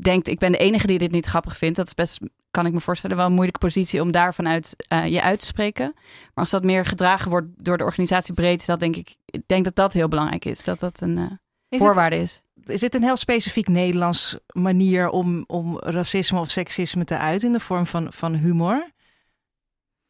denkt, 0.01 0.29
ik 0.29 0.39
ben 0.39 0.53
de 0.53 0.59
enige 0.59 0.87
die 0.87 0.99
dit 0.99 1.11
niet 1.11 1.27
grappig 1.27 1.57
vindt. 1.57 1.77
Dat 1.77 1.87
is 1.87 1.95
best, 1.95 2.21
kan 2.57 2.67
ik 2.67 2.73
me 2.73 2.81
voorstellen, 2.81 3.17
wel 3.17 3.27
een 3.27 3.33
moeilijke 3.33 3.59
positie 3.61 4.01
om 4.03 4.11
daar 4.11 4.35
vanuit 4.35 4.75
eh, 4.89 5.07
je 5.07 5.23
uit 5.23 5.41
te 5.41 5.47
spreken. 5.47 5.93
Maar 5.95 6.33
als 6.35 6.51
dat 6.51 6.65
meer 6.65 6.85
gedragen 6.85 7.31
wordt 7.31 7.49
door 7.65 7.79
de 7.79 7.85
organisatie 7.85 8.35
breed, 8.35 8.61
is 8.61 8.67
dat 8.67 8.81
denk 8.81 8.97
ik, 8.97 9.17
ik 9.25 9.43
denk 9.47 9.65
dat 9.65 9.75
dat 9.75 9.93
heel 9.93 10.09
belangrijk 10.09 10.45
is. 10.45 10.63
Dat 10.63 10.79
dat 10.81 11.01
een 11.01 11.19
eh, 11.19 11.25
Is 11.25 11.31
het- 11.69 11.79
voorwaarde 11.79 12.17
is. 12.17 12.43
Is 12.65 12.81
dit 12.81 12.95
een 12.95 13.03
heel 13.03 13.17
specifiek 13.17 13.69
Nederlands 13.69 14.39
manier 14.53 15.09
om, 15.09 15.45
om 15.47 15.79
racisme 15.79 16.41
of 16.41 16.51
seksisme 16.51 17.05
te 17.05 17.19
uiten 17.19 17.47
in 17.47 17.53
de 17.53 17.61
vorm 17.61 17.87
van, 17.87 18.13
van 18.13 18.35
humor? 18.35 18.91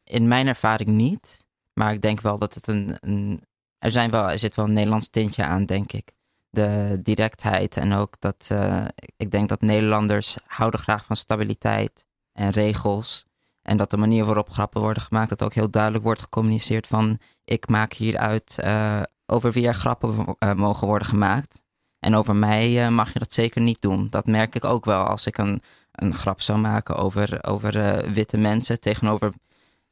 In 0.04 0.28
mijn 0.28 0.46
ervaring 0.46 0.88
niet. 0.88 1.44
Maar 1.74 1.92
ik 1.92 2.00
denk 2.00 2.20
wel 2.20 2.38
dat 2.38 2.54
het 2.54 2.66
een. 2.66 2.96
een 3.00 3.40
er, 3.78 3.90
zijn 3.90 4.10
wel, 4.10 4.30
er 4.30 4.38
zit 4.38 4.54
wel 4.54 4.64
een 4.64 4.72
Nederlands 4.72 5.08
tintje 5.08 5.44
aan, 5.44 5.64
denk 5.66 5.92
ik. 5.92 6.12
De 6.50 6.98
directheid 7.02 7.76
en 7.76 7.92
ook 7.92 8.14
dat. 8.18 8.48
eh, 8.52 8.84
ik 9.16 9.30
denk 9.30 9.48
dat 9.48 9.60
Nederlanders 9.60 10.36
houden 10.46 10.80
graag 10.80 11.04
van 11.04 11.16
stabiliteit 11.16 12.05
en 12.36 12.50
regels. 12.50 13.26
En 13.62 13.76
dat 13.76 13.90
de 13.90 13.96
manier 13.96 14.24
waarop 14.24 14.50
grappen 14.50 14.80
worden 14.80 15.02
gemaakt, 15.02 15.28
dat 15.28 15.42
ook 15.42 15.54
heel 15.54 15.70
duidelijk 15.70 16.04
wordt 16.04 16.20
gecommuniceerd 16.20 16.86
van. 16.86 17.18
Ik 17.44 17.68
maak 17.68 17.92
hieruit 17.92 18.58
eh, 18.58 19.02
over 19.26 19.52
wie 19.52 19.66
er 19.66 19.74
grappen 19.74 20.36
eh, 20.38 20.52
mogen 20.52 20.86
worden 20.86 21.08
gemaakt. 21.08 21.62
En 21.98 22.14
over 22.14 22.36
mij 22.36 22.84
eh, 22.84 22.90
mag 22.90 23.12
je 23.12 23.18
dat 23.18 23.32
zeker 23.32 23.60
niet 23.60 23.80
doen. 23.80 24.06
Dat 24.10 24.26
merk 24.26 24.54
ik 24.54 24.64
ook 24.64 24.84
wel 24.84 25.04
als 25.04 25.26
ik 25.26 25.38
een, 25.38 25.62
een 25.92 26.14
grap 26.14 26.40
zou 26.40 26.58
maken 26.58 26.96
over, 26.96 27.44
over 27.44 28.04
witte 28.12 28.38
mensen 28.38 28.80
tegenover 28.80 29.32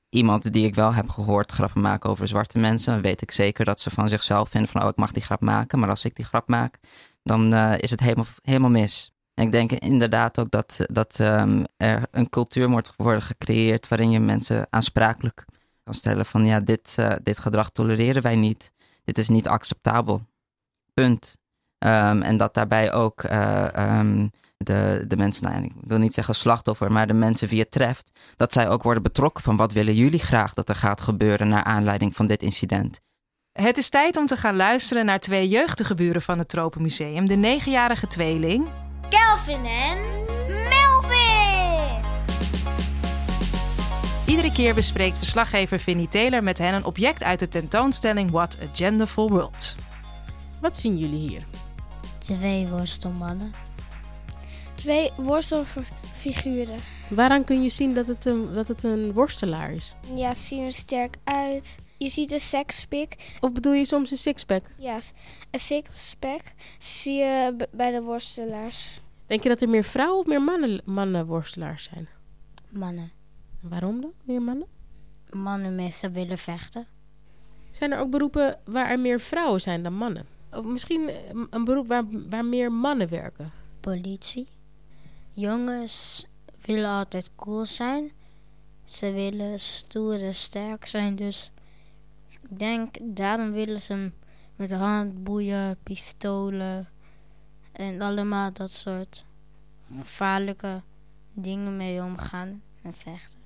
iemand 0.08 0.52
die 0.52 0.66
ik 0.66 0.74
wel 0.74 0.94
heb 0.94 1.08
gehoord 1.08 1.52
grappen 1.52 1.80
maken 1.80 2.10
over 2.10 2.28
zwarte 2.28 2.58
mensen, 2.58 2.92
dan 2.92 3.02
weet 3.02 3.22
ik 3.22 3.30
zeker 3.30 3.64
dat 3.64 3.80
ze 3.80 3.90
van 3.90 4.08
zichzelf 4.08 4.48
vinden 4.48 4.70
van 4.70 4.82
oh, 4.82 4.88
ik 4.88 4.96
mag 4.96 5.12
die 5.12 5.22
grap 5.22 5.40
maken, 5.40 5.78
maar 5.78 5.88
als 5.88 6.04
ik 6.04 6.16
die 6.16 6.24
grap 6.24 6.48
maak, 6.48 6.78
dan 7.22 7.54
is 7.54 7.90
het 7.90 8.00
helemaal, 8.00 8.26
helemaal 8.42 8.70
mis. 8.70 9.13
En 9.34 9.44
ik 9.44 9.52
denk 9.52 9.72
inderdaad 9.72 10.38
ook 10.38 10.50
dat, 10.50 10.80
dat 10.86 11.20
ehm, 11.20 11.64
er 11.76 12.02
een 12.10 12.28
cultuur 12.28 12.68
moet 12.68 12.92
worden 12.96 13.22
gecreëerd 13.22 13.88
waarin 13.88 14.10
je 14.10 14.20
mensen 14.20 14.66
aansprakelijk 14.70 15.44
kan 15.84 15.94
stellen 15.94 16.26
van 16.26 16.44
ja, 16.44 16.60
dit, 16.60 16.94
eh, 16.96 17.12
dit 17.22 17.38
gedrag 17.38 17.70
tolereren 17.70 18.22
wij 18.22 18.36
niet. 18.36 18.72
Dit 19.04 19.18
is 19.18 19.28
niet 19.28 19.48
acceptabel. 19.48 20.22
Punt. 20.94 21.36
Ehm, 21.78 22.22
en 22.22 22.36
dat 22.36 22.54
daarbij 22.54 22.92
ook 22.92 23.22
eh, 23.22 23.74
ehm, 23.74 24.28
de, 24.56 25.04
de 25.08 25.16
mensen, 25.16 25.50
nou 25.50 25.64
ik 25.64 25.72
wil 25.80 25.98
niet 25.98 26.14
zeggen 26.14 26.34
slachtoffer, 26.34 26.92
maar 26.92 27.06
de 27.06 27.14
mensen 27.14 27.48
wie 27.48 27.60
het 27.60 27.70
treft, 27.70 28.10
dat 28.36 28.52
zij 28.52 28.68
ook 28.68 28.82
worden 28.82 29.02
betrokken 29.02 29.44
van 29.44 29.56
wat 29.56 29.72
willen 29.72 29.94
jullie 29.94 30.18
graag 30.18 30.54
dat 30.54 30.68
er 30.68 30.74
gaat 30.74 31.00
gebeuren 31.00 31.48
naar 31.48 31.64
aanleiding 31.64 32.16
van 32.16 32.26
dit 32.26 32.42
incident. 32.42 33.00
Het 33.52 33.76
is 33.76 33.88
tijd 33.88 34.16
om 34.16 34.26
te 34.26 34.36
gaan 34.36 34.56
luisteren 34.56 35.04
naar 35.04 35.20
twee 35.20 35.48
jeugdige 35.48 35.94
buren 35.94 36.22
van 36.22 36.38
het 36.38 36.48
Tropenmuseum. 36.48 37.26
De 37.26 37.36
negenjarige 37.36 38.06
tweeling 38.06 38.68
Kelvin 39.08 39.64
en 39.64 39.98
Melvin. 40.46 42.02
Iedere 44.26 44.52
keer 44.52 44.74
bespreekt 44.74 45.16
verslaggever 45.16 45.78
Vinnie 45.78 46.06
Taylor 46.06 46.42
met 46.42 46.58
hen 46.58 46.74
een 46.74 46.84
object 46.84 47.22
uit 47.22 47.38
de 47.38 47.48
tentoonstelling 47.48 48.30
What 48.30 48.58
a 48.62 48.66
Genderful 48.72 49.28
World. 49.30 49.76
Wat 50.60 50.78
zien 50.78 50.98
jullie 50.98 51.28
hier? 51.28 51.42
Twee 52.18 52.68
worstelmannen. 52.68 53.52
Twee 54.74 55.10
worstelfiguren. 55.16 56.78
Waaraan 57.08 57.44
kun 57.44 57.62
je 57.62 57.68
zien 57.68 57.94
dat 57.94 58.06
het 58.06 58.24
een, 58.24 58.52
dat 58.52 58.68
het 58.68 58.82
een 58.82 59.12
worstelaar 59.12 59.72
is? 59.72 59.94
Ja, 60.14 60.34
ze 60.34 60.42
zien 60.42 60.64
er 60.64 60.72
sterk 60.72 61.16
uit. 61.24 61.76
Je 61.98 62.08
ziet 62.08 62.32
een 62.32 62.40
sekspik. 62.40 63.36
Of 63.40 63.52
bedoel 63.52 63.72
je 63.72 63.84
soms 63.84 64.10
een 64.10 64.16
sixpack? 64.16 64.64
Ja, 64.78 64.98
een 65.50 65.58
sixpack 65.58 66.42
zie 66.78 67.14
je 67.14 67.56
bij 67.72 67.90
de 67.90 68.02
worstelaars. 68.02 69.00
Denk 69.26 69.42
je 69.42 69.48
dat 69.48 69.60
er 69.60 69.68
meer 69.68 69.84
vrouwen 69.84 70.18
of 70.18 70.26
meer 70.26 70.42
mannen, 70.42 70.80
mannen 70.84 71.26
worstelaars 71.26 71.84
zijn? 71.84 72.08
Mannen. 72.68 73.12
Waarom 73.60 74.00
dan? 74.00 74.12
Meer 74.24 74.42
mannen? 74.42 74.66
Mannen 75.30 75.74
meestal 75.74 76.10
willen 76.10 76.38
vechten. 76.38 76.86
Zijn 77.70 77.92
er 77.92 77.98
ook 77.98 78.10
beroepen 78.10 78.58
waar 78.64 78.90
er 78.90 79.00
meer 79.00 79.20
vrouwen 79.20 79.60
zijn 79.60 79.82
dan 79.82 79.94
mannen? 79.94 80.26
Of 80.50 80.64
misschien 80.64 81.08
eh, 81.08 81.16
een 81.50 81.64
beroep 81.64 81.86
waar, 81.86 82.04
waar 82.28 82.44
meer 82.44 82.72
mannen 82.72 83.08
werken? 83.08 83.52
Politie. 83.80 84.48
Jongens 85.32 86.26
willen 86.64 86.90
altijd 86.90 87.30
cool 87.36 87.66
zijn. 87.66 88.12
Ze 88.84 89.12
willen 89.12 89.60
stoer 89.60 90.22
en 90.22 90.34
sterk 90.34 90.86
zijn. 90.86 91.16
Dus 91.16 91.50
ik 92.50 92.58
denk, 92.58 92.96
daarom 93.02 93.52
willen 93.52 93.80
ze 93.80 94.10
met 94.56 94.72
handboeien, 94.72 95.76
pistolen 95.82 96.88
en 97.72 98.02
allemaal 98.02 98.52
dat 98.52 98.70
soort 98.70 99.24
gevaarlijke 99.96 100.82
dingen 101.32 101.76
mee 101.76 102.02
omgaan 102.02 102.62
en 102.82 102.92
vechten. 102.92 103.40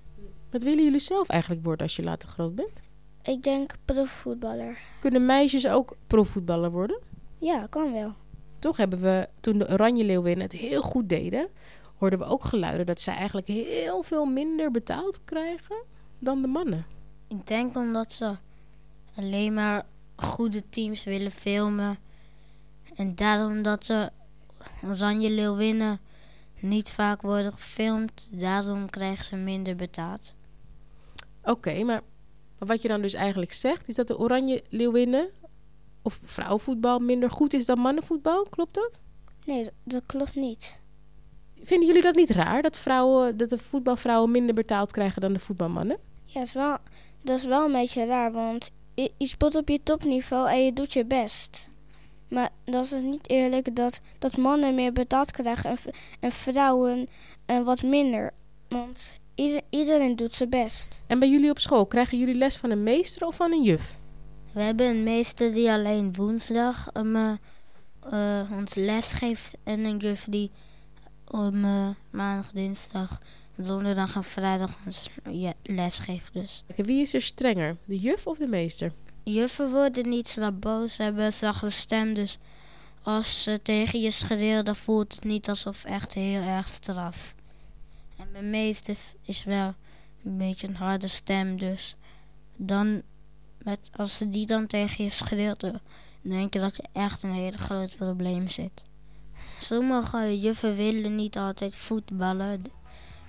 Wat 0.50 0.62
willen 0.62 0.84
jullie 0.84 0.98
zelf 0.98 1.28
eigenlijk 1.28 1.64
worden 1.64 1.86
als 1.86 1.96
je 1.96 2.02
later 2.02 2.28
groot 2.28 2.54
bent? 2.54 2.80
Ik 3.22 3.42
denk 3.42 3.74
profvoetballer. 3.84 4.78
Kunnen 5.00 5.26
meisjes 5.26 5.68
ook 5.68 5.96
profvoetballer 6.06 6.70
worden? 6.70 7.00
Ja, 7.38 7.66
kan 7.66 7.92
wel. 7.92 8.14
Toch 8.58 8.76
hebben 8.76 9.00
we, 9.00 9.28
toen 9.40 9.58
de 9.58 9.68
Oranje 9.68 10.04
Leeuwinnen 10.04 10.42
het 10.42 10.52
heel 10.52 10.82
goed 10.82 11.08
deden, 11.08 11.48
hoorden 11.96 12.18
we 12.18 12.24
ook 12.24 12.44
geluiden 12.44 12.86
dat 12.86 13.00
zij 13.00 13.14
eigenlijk 13.14 13.46
heel 13.46 14.02
veel 14.02 14.24
minder 14.24 14.70
betaald 14.70 15.24
krijgen 15.24 15.84
dan 16.18 16.42
de 16.42 16.48
mannen. 16.48 16.86
Ik 17.28 17.46
denk 17.46 17.76
omdat 17.76 18.12
ze 18.12 18.36
alleen 19.18 19.54
maar 19.54 19.86
goede 20.16 20.68
teams 20.68 21.04
willen 21.04 21.30
filmen. 21.30 21.98
En 22.94 23.14
daarom 23.14 23.62
dat 23.62 23.84
ze 23.84 24.10
Oranje 24.84 25.30
Leeuwinnen 25.30 26.00
niet 26.60 26.90
vaak 26.90 27.22
worden 27.22 27.52
gefilmd. 27.52 28.28
Daarom 28.32 28.90
krijgen 28.90 29.24
ze 29.24 29.36
minder 29.36 29.76
betaald. 29.76 30.36
Oké, 31.42 31.72
maar, 31.84 32.02
maar 32.58 32.68
wat 32.68 32.82
je 32.82 32.88
dan 32.88 33.02
dus 33.02 33.14
eigenlijk 33.14 33.52
zegt, 33.52 33.88
is 33.88 33.94
dat 33.94 34.06
de 34.06 34.18
Oranje 34.18 34.62
Leeuwinnen 34.68 35.28
of 36.02 36.20
vrouwenvoetbal 36.24 36.98
minder 36.98 37.30
goed 37.30 37.52
is 37.52 37.66
dan 37.66 37.78
mannenvoetbal. 37.78 38.42
Klopt 38.50 38.74
dat? 38.74 39.00
Nee, 39.44 39.62
dat, 39.62 39.72
dat 39.84 40.06
klopt 40.06 40.34
niet. 40.34 40.78
Vinden 41.62 41.86
jullie 41.86 42.02
dat 42.02 42.14
niet 42.14 42.30
raar 42.30 42.62
dat, 42.62 42.76
vrouwen, 42.78 43.36
dat 43.36 43.50
de 43.50 43.58
voetbalvrouwen 43.58 44.30
minder 44.30 44.54
betaald 44.54 44.92
krijgen 44.92 45.20
dan 45.20 45.32
de 45.32 45.38
voetbalmannen? 45.38 45.98
Ja, 46.24 46.40
is 46.40 46.52
wel, 46.52 46.76
dat 47.22 47.38
is 47.38 47.44
wel 47.44 47.64
een 47.64 47.72
beetje 47.72 48.06
raar, 48.06 48.32
want 48.32 48.70
je, 49.02 49.12
je 49.16 49.26
speelt 49.26 49.54
op 49.54 49.68
je 49.68 49.82
topniveau 49.82 50.50
en 50.50 50.64
je 50.64 50.72
doet 50.72 50.92
je 50.92 51.04
best. 51.04 51.68
Maar 52.28 52.50
dat 52.64 52.84
is 52.84 52.92
niet 53.02 53.30
eerlijk 53.30 53.76
dat, 53.76 54.00
dat 54.18 54.36
mannen 54.36 54.74
meer 54.74 54.92
betaald 54.92 55.30
krijgen 55.30 55.70
en, 55.70 55.78
en 56.20 56.30
vrouwen 56.30 57.08
en 57.46 57.64
wat 57.64 57.82
minder. 57.82 58.32
Want 58.68 59.18
ieder, 59.34 59.60
iedereen 59.70 60.16
doet 60.16 60.32
zijn 60.32 60.50
best. 60.50 61.02
En 61.06 61.18
bij 61.18 61.28
jullie 61.28 61.50
op 61.50 61.58
school, 61.58 61.86
krijgen 61.86 62.18
jullie 62.18 62.34
les 62.34 62.56
van 62.56 62.70
een 62.70 62.82
meester 62.82 63.26
of 63.26 63.36
van 63.36 63.52
een 63.52 63.62
juf? 63.62 63.96
We 64.52 64.62
hebben 64.62 64.86
een 64.86 65.02
meester 65.02 65.52
die 65.52 65.70
alleen 65.70 66.14
woensdag 66.14 66.90
um, 66.94 67.16
uh, 67.16 67.32
uh, 68.12 68.52
ons 68.52 68.74
les 68.74 69.12
geeft 69.12 69.56
en 69.64 69.84
een 69.84 69.96
juf 69.96 70.24
die 70.24 70.50
om 71.30 71.64
uh, 71.64 71.88
maandag, 72.10 72.50
dinsdag, 72.52 73.20
donderdag 73.66 74.14
en 74.14 74.24
vrijdag 74.24 74.76
ons 74.86 75.08
ja, 75.30 75.52
les. 75.62 76.00
Dus. 76.32 76.64
Wie 76.76 77.00
is 77.00 77.14
er 77.14 77.22
strenger, 77.22 77.76
de 77.84 77.96
juf 77.96 78.26
of 78.26 78.38
de 78.38 78.46
meester? 78.46 78.92
Juffen 79.22 79.70
worden 79.70 80.08
niet 80.08 80.28
zo 80.28 80.52
boos, 80.52 80.94
ze 80.94 81.02
hebben 81.02 81.24
een 81.24 81.32
zachte 81.32 81.68
stem, 81.68 82.14
dus 82.14 82.38
als 83.02 83.42
ze 83.42 83.62
tegen 83.62 84.00
je 84.00 84.10
schreeuwen, 84.10 84.64
dan 84.64 84.76
voelt 84.76 85.14
het 85.14 85.24
niet 85.24 85.48
alsof 85.48 85.84
echt 85.84 86.14
heel 86.14 86.40
erg 86.40 86.68
straf. 86.68 87.34
En 88.16 88.28
mijn 88.32 88.50
meester 88.50 88.96
is 89.22 89.44
wel 89.44 89.74
een 90.24 90.36
beetje 90.36 90.68
een 90.68 90.76
harde 90.76 91.08
stem, 91.08 91.58
dus 91.58 91.96
dan 92.56 93.02
met, 93.58 93.90
als 93.96 94.16
ze 94.16 94.28
die 94.28 94.46
dan 94.46 94.66
tegen 94.66 95.04
je 95.04 95.10
schreeuwt, 95.10 95.60
dan 95.60 95.80
denk 96.22 96.52
je 96.52 96.60
dat 96.60 96.76
je 96.76 96.84
echt 96.92 97.22
een 97.22 97.32
hele 97.32 97.58
groot 97.58 97.96
probleem 97.96 98.48
zit. 98.48 98.84
Sommige 99.60 100.40
juffen 100.40 100.76
willen 100.76 101.14
niet 101.14 101.36
altijd 101.36 101.76
voetballen. 101.76 102.64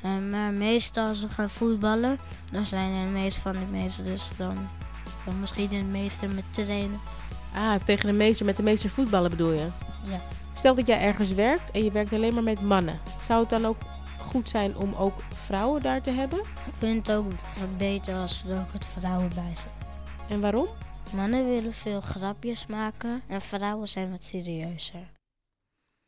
Uh, 0.06 0.30
maar 0.32 0.54
meestal 0.54 1.08
als 1.08 1.20
ze 1.20 1.30
gaan 1.30 1.50
voetballen, 1.50 2.18
dan 2.52 2.66
zijn 2.66 2.94
er 2.94 3.06
de 3.06 3.12
meeste 3.12 3.42
van 3.42 3.54
de 3.54 3.66
meesten. 3.72 4.06
Dus 4.06 4.32
dan, 4.38 4.58
dan 5.26 5.40
misschien 5.40 5.70
de 5.70 5.76
meester 5.76 6.30
met 6.30 6.54
trainen. 6.54 7.00
Ah, 7.54 7.76
tegen 7.86 8.06
de 8.06 8.14
meester 8.14 8.46
met 8.46 8.58
de 8.58 8.64
meester 8.64 8.90
voetballen 8.90 9.30
bedoel 9.30 9.52
je? 9.52 9.68
Ja. 10.04 10.22
Stel 10.54 10.76
dat 10.76 10.88
jij 10.88 11.02
ergens 11.02 11.34
werkt 11.34 11.72
en 11.72 11.84
je 11.84 11.92
werkt 11.92 12.14
alleen 12.14 12.34
maar 12.34 12.44
met 12.44 12.62
mannen. 12.62 13.00
Zou 13.22 13.40
het 13.40 13.50
dan 13.50 13.66
ook 13.66 13.78
goed 14.18 14.50
zijn 14.50 14.78
om 14.78 14.94
ook 14.94 15.24
vrouwen 15.34 15.82
daar 15.82 16.02
te 16.02 16.12
hebben? 16.12 16.40
Ik 16.40 16.74
vind 16.78 17.08
het 17.08 17.18
ook 17.18 17.32
wat 17.60 17.78
beter 17.78 18.16
als 18.16 18.44
er 18.48 18.60
ook 18.60 18.74
het 18.74 18.86
vrouwen 18.86 19.30
bij 19.30 19.56
zijn. 19.56 19.74
En 20.30 20.42
waarom? 20.42 20.68
Mannen 21.14 21.50
willen 21.50 21.74
veel 21.74 22.02
grapjes 22.02 22.66
maken 22.66 23.22
en 23.28 23.42
vrouwen 23.42 23.88
zijn 23.88 24.12
wat 24.12 24.24
serieuzer. 24.24 25.12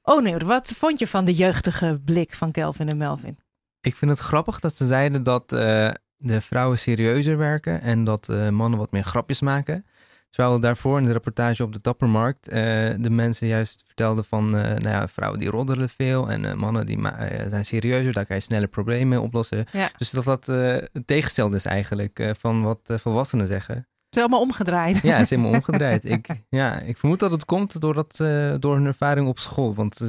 Oh 0.02 0.22
nee, 0.22 0.38
wat 0.38 0.74
vond 0.78 1.00
je 1.00 1.08
van 1.08 1.26
de 1.26 1.34
jeugdige 1.34 2.02
blik 2.06 2.34
van 2.34 2.52
Kelvin 2.52 2.90
en 2.90 2.98
Melvin? 2.98 3.38
Ik 3.82 3.96
vind 3.96 4.12
het 4.12 4.20
grappig 4.20 4.60
dat 4.60 4.76
ze 4.76 4.86
zeiden 4.86 5.24
dat 5.24 5.54
uh, 5.54 5.90
de 6.18 6.42
vrouwen 6.42 6.78
serieuzer 6.78 7.38
werken 7.38 7.82
en 7.82 8.04
dat 8.04 8.28
uh, 8.32 8.50
mannen 8.50 8.80
wat 8.80 8.92
meer 8.92 9.04
grapjes 9.04 9.42
maken. 9.42 9.86
Terwijl 10.30 10.60
daarvoor 10.60 10.98
in 10.98 11.06
de 11.06 11.12
reportage 11.12 11.64
op 11.64 11.74
de 11.74 11.82
Tappermarkt 11.82 12.50
uh, 12.50 12.56
de 12.98 13.10
mensen 13.10 13.48
juist 13.48 13.84
vertelden 13.86 14.26
van 14.26 14.50
nou 14.50 14.90
ja, 14.90 15.08
vrouwen 15.08 15.40
die 15.40 15.50
roddelen 15.50 15.90
veel 15.90 16.30
en 16.30 16.58
mannen 16.58 16.86
die 16.86 17.00
zijn 17.48 17.66
serieuzer, 17.66 18.14
daar 18.14 18.26
kan 18.26 18.36
je 18.36 18.42
sneller 18.42 18.68
problemen 18.68 19.08
mee 19.08 19.22
oplossen. 19.22 19.66
Ja. 19.72 19.90
Dus 19.98 20.10
dat 20.10 20.24
dat 20.24 20.46
het 20.46 21.08
tegengestelde 21.08 21.56
is 21.56 21.66
eigenlijk 21.66 22.34
van 22.40 22.64
wat 22.64 22.80
volwassenen 22.86 23.48
zeggen. 23.48 23.76
Het 23.76 24.16
is 24.16 24.20
allemaal 24.20 24.42
omgedraaid. 24.42 25.02
Ja, 25.02 25.14
het 25.14 25.22
is 25.22 25.30
helemaal 25.36 25.54
omgedraaid. 25.54 26.06
ik, 26.06 26.28
ja, 26.50 26.80
ik 26.80 26.98
vermoed 26.98 27.20
dat 27.20 27.32
het 27.32 27.46
komt 27.46 27.82
door, 27.82 27.94
dat, 27.94 28.16
door 28.62 28.76
hun 28.76 28.86
ervaring 28.86 29.28
op 29.28 29.40
school. 29.40 29.74
Want 29.74 30.00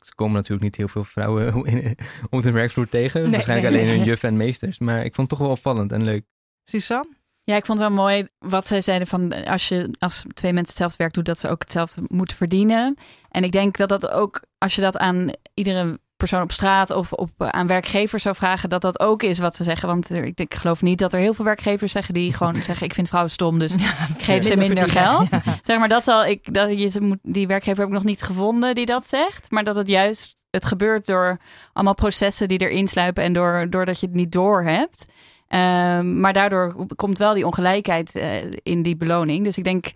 ze 0.00 0.14
komen 0.14 0.34
natuurlijk 0.34 0.62
niet 0.62 0.76
heel 0.76 0.88
veel 0.88 1.04
vrouwen 1.04 1.54
op 2.30 2.42
de 2.42 2.50
werkvloer 2.50 2.88
tegen. 2.88 3.22
Nee, 3.22 3.30
Waarschijnlijk 3.30 3.70
nee, 3.70 3.78
alleen 3.78 3.90
hun 3.90 3.98
nee. 4.00 4.08
juf 4.08 4.22
en 4.22 4.36
meesters. 4.36 4.78
Maar 4.78 5.04
ik 5.04 5.14
vond 5.14 5.30
het 5.30 5.38
toch 5.38 5.46
wel 5.46 5.56
opvallend 5.56 5.92
en 5.92 6.04
leuk. 6.04 6.24
Suzanne? 6.64 7.14
Ja, 7.42 7.56
ik 7.56 7.66
vond 7.66 7.78
het 7.78 7.88
wel 7.88 7.96
mooi 7.96 8.28
wat 8.38 8.66
zij 8.66 8.80
zeiden 8.80 9.06
van 9.06 9.44
als 9.44 9.68
je 9.68 9.90
als 9.98 10.24
twee 10.34 10.52
mensen 10.52 10.68
hetzelfde 10.68 10.96
werk 10.98 11.12
doet, 11.12 11.24
dat 11.24 11.38
ze 11.38 11.48
ook 11.48 11.62
hetzelfde 11.62 12.02
moeten 12.08 12.36
verdienen. 12.36 12.94
En 13.30 13.44
ik 13.44 13.52
denk 13.52 13.76
dat 13.76 13.88
dat 13.88 14.10
ook, 14.10 14.42
als 14.58 14.74
je 14.74 14.80
dat 14.80 14.96
aan 14.96 15.30
iedere 15.54 16.00
persoon 16.16 16.42
op 16.42 16.52
straat 16.52 16.90
of 16.90 17.12
op, 17.12 17.30
aan 17.36 17.66
werkgevers 17.66 18.22
zou 18.22 18.34
vragen, 18.34 18.68
dat 18.68 18.80
dat 18.80 19.00
ook 19.00 19.22
is 19.22 19.38
wat 19.38 19.54
ze 19.54 19.62
zeggen. 19.62 19.88
Want 19.88 20.14
ik, 20.14 20.40
ik, 20.40 20.54
geloof 20.54 20.82
niet 20.82 20.98
dat 20.98 21.12
er 21.12 21.18
heel 21.18 21.34
veel 21.34 21.44
werkgevers 21.44 21.92
zeggen 21.92 22.14
die 22.14 22.32
gewoon 22.32 22.56
zeggen: 22.56 22.86
Ik 22.86 22.94
vind 22.94 23.08
vrouwen 23.08 23.32
stom, 23.32 23.58
dus 23.58 23.74
ja, 23.78 24.08
ik 24.16 24.22
geef 24.22 24.44
ze 24.44 24.56
minder 24.56 24.88
geld. 24.88 25.30
Ja. 25.30 25.42
Zeg 25.62 25.78
maar, 25.78 25.88
dat 25.88 26.04
zal 26.04 26.26
ik, 26.26 26.54
dat 26.54 26.92
je, 26.92 27.00
moet, 27.00 27.18
die 27.22 27.46
werkgever 27.46 27.78
heb 27.78 27.88
ik 27.88 27.94
nog 27.94 28.04
niet 28.04 28.22
gevonden 28.22 28.74
die 28.74 28.86
dat 28.86 29.06
zegt. 29.06 29.50
Maar 29.50 29.64
dat 29.64 29.76
het 29.76 29.88
juist, 29.88 30.34
het 30.50 30.64
gebeurt 30.64 31.06
door 31.06 31.38
allemaal 31.72 31.94
processen 31.94 32.48
die 32.48 32.58
erin 32.58 32.88
sluipen 32.88 33.22
en 33.22 33.32
door, 33.32 33.66
doordat 33.70 34.00
je 34.00 34.06
het 34.06 34.14
niet 34.14 34.32
door 34.32 34.62
hebt. 34.62 35.06
Um, 35.48 36.20
maar 36.20 36.32
daardoor 36.32 36.86
komt 36.96 37.18
wel 37.18 37.34
die 37.34 37.46
ongelijkheid 37.46 38.16
uh, 38.16 38.24
in 38.62 38.82
die 38.82 38.96
beloning. 38.96 39.44
Dus 39.44 39.58
ik 39.58 39.64
denk 39.64 39.86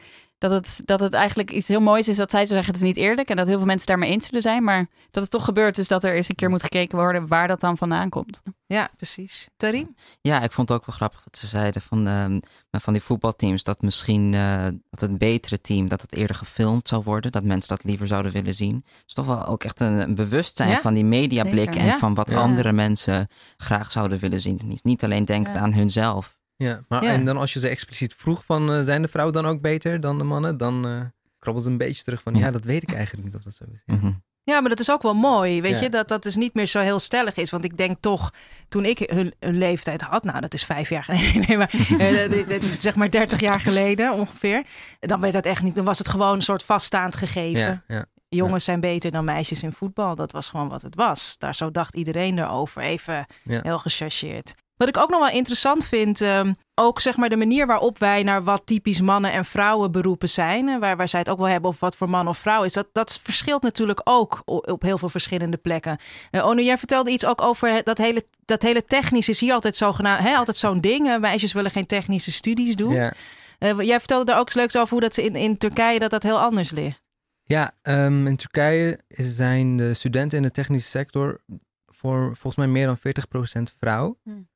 dat 0.41 0.51
het, 0.51 0.83
dat 0.85 1.01
het 1.01 1.13
eigenlijk 1.13 1.51
iets 1.51 1.69
heel 1.69 1.81
moois 1.81 2.09
is 2.09 2.17
dat 2.17 2.31
zij 2.31 2.47
zo 2.47 2.55
zeggen: 2.55 2.73
het 2.73 2.83
is 2.83 2.89
niet 2.89 2.97
eerlijk. 2.97 3.29
En 3.29 3.37
dat 3.37 3.47
heel 3.47 3.57
veel 3.57 3.67
mensen 3.67 3.87
daarmee 3.87 4.11
eens 4.11 4.27
zullen 4.27 4.43
zijn. 4.43 4.65
Maar 4.65 4.89
dat 5.11 5.23
het 5.23 5.33
toch 5.33 5.45
gebeurt. 5.45 5.75
Dus 5.75 5.89
dat 5.89 6.05
er 6.05 6.15
eens 6.15 6.29
een 6.29 6.35
keer 6.35 6.51
moet 6.51 6.63
gekeken 6.63 6.99
worden 6.99 7.27
waar 7.27 7.49
dat 7.49 7.61
dan 7.61 7.77
vandaan 7.77 8.09
komt. 8.09 8.43
Ja, 8.67 8.91
precies. 8.97 9.49
Tarim? 9.57 9.95
Ja, 10.21 10.43
ik 10.43 10.53
vond 10.53 10.69
het 10.69 10.79
ook 10.79 10.87
wel 10.87 10.97
grappig 10.97 11.23
dat 11.23 11.39
ze 11.39 11.47
zeiden 11.47 11.83
van, 11.83 12.09
uh, 12.09 12.25
van 12.71 12.93
die 12.93 13.03
voetbalteams 13.03 13.65
dat 13.65 13.83
misschien 13.83 14.33
uh, 14.33 14.65
dat 14.91 15.01
het 15.01 15.19
betere 15.19 15.61
team 15.61 15.89
dat 15.89 16.03
het 16.03 16.13
eerder 16.13 16.37
gefilmd 16.37 16.89
zou 16.89 17.03
worden. 17.03 17.33
Dat 17.33 17.45
mensen 17.45 17.69
dat 17.69 17.85
liever 17.85 18.07
zouden 18.07 18.33
willen 18.33 18.55
zien. 18.55 18.75
Het 18.75 19.05
is 19.07 19.15
toch 19.15 19.27
wel 19.27 19.47
ook 19.47 19.65
echt 19.65 19.81
een, 19.81 19.99
een 19.99 20.15
bewustzijn 20.15 20.71
ja? 20.71 20.81
van 20.81 20.95
die 20.95 21.05
mediablik 21.05 21.65
Zeker, 21.65 21.81
en 21.81 21.87
ja? 21.87 21.99
van 21.99 22.15
wat 22.15 22.31
ja. 22.31 22.37
andere 22.37 22.73
mensen 22.73 23.29
graag 23.57 23.93
zouden 23.93 24.19
willen 24.19 24.41
zien. 24.41 24.79
Niet 24.83 25.05
alleen 25.05 25.25
denken 25.25 25.61
aan 25.61 25.73
hunzelf. 25.73 26.39
Ja, 26.67 26.85
maar 26.89 27.05
ja. 27.05 27.13
en 27.13 27.25
dan 27.25 27.37
als 27.37 27.53
je 27.53 27.61
ze 27.61 27.69
expliciet 27.69 28.15
vroeg 28.15 28.45
van 28.45 28.75
uh, 28.75 28.85
zijn 28.85 29.03
de 29.03 29.09
vrouwen 29.09 29.35
dan 29.35 29.47
ook 29.47 29.61
beter 29.61 30.01
dan 30.01 30.19
de 30.19 30.25
mannen, 30.25 30.57
dan 30.57 30.87
uh, 30.89 31.01
krabbelt 31.39 31.65
het 31.65 31.73
een 31.73 31.79
beetje 31.87 32.03
terug 32.05 32.23
van 32.23 32.35
ja, 32.35 32.51
dat 32.51 32.65
weet 32.65 32.83
ik 32.83 32.93
eigenlijk 32.93 33.25
niet 33.25 33.37
of 33.37 33.43
dat 33.43 33.55
zo 33.55 33.65
is. 33.75 33.83
Ja, 33.87 33.95
mm-hmm. 33.95 34.23
Ja, 34.43 34.61
maar 34.61 34.69
dat 34.69 34.81
is 34.81 34.91
ook 34.91 35.03
wel 35.03 35.15
mooi, 35.15 35.61
weet 35.63 35.75
Ja. 35.75 35.81
je, 35.83 35.89
dat 35.91 36.09
dat 36.09 36.23
dus 36.23 36.37
niet 36.37 36.55
meer 36.55 36.67
zo 36.67 36.81
heel 36.81 36.99
stellig 36.99 37.37
is. 37.37 37.51
Want 37.51 37.65
ik 37.65 37.77
denk 37.77 37.97
toch, 38.01 38.33
toen 38.69 38.85
ik 38.85 38.99
hun, 38.99 39.35
hun 39.39 39.59
leeftijd 39.59 40.01
had, 40.03 40.25
nou 40.25 40.41
dat 40.41 40.55
is 40.55 40.65
vijf 40.65 40.89
jaar 40.89 41.05
geleden, 41.11 41.45
nee, 41.49 41.57
maar 41.57 41.71
eh, 41.99 42.61
zeg 42.79 42.95
maar 42.95 43.11
dertig 43.11 43.41
jaar 43.41 43.61
geleden 43.61 44.13
ongeveer, 44.13 44.63
dan 45.01 45.21
werd 45.21 45.33
dat 45.33 45.45
echt 45.47 45.63
niet, 45.63 45.75
dan 45.75 45.85
was 45.85 45.99
het 45.99 46.09
gewoon 46.09 46.35
een 46.35 46.43
soort 46.43 46.63
vaststaand 46.63 47.17
gegeven. 47.17 47.61
Ja, 47.61 47.83
ja. 47.89 48.05
Jongens 48.29 48.65
zijn 48.65 48.81
beter 48.81 49.11
dan 49.11 49.25
meisjes 49.25 49.63
in 49.63 49.73
voetbal. 49.73 50.15
Dat 50.15 50.33
was 50.33 50.49
gewoon 50.49 50.69
wat 50.69 50.83
het 50.83 50.95
was. 50.95 51.35
Daar 51.39 51.55
zo 51.55 51.71
dacht 51.71 51.95
iedereen 51.95 52.39
erover. 52.39 52.83
Even 52.83 53.27
Ja. 53.45 53.61
heel 53.63 53.79
gechargeerd. 53.79 54.55
Wat 54.81 54.89
ik 54.89 54.97
ook 54.97 55.11
nog 55.11 55.19
wel 55.19 55.31
interessant 55.37 55.85
vind, 55.85 56.21
ehm, 56.21 56.53
ook 56.75 57.01
zeg 57.01 57.17
maar 57.17 57.29
de 57.29 57.37
manier 57.37 57.67
waarop 57.67 57.99
wij 57.99 58.23
naar 58.23 58.45
wat 58.45 58.63
typisch 58.65 59.01
mannen- 59.01 59.33
en 59.33 59.45
vrouwenberoepen 59.45 60.29
zijn, 60.29 60.69
hè, 60.69 60.79
waar, 60.79 60.97
waar 60.97 61.09
zij 61.09 61.21
het 61.21 61.29
ook 61.31 61.39
wel 61.39 61.49
hebben 61.49 61.71
of 61.71 61.81
wat 61.81 61.97
voor 61.97 62.11
man 62.11 62.29
of 62.29 62.39
vrouw 62.39 62.63
is, 62.65 62.73
dat, 62.73 62.87
dat 62.93 63.21
verschilt 63.23 63.63
natuurlijk 63.63 64.01
ook 64.05 64.43
op 64.45 64.83
heel 64.83 64.99
veel 64.99 65.09
verschillende 65.09 65.57
plekken. 65.57 65.99
Eh 66.31 66.47
Ono, 66.47 66.61
jij 66.61 66.79
vertelde 66.79 67.11
iets 67.11 67.25
ook 67.27 67.41
over 67.43 67.73
het- 67.73 67.85
dat 67.85 67.99
hele, 67.99 68.27
dat 68.45 68.63
hele 68.63 68.85
technisch 68.85 69.29
is 69.29 69.41
hier 69.41 69.53
altijd, 69.53 69.77
zogenaamd, 69.77 70.25
hè, 70.25 70.35
altijd 70.37 70.57
zo'n 70.57 70.81
ding. 70.81 71.09
Eh, 71.09 71.19
Meisjes 71.19 71.53
willen 71.53 71.71
geen 71.71 71.87
technische 71.87 72.33
studies 72.33 72.77
doen. 72.77 72.95
Ja. 72.95 73.13
Eh, 73.59 73.81
jij 73.81 73.99
vertelde 73.99 74.25
daar 74.25 74.39
ook 74.39 74.47
iets 74.47 74.57
leuks 74.57 74.77
over 74.77 74.91
hoe 74.91 75.01
dat 75.01 75.17
in, 75.17 75.35
in 75.37 75.59
Turkije 75.59 75.99
dat 75.99 76.11
dat 76.11 76.23
heel 76.23 76.41
anders 76.41 76.71
ligt. 76.71 77.03
Ja, 77.45 77.73
ehm, 77.83 78.27
in 78.27 78.37
Turkije 78.37 79.01
zijn 79.09 79.77
de 79.77 79.95
studenten 79.95 80.39
in 80.39 80.45
de 80.45 80.51
technische 80.51 80.91
sector 80.91 81.41
voor 81.87 82.23
volgens 82.25 82.55
mij 82.55 82.67
meer 82.67 82.87
dan 82.87 82.99
40% 82.99 83.73
vrouw. 83.79 84.19
Hmm. 84.23 84.49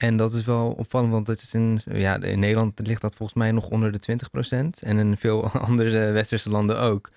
En 0.00 0.16
dat 0.16 0.32
is 0.32 0.44
wel 0.44 0.70
opvallend, 0.78 1.12
want 1.12 1.26
het 1.26 1.42
is 1.42 1.54
in, 1.54 1.80
ja, 1.92 2.22
in 2.22 2.38
Nederland 2.38 2.80
ligt 2.86 3.00
dat 3.00 3.14
volgens 3.16 3.38
mij 3.38 3.52
nog 3.52 3.68
onder 3.68 3.92
de 3.92 4.00
20% 4.00 4.82
en 4.82 4.98
in 4.98 5.16
veel 5.16 5.50
andere 5.68 6.10
westerse 6.10 6.50
landen 6.50 6.78
ook. 6.80 7.10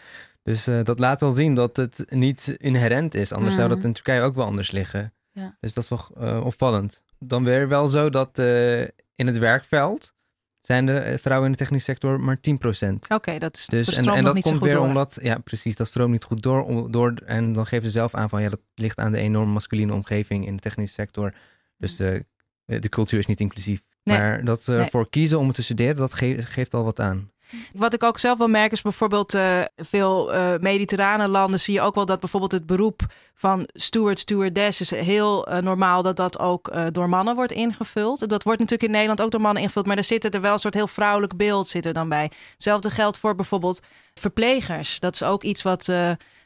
Dus 0.44 0.68
eh, 0.68 0.84
dat 0.84 1.00
laat 1.00 1.22
wel 1.22 1.32
zien 1.32 1.54
dat 1.54 1.78
het 1.78 2.06
niet 2.10 2.56
inherent 2.58 3.14
is. 3.16 3.32
Anders 3.32 3.56
zou 3.56 3.68
dat 3.70 3.78
Mhm. 3.78 3.88
in 3.88 3.94
Turkije 3.94 4.22
ook 4.22 4.36
wel 4.36 4.46
anders 4.46 4.72
liggen. 4.72 5.14
Ja. 5.32 5.58
Dus 5.60 5.74
dat 5.74 5.84
is 5.84 5.90
wel 5.90 6.08
eh, 6.18 6.46
opvallend. 6.46 7.04
Dan 7.20 7.44
weer 7.44 7.68
wel 7.68 7.88
zo 7.88 8.10
dat 8.10 8.40
eh, 8.40 8.82
in 9.16 9.28
het 9.28 9.38
werkveld 9.38 10.14
zijn 10.62 10.86
de 10.86 11.18
vrouwen 11.22 11.46
in 11.48 11.52
de 11.52 11.58
technische 11.64 11.92
sector 11.92 12.20
maar 12.20 12.38
10%. 12.42 13.08
Oké, 13.08 13.38
dat 13.40 13.56
is 13.58 13.66
Dus, 13.66 13.88
en, 13.98 14.08
en 14.08 14.24
dat 14.24 14.40
komt 14.42 14.60
weer 14.60 14.74
door. 14.74 14.86
omdat, 14.86 15.20
ja 15.22 15.38
precies, 15.38 15.76
dat 15.76 15.88
stroomt 15.88 16.12
niet 16.12 16.24
goed 16.24 16.42
door, 16.44 16.64
om- 16.64 16.92
door. 16.92 17.14
En 17.26 17.54
dan 17.54 17.66
geven 17.66 17.86
ze 17.86 17.92
zelf 17.92 18.14
aan 18.16 18.30
van, 18.30 18.42
ja, 18.42 18.50
dat 18.50 18.60
ligt 18.76 18.98
aan 18.98 19.12
de 19.12 19.18
enorme 19.18 19.52
masculine 19.54 19.94
omgeving 19.94 20.46
in 20.46 20.56
de 20.56 20.62
technische 20.62 20.94
sector. 20.94 21.34
Dus 21.78 21.96
de, 21.96 22.26
de 22.66 22.89
cultuur 22.89 23.20
is 23.20 23.26
niet 23.26 23.39
inclusief. 23.39 23.82
Nee. 24.03 24.18
Maar 24.18 24.45
dat 24.45 24.64
ze 24.64 24.72
Nee. 24.72 24.80
ervoor 24.80 25.09
kiezen 25.09 25.39
om 25.39 25.45
het 25.47 25.55
te 25.55 25.64
studeren, 25.64 25.95
dat 25.95 26.14
ge- 26.14 26.41
geeft 26.41 26.74
al 26.74 26.84
wat 26.84 26.99
aan. 26.99 27.32
Wat 27.74 27.93
ik 27.93 28.04
ook 28.04 28.20
zelf 28.20 28.38
wel 28.38 28.47
merk 28.47 28.72
is 28.72 28.82
bijvoorbeeld 28.82 29.34
eh, 29.34 29.62
veel 29.76 30.34
eh, 30.34 30.54
mediterrane 30.60 31.28
landen 31.28 31.60
zie 31.60 31.74
je 31.74 31.82
ook 31.82 31.95
wel 31.95 32.06
dat 32.06 32.20
bijvoorbeeld 32.20 32.51
het 32.51 32.66
beroep 32.66 33.01
van 33.36 33.68
steward, 33.74 34.20
stewardess 34.20 34.82
is 34.82 34.91
heel 34.91 35.47
eh, 35.47 35.62
normaal 35.62 36.01
dat 36.01 36.16
dat 36.16 36.39
ook 36.39 36.72
door 36.91 37.10
mannen 37.10 37.36
wordt 37.36 37.51
ingevuld. 37.51 38.30
Dat 38.30 38.43
wordt 38.43 38.60
natuurlijk 38.60 38.89
in 38.89 38.91
Nederland 38.91 39.22
ook 39.22 39.32
door 39.32 39.41
mannen 39.41 39.62
ingevuld, 39.62 39.86
maar 39.86 39.97
er 39.97 40.04
zit 40.04 40.36
er 40.36 40.41
wel 40.41 40.54
een 40.54 40.60
soort 40.60 40.74
heel 40.74 40.88
vrouwelijk 40.88 41.38
beeld 41.38 41.68
zit 41.68 41.86
er 41.86 41.93
dan 41.93 42.10
bij. 42.10 42.32
Hetzelfde 42.54 42.89
geldt 42.89 43.18
voor 43.18 43.36
bijvoorbeeld 43.36 43.82
verplegers. 44.14 44.99
Dat 44.99 45.14
is 45.14 45.24
ook 45.24 45.43
iets 45.43 45.62
wat 45.62 45.91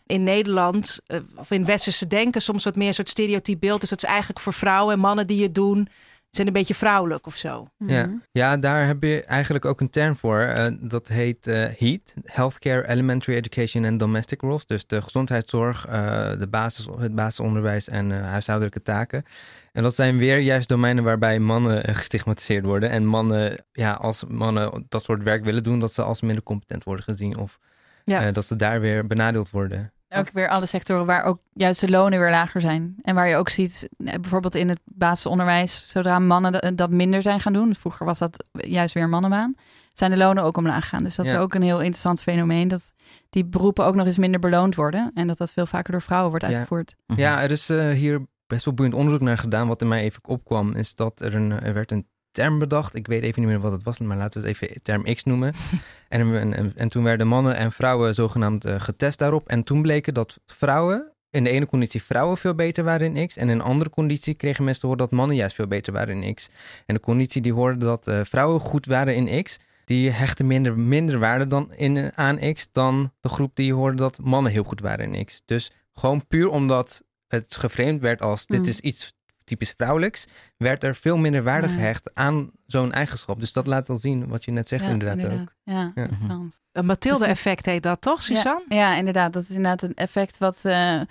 in 0.06 0.24
Nederland 0.24 1.00
of 1.36 1.52
in 1.52 1.66
westerse 1.66 2.08
denken 2.08 2.42
soms 2.42 2.64
wat 2.64 2.76
meer 2.76 2.88
een 2.88 2.94
soort 2.94 3.10
stereotyp 3.10 3.60
beeld 3.60 3.84
is. 3.84 3.90
Dat 3.90 4.04
is 4.04 4.10
eigenlijk 4.10 4.40
voor 4.40 4.54
vrouwen 4.54 4.94
en 4.94 5.00
mannen 5.00 5.28
die 5.28 5.44
het 5.44 5.56
doen 5.56 5.88
zijn 6.30 6.48
een 6.48 6.54
beetje 6.54 6.76
vrouwelijk 6.76 7.26
of 7.26 7.36
zo. 7.36 7.68
Ja. 7.78 8.10
ja, 8.32 8.58
daar 8.58 8.86
heb 8.88 9.04
je 9.04 9.24
eigenlijk 9.24 9.66
ook 9.66 9.82
een 9.82 9.90
term 9.90 10.16
voor. 10.16 10.40
Eh, 10.42 10.66
dat 10.80 11.08
heet 11.08 11.48
eh 11.48 11.66
HEAT, 11.78 12.14
Healthcare, 12.26 12.88
Elementary 12.88 13.38
Education 13.38 13.86
and 13.86 14.00
Domestic 14.00 14.42
Roles. 14.42 14.66
Dus 14.66 14.86
de 14.86 15.02
gezondheidszorg, 15.02 15.86
eh, 15.88 16.30
de 16.40 16.48
basis, 16.50 16.88
het 17.00 17.16
basisonderwijs 17.16 17.90
en 17.90 18.12
eh, 18.12 18.30
huishoudelijke 18.30 18.82
taken. 18.82 19.24
En 19.72 19.84
dat 19.84 19.96
zijn 19.96 20.18
weer 20.18 20.38
juist 20.38 20.70
domeinen 20.70 21.04
waarbij 21.04 21.40
mannen 21.40 21.96
gestigmatiseerd 21.96 22.66
worden. 22.66 22.90
En 22.90 23.06
mannen, 23.06 23.64
ja, 23.72 23.94
als 23.94 24.24
mannen 24.28 24.86
dat 24.90 25.04
soort 25.04 25.24
werk 25.24 25.44
willen 25.44 25.64
doen, 25.64 25.80
dat 25.80 25.94
ze 25.94 26.02
als 26.02 26.22
minder 26.22 26.44
competent 26.44 26.84
worden 26.84 27.04
gezien. 27.04 27.38
Of 27.38 27.60
Ja. 28.04 28.26
eh, 28.28 28.34
dat 28.34 28.46
ze 28.46 28.56
daar 28.56 28.80
weer 28.80 29.08
benadeeld 29.08 29.50
worden. 29.50 29.92
Ook 30.10 30.30
weer 30.34 30.50
alle 30.50 30.66
sectoren 30.66 31.06
waar 31.06 31.24
ook 31.24 31.40
juist 31.54 31.80
de 31.82 31.90
lonen 31.90 32.20
weer 32.20 32.30
lager 32.30 32.62
zijn. 32.62 32.96
En 33.02 33.16
waar 33.16 33.28
je 33.28 33.36
ook 33.36 33.50
ziet, 33.50 33.90
bijvoorbeeld 33.98 34.56
in 34.56 34.70
het 34.70 34.80
basisonderwijs, 34.86 35.90
zodra 35.90 36.20
mannen 36.20 36.76
dat, 36.76 36.90
minder 36.90 37.22
zijn 37.22 37.40
gaan 37.40 37.54
doen, 37.54 37.76
vroeger 37.76 38.06
was 38.06 38.20
dat 38.20 38.44
juist 38.52 38.94
weer 38.94 39.10
mannenbaan, 39.10 39.56
zijn 39.94 40.12
de 40.12 40.18
lonen 40.18 40.44
ook 40.44 40.58
omlaag 40.58 40.84
gegaan. 40.84 41.04
Dus 41.04 41.16
dat 41.16 41.26
Ja. 41.26 41.32
is 41.32 41.38
ook 41.38 41.54
een 41.54 41.62
heel 41.62 41.80
interessant 41.80 42.22
fenomeen, 42.22 42.68
dat 42.68 42.94
die 43.30 43.46
beroepen 43.46 43.86
ook 43.86 43.96
nog 43.96 44.06
eens 44.06 44.18
minder 44.18 44.40
beloond 44.40 44.76
worden. 44.76 45.12
En 45.14 45.28
dat 45.28 45.38
dat 45.38 45.52
veel 45.54 45.66
vaker 45.66 45.92
door 45.92 46.02
vrouwen 46.02 46.30
wordt 46.30 46.46
uitgevoerd. 46.46 46.96
Ja, 47.16 47.42
er 47.42 47.52
is 47.52 47.70
eh, 47.70 47.90
hier 47.90 48.22
best 48.48 48.66
wel 48.66 48.74
boeiend 48.74 48.96
onderzoek 48.96 49.22
naar 49.22 49.38
gedaan. 49.38 49.68
Wat 49.68 49.82
in 49.82 49.88
mij 49.88 50.02
even 50.02 50.24
opkwam, 50.28 50.76
is 50.76 50.96
dat 50.96 51.22
er, 51.22 51.36
een, 51.36 51.52
er 51.62 51.74
werd 51.74 51.92
een 51.92 52.08
term 52.38 52.60
bedacht. 52.60 52.96
Ik 52.96 53.08
weet 53.08 53.24
even 53.24 53.42
niet 53.42 53.50
meer 53.52 53.60
wat 53.60 53.72
het 53.72 53.84
was, 53.84 54.00
maar 54.00 54.18
laten 54.18 54.42
we 54.42 54.48
het 54.48 54.62
even 54.62 54.82
term 54.82 55.04
X 55.04 55.24
noemen. 55.24 55.54
en, 56.10 56.36
en, 56.36 56.54
en, 56.54 56.72
en 56.76 56.90
toen 56.90 57.04
werden 57.04 57.28
mannen 57.28 57.56
en 57.56 57.72
vrouwen 57.72 58.14
zogenaamd 58.14 58.66
eh, 58.66 58.76
getest 58.80 59.20
daarop. 59.20 59.48
En 59.48 59.64
toen 59.64 59.82
bleken 59.82 60.14
dat 60.14 60.40
vrouwen, 60.46 61.12
in 61.30 61.44
de 61.44 61.50
ene 61.50 61.66
conditie 61.66 62.04
vrouwen 62.04 62.38
veel 62.38 62.56
beter 62.56 62.84
waren 62.84 63.16
in 63.16 63.28
X. 63.28 63.38
En 63.38 63.50
in 63.50 63.56
een 63.56 63.62
andere 63.62 63.90
conditie 63.90 64.34
kregen 64.34 64.64
mensen 64.64 64.82
te 64.82 64.88
horen 64.88 65.02
dat 65.04 65.12
mannen 65.18 65.36
juist 65.36 65.56
veel 65.56 65.68
beter 65.68 65.94
waren 65.94 66.24
in 66.24 66.34
X. 66.34 66.50
En 66.86 66.96
de 66.96 67.02
conditie 67.02 67.42
die 67.42 67.54
hoorde 67.54 67.86
dat 67.86 68.08
eh, 68.08 68.20
vrouwen 68.24 68.60
goed 68.60 68.86
waren 68.86 69.16
in 69.16 69.44
X. 69.44 69.60
Die 69.86 70.10
hechten 70.12 70.48
minder, 70.48 70.80
minder 70.80 71.20
waarde 71.20 71.48
dan 71.48 71.74
in, 71.74 71.98
eh, 71.98 72.08
aan 72.16 72.54
X 72.54 72.68
dan 72.72 73.14
de 73.20 73.30
groep 73.30 73.56
die 73.56 73.74
hoorde 73.74 73.98
dat 73.98 74.20
mannen 74.22 74.52
heel 74.52 74.64
goed 74.64 74.82
waren 74.82 75.14
in 75.14 75.26
X. 75.26 75.42
Dus 75.46 75.72
gewoon 75.94 76.28
puur 76.28 76.50
omdat 76.50 77.04
het 77.28 77.56
geframed 77.56 78.02
werd 78.02 78.22
als 78.22 78.46
dit 78.46 78.60
Mm. 78.60 78.66
is 78.66 78.80
iets 78.80 79.14
typisch 79.48 79.74
vrouwelijks, 79.78 80.28
werd 80.58 80.84
er 80.84 80.96
veel 80.96 81.18
minder 81.18 81.44
waarde 81.44 81.68
Ja. 81.68 81.74
gehecht 81.74 82.10
aan 82.14 82.50
zo'n 82.66 82.92
eigenschap. 82.92 83.40
Dus 83.40 83.54
dat 83.54 83.68
laat 83.68 83.90
al 83.90 83.98
zien 83.98 84.28
wat 84.28 84.46
je 84.46 84.52
net 84.52 84.68
zegt 84.68 84.84
Ja, 84.84 84.90
inderdaad, 84.90 85.32
ook. 85.32 85.54
Ja, 85.64 85.74
Ja. 85.74 85.92
interessant. 85.96 86.60
Een 86.72 86.86
Mathilde-effect 86.86 87.66
heet 87.66 87.84
dat 87.84 88.02
toch, 88.02 88.22
Suzanne? 88.24 88.66
Ja, 88.70 88.76
ja, 88.92 88.96
inderdaad. 88.98 89.34
Dat 89.34 89.44
is 89.44 89.50
inderdaad 89.50 89.82
een 89.82 89.94
effect 89.94 90.38
wat... 90.38 90.60
eh, 90.64 91.02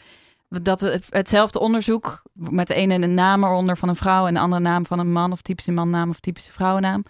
dat 0.48 0.80
we 0.80 1.00
hetzelfde 1.10 1.58
onderzoek 1.58 2.22
met 2.32 2.66
de 2.66 2.74
ene 2.74 3.06
naam 3.06 3.44
eronder 3.44 3.76
van 3.76 3.88
een 3.88 3.96
vrouw 3.96 4.26
en 4.26 4.34
de 4.34 4.40
andere 4.40 4.62
naam 4.62 4.86
van 4.86 4.98
een 4.98 5.12
man 5.12 5.32
of 5.32 5.42
typische 5.42 5.72
mannaam 5.72 6.08
of 6.08 6.20
typische 6.20 6.52
vrouwennaam 6.52 7.02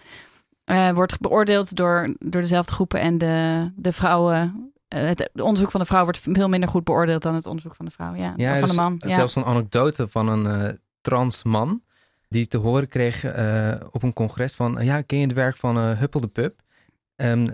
eh, 0.64 0.90
wordt 0.90 1.20
beoordeeld 1.20 1.76
door, 1.76 2.14
door 2.18 2.40
dezelfde 2.40 2.72
groepen 2.72 3.00
en 3.00 3.18
de, 3.18 3.70
de 3.76 3.92
vrouwen. 3.92 4.72
eh, 4.88 5.04
het 5.04 5.30
onderzoek 5.40 5.70
van 5.70 5.80
de 5.80 5.86
vrouw 5.86 6.02
wordt 6.04 6.18
veel 6.22 6.48
minder 6.48 6.68
goed 6.68 6.84
beoordeeld 6.84 7.22
dan 7.22 7.34
het 7.34 7.46
onderzoek 7.46 7.74
van 7.74 7.84
de 7.84 7.90
vrouw. 7.90 8.14
Ja, 8.14 8.32
Ja, 8.36 8.52
of 8.52 8.58
van 8.58 8.68
is 8.68 8.74
de 8.74 8.80
man. 8.80 8.94
Ja. 8.98 9.14
zelfs 9.14 9.36
een 9.36 9.44
anekdote 9.44 10.08
van 10.08 10.28
een 10.28 10.46
eh, 10.68 10.74
trans 11.06 11.44
man 11.44 11.82
die 12.28 12.46
te 12.46 12.58
horen 12.58 12.88
kreeg 12.88 13.24
eh, 13.24 13.74
op 13.90 14.02
een 14.02 14.12
congres 14.12 14.54
van, 14.54 14.78
ja, 14.80 15.02
ken 15.02 15.18
je 15.18 15.24
het 15.26 15.34
werk 15.34 15.56
van 15.56 15.76
eh 15.78 15.98
Huppel 15.98 16.20
de 16.20 16.26
Pup? 16.28 16.62
Ehm, 17.16 17.48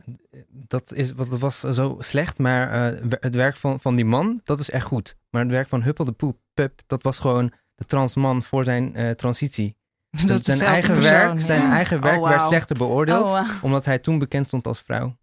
dat, 0.49 0.93
is, 0.93 1.13
wat- 1.13 1.31
dat 1.31 1.39
was 1.39 1.61
zo 1.61 1.97
slecht, 1.99 2.39
maar 2.39 2.93
eh, 2.93 3.01
het 3.21 3.35
werk 3.35 3.57
van, 3.57 3.81
van 3.81 3.95
die 3.97 4.05
man, 4.05 4.41
dat 4.45 4.61
is 4.61 4.71
echt 4.71 4.87
goed. 4.87 5.17
Maar 5.31 5.43
het 5.43 5.51
werk 5.51 5.69
van 5.69 5.83
Huppel 5.83 6.05
de 6.05 6.13
Poep, 6.13 6.39
Pup, 6.55 6.81
dat 6.87 7.03
was 7.03 7.19
gewoon 7.19 7.53
de 7.75 7.85
trans 7.85 8.17
man 8.17 8.43
voor 8.43 8.65
zijn 8.65 9.17
transitie. 9.17 9.77
Dus 10.27 10.41
zijn 10.41 10.61
eigen 10.61 10.95
persoon, 10.95 11.13
werk, 11.13 11.41
zijn 11.43 11.63
ja. 11.63 11.71
eigen 11.71 12.01
werk 12.01 12.21
Oh, 12.21 12.29
werd 12.29 12.43
slechter 12.43 12.77
beoordeeld, 12.77 13.31
Oh, 13.33 13.49
omdat 13.63 13.85
hij 13.85 13.99
toen 13.99 14.19
bekend 14.19 14.47
stond 14.47 14.67
als 14.67 14.81
vrouw. 14.81 15.17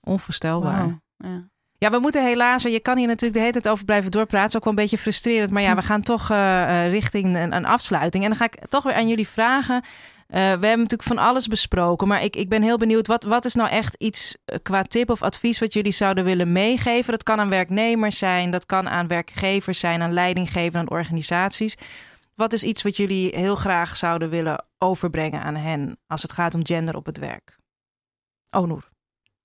Onvoorstelbaar. 0.00 1.00
Ja. 1.16 1.48
Ja, 1.84 1.90
we 1.90 1.98
moeten 1.98 2.24
helaas, 2.24 2.62
je 2.62 2.80
kan 2.80 2.96
hier 2.96 3.06
natuurlijk 3.06 3.32
de 3.32 3.40
hele 3.40 3.52
tijd 3.52 3.68
over 3.68 3.84
blijven 3.84 4.10
doorpraten. 4.10 4.42
Het 4.42 4.50
is 4.50 4.56
ook 4.56 4.64
wel 4.64 4.72
een 4.72 4.78
beetje 4.78 4.98
frustrerend. 4.98 5.50
Maar 5.50 5.62
ja, 5.62 5.74
we 5.74 5.82
gaan 5.82 6.02
toch 6.02 6.30
eh, 6.30 6.84
eh, 6.84 6.90
richting 6.90 7.36
een, 7.36 7.52
een 7.52 7.64
afsluiting. 7.64 8.24
En 8.24 8.30
dan 8.30 8.38
ga 8.38 8.44
ik 8.44 8.66
toch 8.68 8.82
weer 8.82 8.94
aan 8.94 9.08
jullie 9.08 9.28
vragen. 9.28 9.74
Eh, 9.74 10.40
we 10.40 10.40
hebben 10.40 10.78
natuurlijk 10.78 11.02
van 11.02 11.18
alles 11.18 11.46
besproken. 11.46 12.08
Maar 12.08 12.22
ik, 12.22 12.36
ik 12.36 12.48
ben 12.48 12.62
heel 12.62 12.76
benieuwd, 12.76 13.06
wat, 13.06 13.24
wat 13.24 13.44
is 13.44 13.54
nou 13.54 13.68
echt 13.68 13.94
iets 13.94 14.36
qua 14.62 14.82
tip 14.82 15.10
of 15.10 15.22
advies 15.22 15.58
wat 15.58 15.72
jullie 15.72 15.92
zouden 15.92 16.24
willen 16.24 16.52
meegeven? 16.52 17.12
Dat 17.12 17.22
kan 17.22 17.40
aan 17.40 17.50
werknemers 17.50 18.18
zijn, 18.18 18.50
dat 18.50 18.66
kan 18.66 18.88
aan 18.88 19.08
werkgevers 19.08 19.78
zijn, 19.78 20.02
aan 20.02 20.12
leidinggevenden, 20.12 20.80
aan 20.80 20.98
organisaties. 20.98 21.76
Wat 22.34 22.52
is 22.52 22.62
iets 22.62 22.82
wat 22.82 22.96
jullie 22.96 23.36
heel 23.36 23.56
graag 23.56 23.96
zouden 23.96 24.30
willen 24.30 24.64
overbrengen 24.78 25.42
aan 25.42 25.56
hen 25.56 25.98
als 26.06 26.22
het 26.22 26.32
gaat 26.32 26.54
om 26.54 26.66
gender 26.66 26.96
op 26.96 27.06
het 27.06 27.18
werk? 27.18 27.56
Oh, 28.50 28.68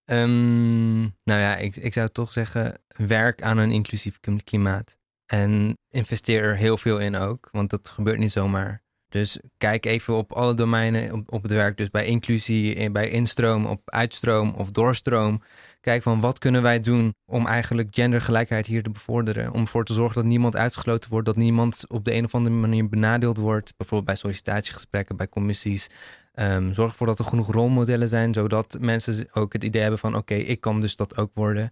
Ehm, 0.09 0.99
nou 1.01 1.39
ja, 1.39 1.55
ik, 1.55 1.75
ik 1.75 1.93
zou 1.93 2.09
toch 2.09 2.31
zeggen, 2.31 2.81
werk 2.95 3.41
aan 3.41 3.57
een 3.57 3.71
inclusief 3.71 4.19
klim- 4.19 4.43
klimaat. 4.43 4.97
En 5.25 5.77
investeer 5.89 6.43
er 6.43 6.57
heel 6.57 6.77
veel 6.77 6.99
in 6.99 7.15
ook, 7.15 7.49
want 7.51 7.69
dat 7.69 7.89
gebeurt 7.89 8.17
niet 8.17 8.31
zomaar. 8.31 8.83
Dus 9.09 9.39
kijk 9.57 9.85
even 9.85 10.15
op 10.15 10.31
alle 10.33 10.53
domeinen 10.53 11.13
op, 11.13 11.33
op 11.33 11.41
het 11.41 11.51
werk. 11.51 11.77
Dus 11.77 11.89
bij 11.89 12.05
inclusie, 12.05 12.75
eh, 12.75 12.91
bij 12.91 13.09
instroom, 13.09 13.65
op 13.65 13.81
uitstroom 13.85 14.53
of 14.53 14.71
doorstroom. 14.71 15.41
Kijk 15.81 16.03
van 16.03 16.19
wat 16.19 16.39
kunnen 16.39 16.61
wij 16.61 16.79
doen 16.79 17.13
om 17.25 17.47
eigenlijk 17.47 17.87
gendergelijkheid 17.91 18.65
hier 18.65 18.83
te 18.83 18.89
bevorderen. 18.89 19.53
Om 19.53 19.61
ervoor 19.61 19.85
te 19.85 19.93
zorgen 19.93 20.15
dat 20.15 20.25
niemand 20.25 20.55
uitgesloten 20.55 21.09
wordt. 21.09 21.25
Dat 21.25 21.35
niemand 21.35 21.83
op 21.87 22.05
de 22.05 22.13
een 22.13 22.25
of 22.25 22.35
andere 22.35 22.55
manier 22.55 22.89
benadeeld 22.89 23.37
wordt. 23.37 23.73
Bijvoorbeeld 23.77 24.09
bij 24.09 24.19
sollicitatiegesprekken, 24.19 25.17
bij 25.17 25.29
commissies. 25.29 25.89
Ehm, 26.33 26.73
zorg 26.73 26.91
ervoor 26.91 27.07
dat 27.07 27.19
er 27.19 27.25
genoeg 27.25 27.51
rolmodellen 27.51 28.09
zijn. 28.09 28.33
Zodat 28.33 28.77
mensen 28.79 29.27
ook 29.33 29.53
het 29.53 29.63
idee 29.63 29.81
hebben 29.81 29.99
van 29.99 30.15
oké, 30.15 30.33
ik 30.33 30.61
kan 30.61 30.81
dus 30.81 30.95
dat 30.95 31.17
ook 31.17 31.31
worden. 31.33 31.71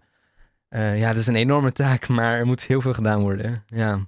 Eh, 0.68 0.98
ja, 0.98 1.08
dat 1.08 1.20
is 1.20 1.26
een 1.26 1.36
enorme 1.36 1.72
taak, 1.72 2.08
maar 2.18 2.38
er 2.38 2.46
moet 2.46 2.62
heel 2.62 2.80
veel 2.80 2.94
gedaan 2.94 3.20
worden. 3.20 3.64
Ja. 3.66 3.98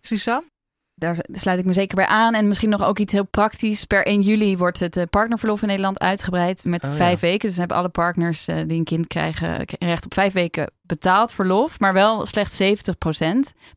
Suzanne? 0.00 0.54
Daar 0.98 1.16
sluit 1.32 1.58
ik 1.58 1.64
me 1.64 1.72
zeker 1.72 1.96
bij 1.96 2.06
aan. 2.06 2.34
En 2.34 2.48
misschien 2.48 2.70
nog 2.70 2.84
ook 2.84 2.98
iets 2.98 3.12
heel 3.12 3.26
praktisch. 3.26 3.84
Per 3.84 4.06
1 4.06 4.20
juli 4.20 4.56
wordt 4.56 4.80
het 4.80 4.96
eh, 4.96 5.04
partnerverlof 5.10 5.60
in 5.62 5.68
Nederland 5.68 5.98
uitgebreid 5.98 6.64
met 6.64 6.84
Oh, 6.84 6.92
vijf 6.92 7.20
ja. 7.20 7.26
weken. 7.26 7.40
Dus 7.40 7.50
dan 7.50 7.58
hebben 7.58 7.76
alle 7.76 7.88
partners 7.88 8.46
eh, 8.46 8.56
die 8.66 8.78
een 8.78 8.84
kind 8.84 9.06
krijgen 9.06 9.64
recht 9.78 10.04
op 10.04 10.14
vijf 10.14 10.32
weken 10.32 10.70
betaald 10.82 11.32
verlof. 11.32 11.80
Maar 11.80 11.92
wel 11.92 12.26
slechts 12.26 12.62
70% 12.62 12.64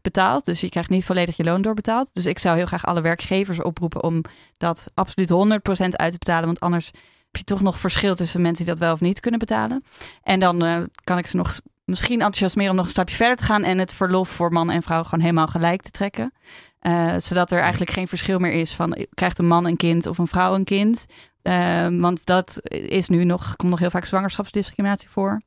betaald. 0.01 0.45
Dus 0.45 0.61
je 0.61 0.69
krijgt 0.69 0.89
niet 0.89 1.05
volledig 1.05 1.37
je 1.37 1.43
loon 1.43 1.61
doorbetaald. 1.61 2.13
Dus 2.13 2.25
ik 2.25 2.39
zou 2.39 2.57
heel 2.57 2.65
graag 2.65 2.85
alle 2.85 3.01
werkgevers 3.01 3.61
oproepen 3.61 4.03
om 4.03 4.23
dat 4.57 4.91
absoluut 4.93 5.29
100% 5.29 5.35
uit 5.89 6.11
te 6.11 6.17
betalen. 6.17 6.45
Want 6.45 6.59
anders 6.59 6.85
heb 7.25 7.35
je 7.35 7.43
toch 7.43 7.61
nog 7.61 7.79
verschil 7.79 8.15
tussen 8.15 8.41
mensen 8.41 8.65
die 8.65 8.73
dat 8.73 8.83
wel 8.83 8.93
of 8.93 9.01
niet 9.01 9.19
kunnen 9.19 9.39
betalen. 9.39 9.83
En 10.23 10.39
dan 10.39 10.63
eh, 10.65 10.77
kan 11.03 11.17
ik 11.17 11.27
ze 11.27 11.37
nog 11.37 11.59
misschien 11.85 12.19
enthousiasmeren 12.19 12.69
om 12.71 12.75
nog 12.75 12.85
een 12.85 12.91
stapje 12.91 13.15
verder 13.15 13.35
te 13.35 13.43
gaan. 13.43 13.63
En 13.63 13.77
het 13.77 13.93
verlof 13.93 14.29
voor 14.29 14.51
man 14.51 14.69
en 14.69 14.81
vrouw 14.83 15.03
gewoon 15.03 15.19
helemaal 15.19 15.47
gelijk 15.47 15.81
te 15.81 15.91
trekken. 15.91 16.33
Eh, 16.79 17.15
zodat 17.17 17.51
er 17.51 17.59
eigenlijk 17.59 17.91
geen 17.91 18.07
verschil 18.07 18.39
meer 18.39 18.51
is 18.51 18.73
van 18.73 19.05
krijgt 19.13 19.39
een 19.39 19.47
man 19.47 19.65
een 19.65 19.77
kind 19.77 20.07
of 20.07 20.17
een 20.17 20.27
vrouw 20.27 20.55
een 20.55 20.63
kind. 20.63 21.05
Eh, 21.41 21.87
want 21.89 22.25
dat 22.25 22.59
is 22.69 23.09
nu 23.09 23.23
nog, 23.23 23.55
komt 23.55 23.71
nog 23.71 23.79
heel 23.79 23.89
vaak 23.89 24.05
zwangerschapsdiscriminatie 24.05 25.09
voor. 25.09 25.41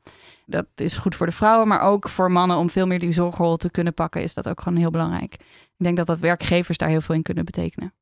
Dat 0.46 0.66
is 0.74 0.96
goed 0.96 1.14
voor 1.14 1.26
de 1.26 1.32
vrouwen, 1.32 1.68
maar 1.68 1.80
ook 1.80 2.08
voor 2.08 2.32
mannen 2.32 2.56
om 2.56 2.70
veel 2.70 2.86
meer 2.86 2.98
die 2.98 3.12
zorgrol 3.12 3.56
te 3.56 3.70
kunnen 3.70 3.94
pakken, 3.94 4.22
is 4.22 4.34
dat 4.34 4.48
ook 4.48 4.60
gewoon 4.60 4.78
heel 4.78 4.90
belangrijk. 4.90 5.34
Ik 5.82 5.88
denk 5.88 5.96
dat 5.96 6.06
dat 6.06 6.18
werkgevers 6.18 6.78
daar 6.78 6.88
heel 6.88 7.00
veel 7.00 7.14
in 7.14 7.22
kunnen 7.22 7.44
betekenen. 7.44 7.92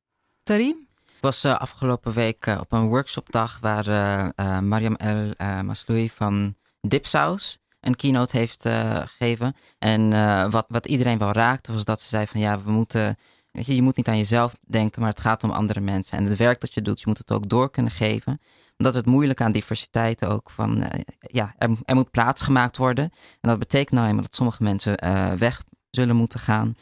Tarim? 0.43 0.87
Ik 1.21 1.27
was 1.27 1.43
eh, 1.43 1.59
afgelopen 1.59 2.13
week 2.13 2.45
eh, 2.45 2.57
op 2.59 2.71
een 2.71 2.87
workshopdag 2.87 3.59
waar 3.59 3.87
eh, 3.87 4.29
eh, 4.35 4.59
Mariam 4.59 4.95
El 4.95 5.33
uh, 5.37 5.61
Masloui 5.61 6.09
van 6.09 6.55
Dipsaus 6.81 7.57
een 7.81 7.95
keynote 7.95 8.37
heeft 8.37 8.65
eh, 8.65 9.01
gegeven. 9.05 9.55
En 9.79 10.13
eh, 10.13 10.51
wat, 10.51 10.65
wat 10.67 10.85
iedereen 10.85 11.17
wel 11.17 11.31
raakte 11.31 11.71
was 11.71 11.85
dat 11.85 12.01
ze 12.01 12.07
zei 12.07 12.27
van 12.27 12.39
ja, 12.39 12.61
we 12.63 12.71
moeten... 12.71 13.15
Weet 13.51 13.65
je, 13.65 13.75
je 13.75 13.81
moet 13.81 13.97
niet 13.97 14.07
aan 14.07 14.17
jezelf 14.17 14.55
denken, 14.67 15.01
maar 15.01 15.09
het 15.09 15.19
gaat 15.19 15.43
om 15.43 15.51
andere 15.51 15.79
mensen. 15.79 16.17
En 16.17 16.25
het 16.25 16.37
werk 16.37 16.61
dat 16.61 16.73
je 16.73 16.81
doet, 16.81 16.99
je 16.99 17.07
moet 17.07 17.17
het 17.17 17.31
ook 17.31 17.49
door 17.49 17.71
kunnen 17.71 17.91
geven. 17.91 18.39
Dat 18.77 18.91
is 18.91 18.97
het 18.97 19.05
moeilijke 19.05 19.43
aan 19.43 19.51
diversiteit 19.51 20.25
ook. 20.25 20.49
Van, 20.49 20.81
eh, 20.81 20.99
ja, 21.19 21.55
er, 21.57 21.69
er 21.85 21.95
moet 21.95 22.11
plaats 22.11 22.41
gemaakt 22.41 22.77
worden. 22.77 23.03
En 23.41 23.49
dat 23.49 23.59
betekent 23.59 23.91
nou 23.91 24.07
eenmaal 24.07 24.23
dat 24.23 24.35
sommige 24.35 24.63
mensen 24.63 24.95
weg 25.37 25.63
zullen 25.89 26.15
moeten 26.15 26.39
gaan. 26.39 26.75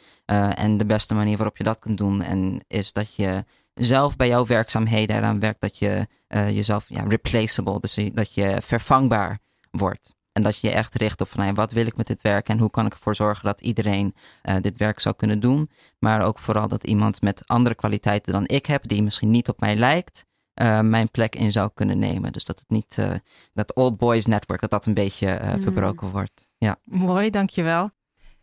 En 0.54 0.76
de 0.76 0.86
beste 0.86 1.14
manier 1.14 1.36
waarop 1.36 1.56
je 1.56 1.64
dat 1.64 1.78
kunt 1.78 1.98
doen 1.98 2.22
en 2.22 2.64
is 2.66 2.92
dat 2.92 3.14
je 3.14 3.44
zelf 3.74 4.16
bij 4.16 4.28
jouw 4.28 4.46
werkzaamheden 4.46 5.16
eraan 5.16 5.40
werkt 5.40 5.60
dat 5.60 5.78
je 5.78 6.06
jezelf 6.30 6.88
ja, 6.88 7.04
replaceable, 7.08 7.80
dus 7.80 7.98
dat 8.12 8.34
je 8.34 8.58
vervangbaar 8.62 9.38
wordt. 9.70 10.14
En 10.32 10.42
dat 10.42 10.58
je 10.58 10.68
je 10.68 10.74
echt 10.74 10.94
richt 10.94 11.20
op 11.20 11.28
van 11.28 11.42
hey, 11.42 11.54
wat 11.54 11.72
wil 11.72 11.86
ik 11.86 11.96
met 11.96 12.06
dit 12.06 12.22
werk 12.22 12.48
en 12.48 12.58
hoe 12.58 12.70
kan 12.70 12.86
ik 12.86 12.92
ervoor 12.92 13.14
zorgen 13.14 13.44
dat 13.44 13.60
iedereen 13.60 14.14
uh, 14.44 14.56
dit 14.60 14.78
werk 14.78 15.00
zou 15.00 15.14
kunnen 15.16 15.40
doen. 15.40 15.68
Maar 15.98 16.22
ook 16.22 16.38
vooral 16.38 16.68
dat 16.68 16.84
iemand 16.84 17.22
met 17.22 17.42
andere 17.46 17.74
kwaliteiten 17.74 18.32
dan 18.32 18.46
ik 18.46 18.66
heb, 18.66 18.88
die 18.88 19.02
misschien 19.02 19.30
niet 19.30 19.48
op 19.48 19.60
mij 19.60 19.76
lijkt, 19.76 20.24
uh, 20.62 20.80
mijn 20.80 21.10
plek 21.10 21.34
in 21.34 21.52
zou 21.52 21.70
kunnen 21.74 21.98
nemen. 21.98 22.32
Dus 22.32 22.44
dat 22.44 22.58
het 22.58 22.68
niet, 22.68 22.96
uh, 23.00 23.10
dat 23.52 23.74
old 23.74 23.96
boys 23.96 24.26
network, 24.26 24.60
dat 24.60 24.70
dat 24.70 24.86
een 24.86 24.94
beetje 24.94 25.40
mm. 25.42 25.60
verbroken 25.60 26.08
wordt. 26.08 26.48
Ja. 26.58 26.76
Mooi, 26.84 27.30
dankjewel. 27.30 27.90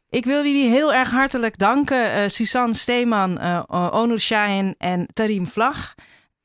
Ik 0.10 0.26
wil 0.26 0.44
jullie 0.44 0.70
heel 0.70 0.94
erg 0.94 1.12
hartelijk 1.12 1.58
danken. 1.58 2.32
Suzanne 2.32 2.74
Steeman, 2.74 3.42
Onur 3.94 4.20
Shahin 4.20 4.76
en 4.78 5.08
Tarim 5.14 5.48
Vlag. 5.48 5.96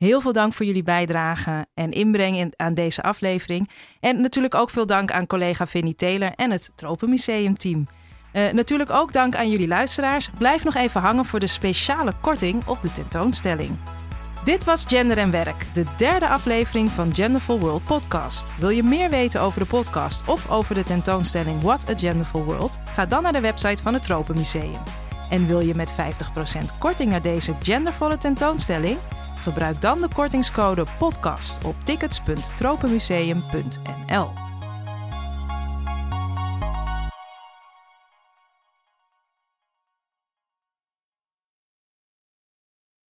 Heel 0.02 0.20
veel 0.20 0.32
dank 0.32 0.52
voor 0.52 0.66
jullie 0.66 0.82
bijdrage 0.82 1.66
en 1.74 1.90
inbreng 1.90 2.36
in, 2.36 2.52
aan 2.56 2.74
deze 2.74 3.02
aflevering. 3.02 3.68
En 4.00 4.20
natuurlijk 4.20 4.54
ook 4.54 4.70
veel 4.70 4.86
dank 4.86 5.10
aan 5.10 5.26
collega 5.26 5.66
Vinnie 5.66 5.94
Taylor 5.94 6.32
en 6.36 6.50
het 6.50 6.70
Tropenmuseum 6.74 7.56
team. 7.56 7.86
Uh, 8.32 8.50
natuurlijk 8.50 8.90
ook 8.90 9.12
dank 9.12 9.34
aan 9.34 9.50
jullie 9.50 9.66
luisteraars. 9.66 10.30
Blijf 10.38 10.64
nog 10.64 10.74
even 10.74 11.00
hangen 11.00 11.24
voor 11.24 11.40
de 11.40 11.46
speciale 11.46 12.12
korting 12.20 12.66
op 12.66 12.82
de 12.82 12.92
tentoonstelling. 12.92 13.70
Dit 14.44 14.64
was 14.64 14.84
Gender 14.86 15.18
en 15.18 15.30
Werk, 15.30 15.66
de 15.74 15.84
derde 15.96 16.28
aflevering 16.28 16.90
van 16.90 17.14
Genderful 17.14 17.58
World 17.58 17.84
podcast. 17.84 18.52
Wil 18.58 18.70
je 18.70 18.82
meer 18.82 19.10
weten 19.10 19.40
over 19.40 19.60
de 19.60 19.66
podcast 19.66 20.28
of 20.28 20.50
over 20.50 20.74
de 20.74 20.84
tentoonstelling 20.84 21.62
What 21.62 21.90
a 21.90 21.98
Genderful 21.98 22.44
World? 22.44 22.80
Ga 22.94 23.06
dan 23.06 23.22
naar 23.22 23.32
de 23.32 23.40
website 23.40 23.82
van 23.82 23.94
het 23.94 24.02
Tropenmuseum. 24.02 24.80
En 25.30 25.46
wil 25.46 25.60
je 25.60 25.74
met 25.74 25.92
50% 25.92 25.96
korting 26.78 27.10
naar 27.10 27.22
deze 27.22 27.54
gendervolle 27.60 28.18
tentoonstelling? 28.18 28.98
Gebruik 29.42 29.80
dan 29.80 30.00
de 30.00 30.08
kortingscode 30.14 30.84
podcast 30.98 31.64
op 31.64 31.74
tickets.tropenmuseum.nl. 31.84 34.51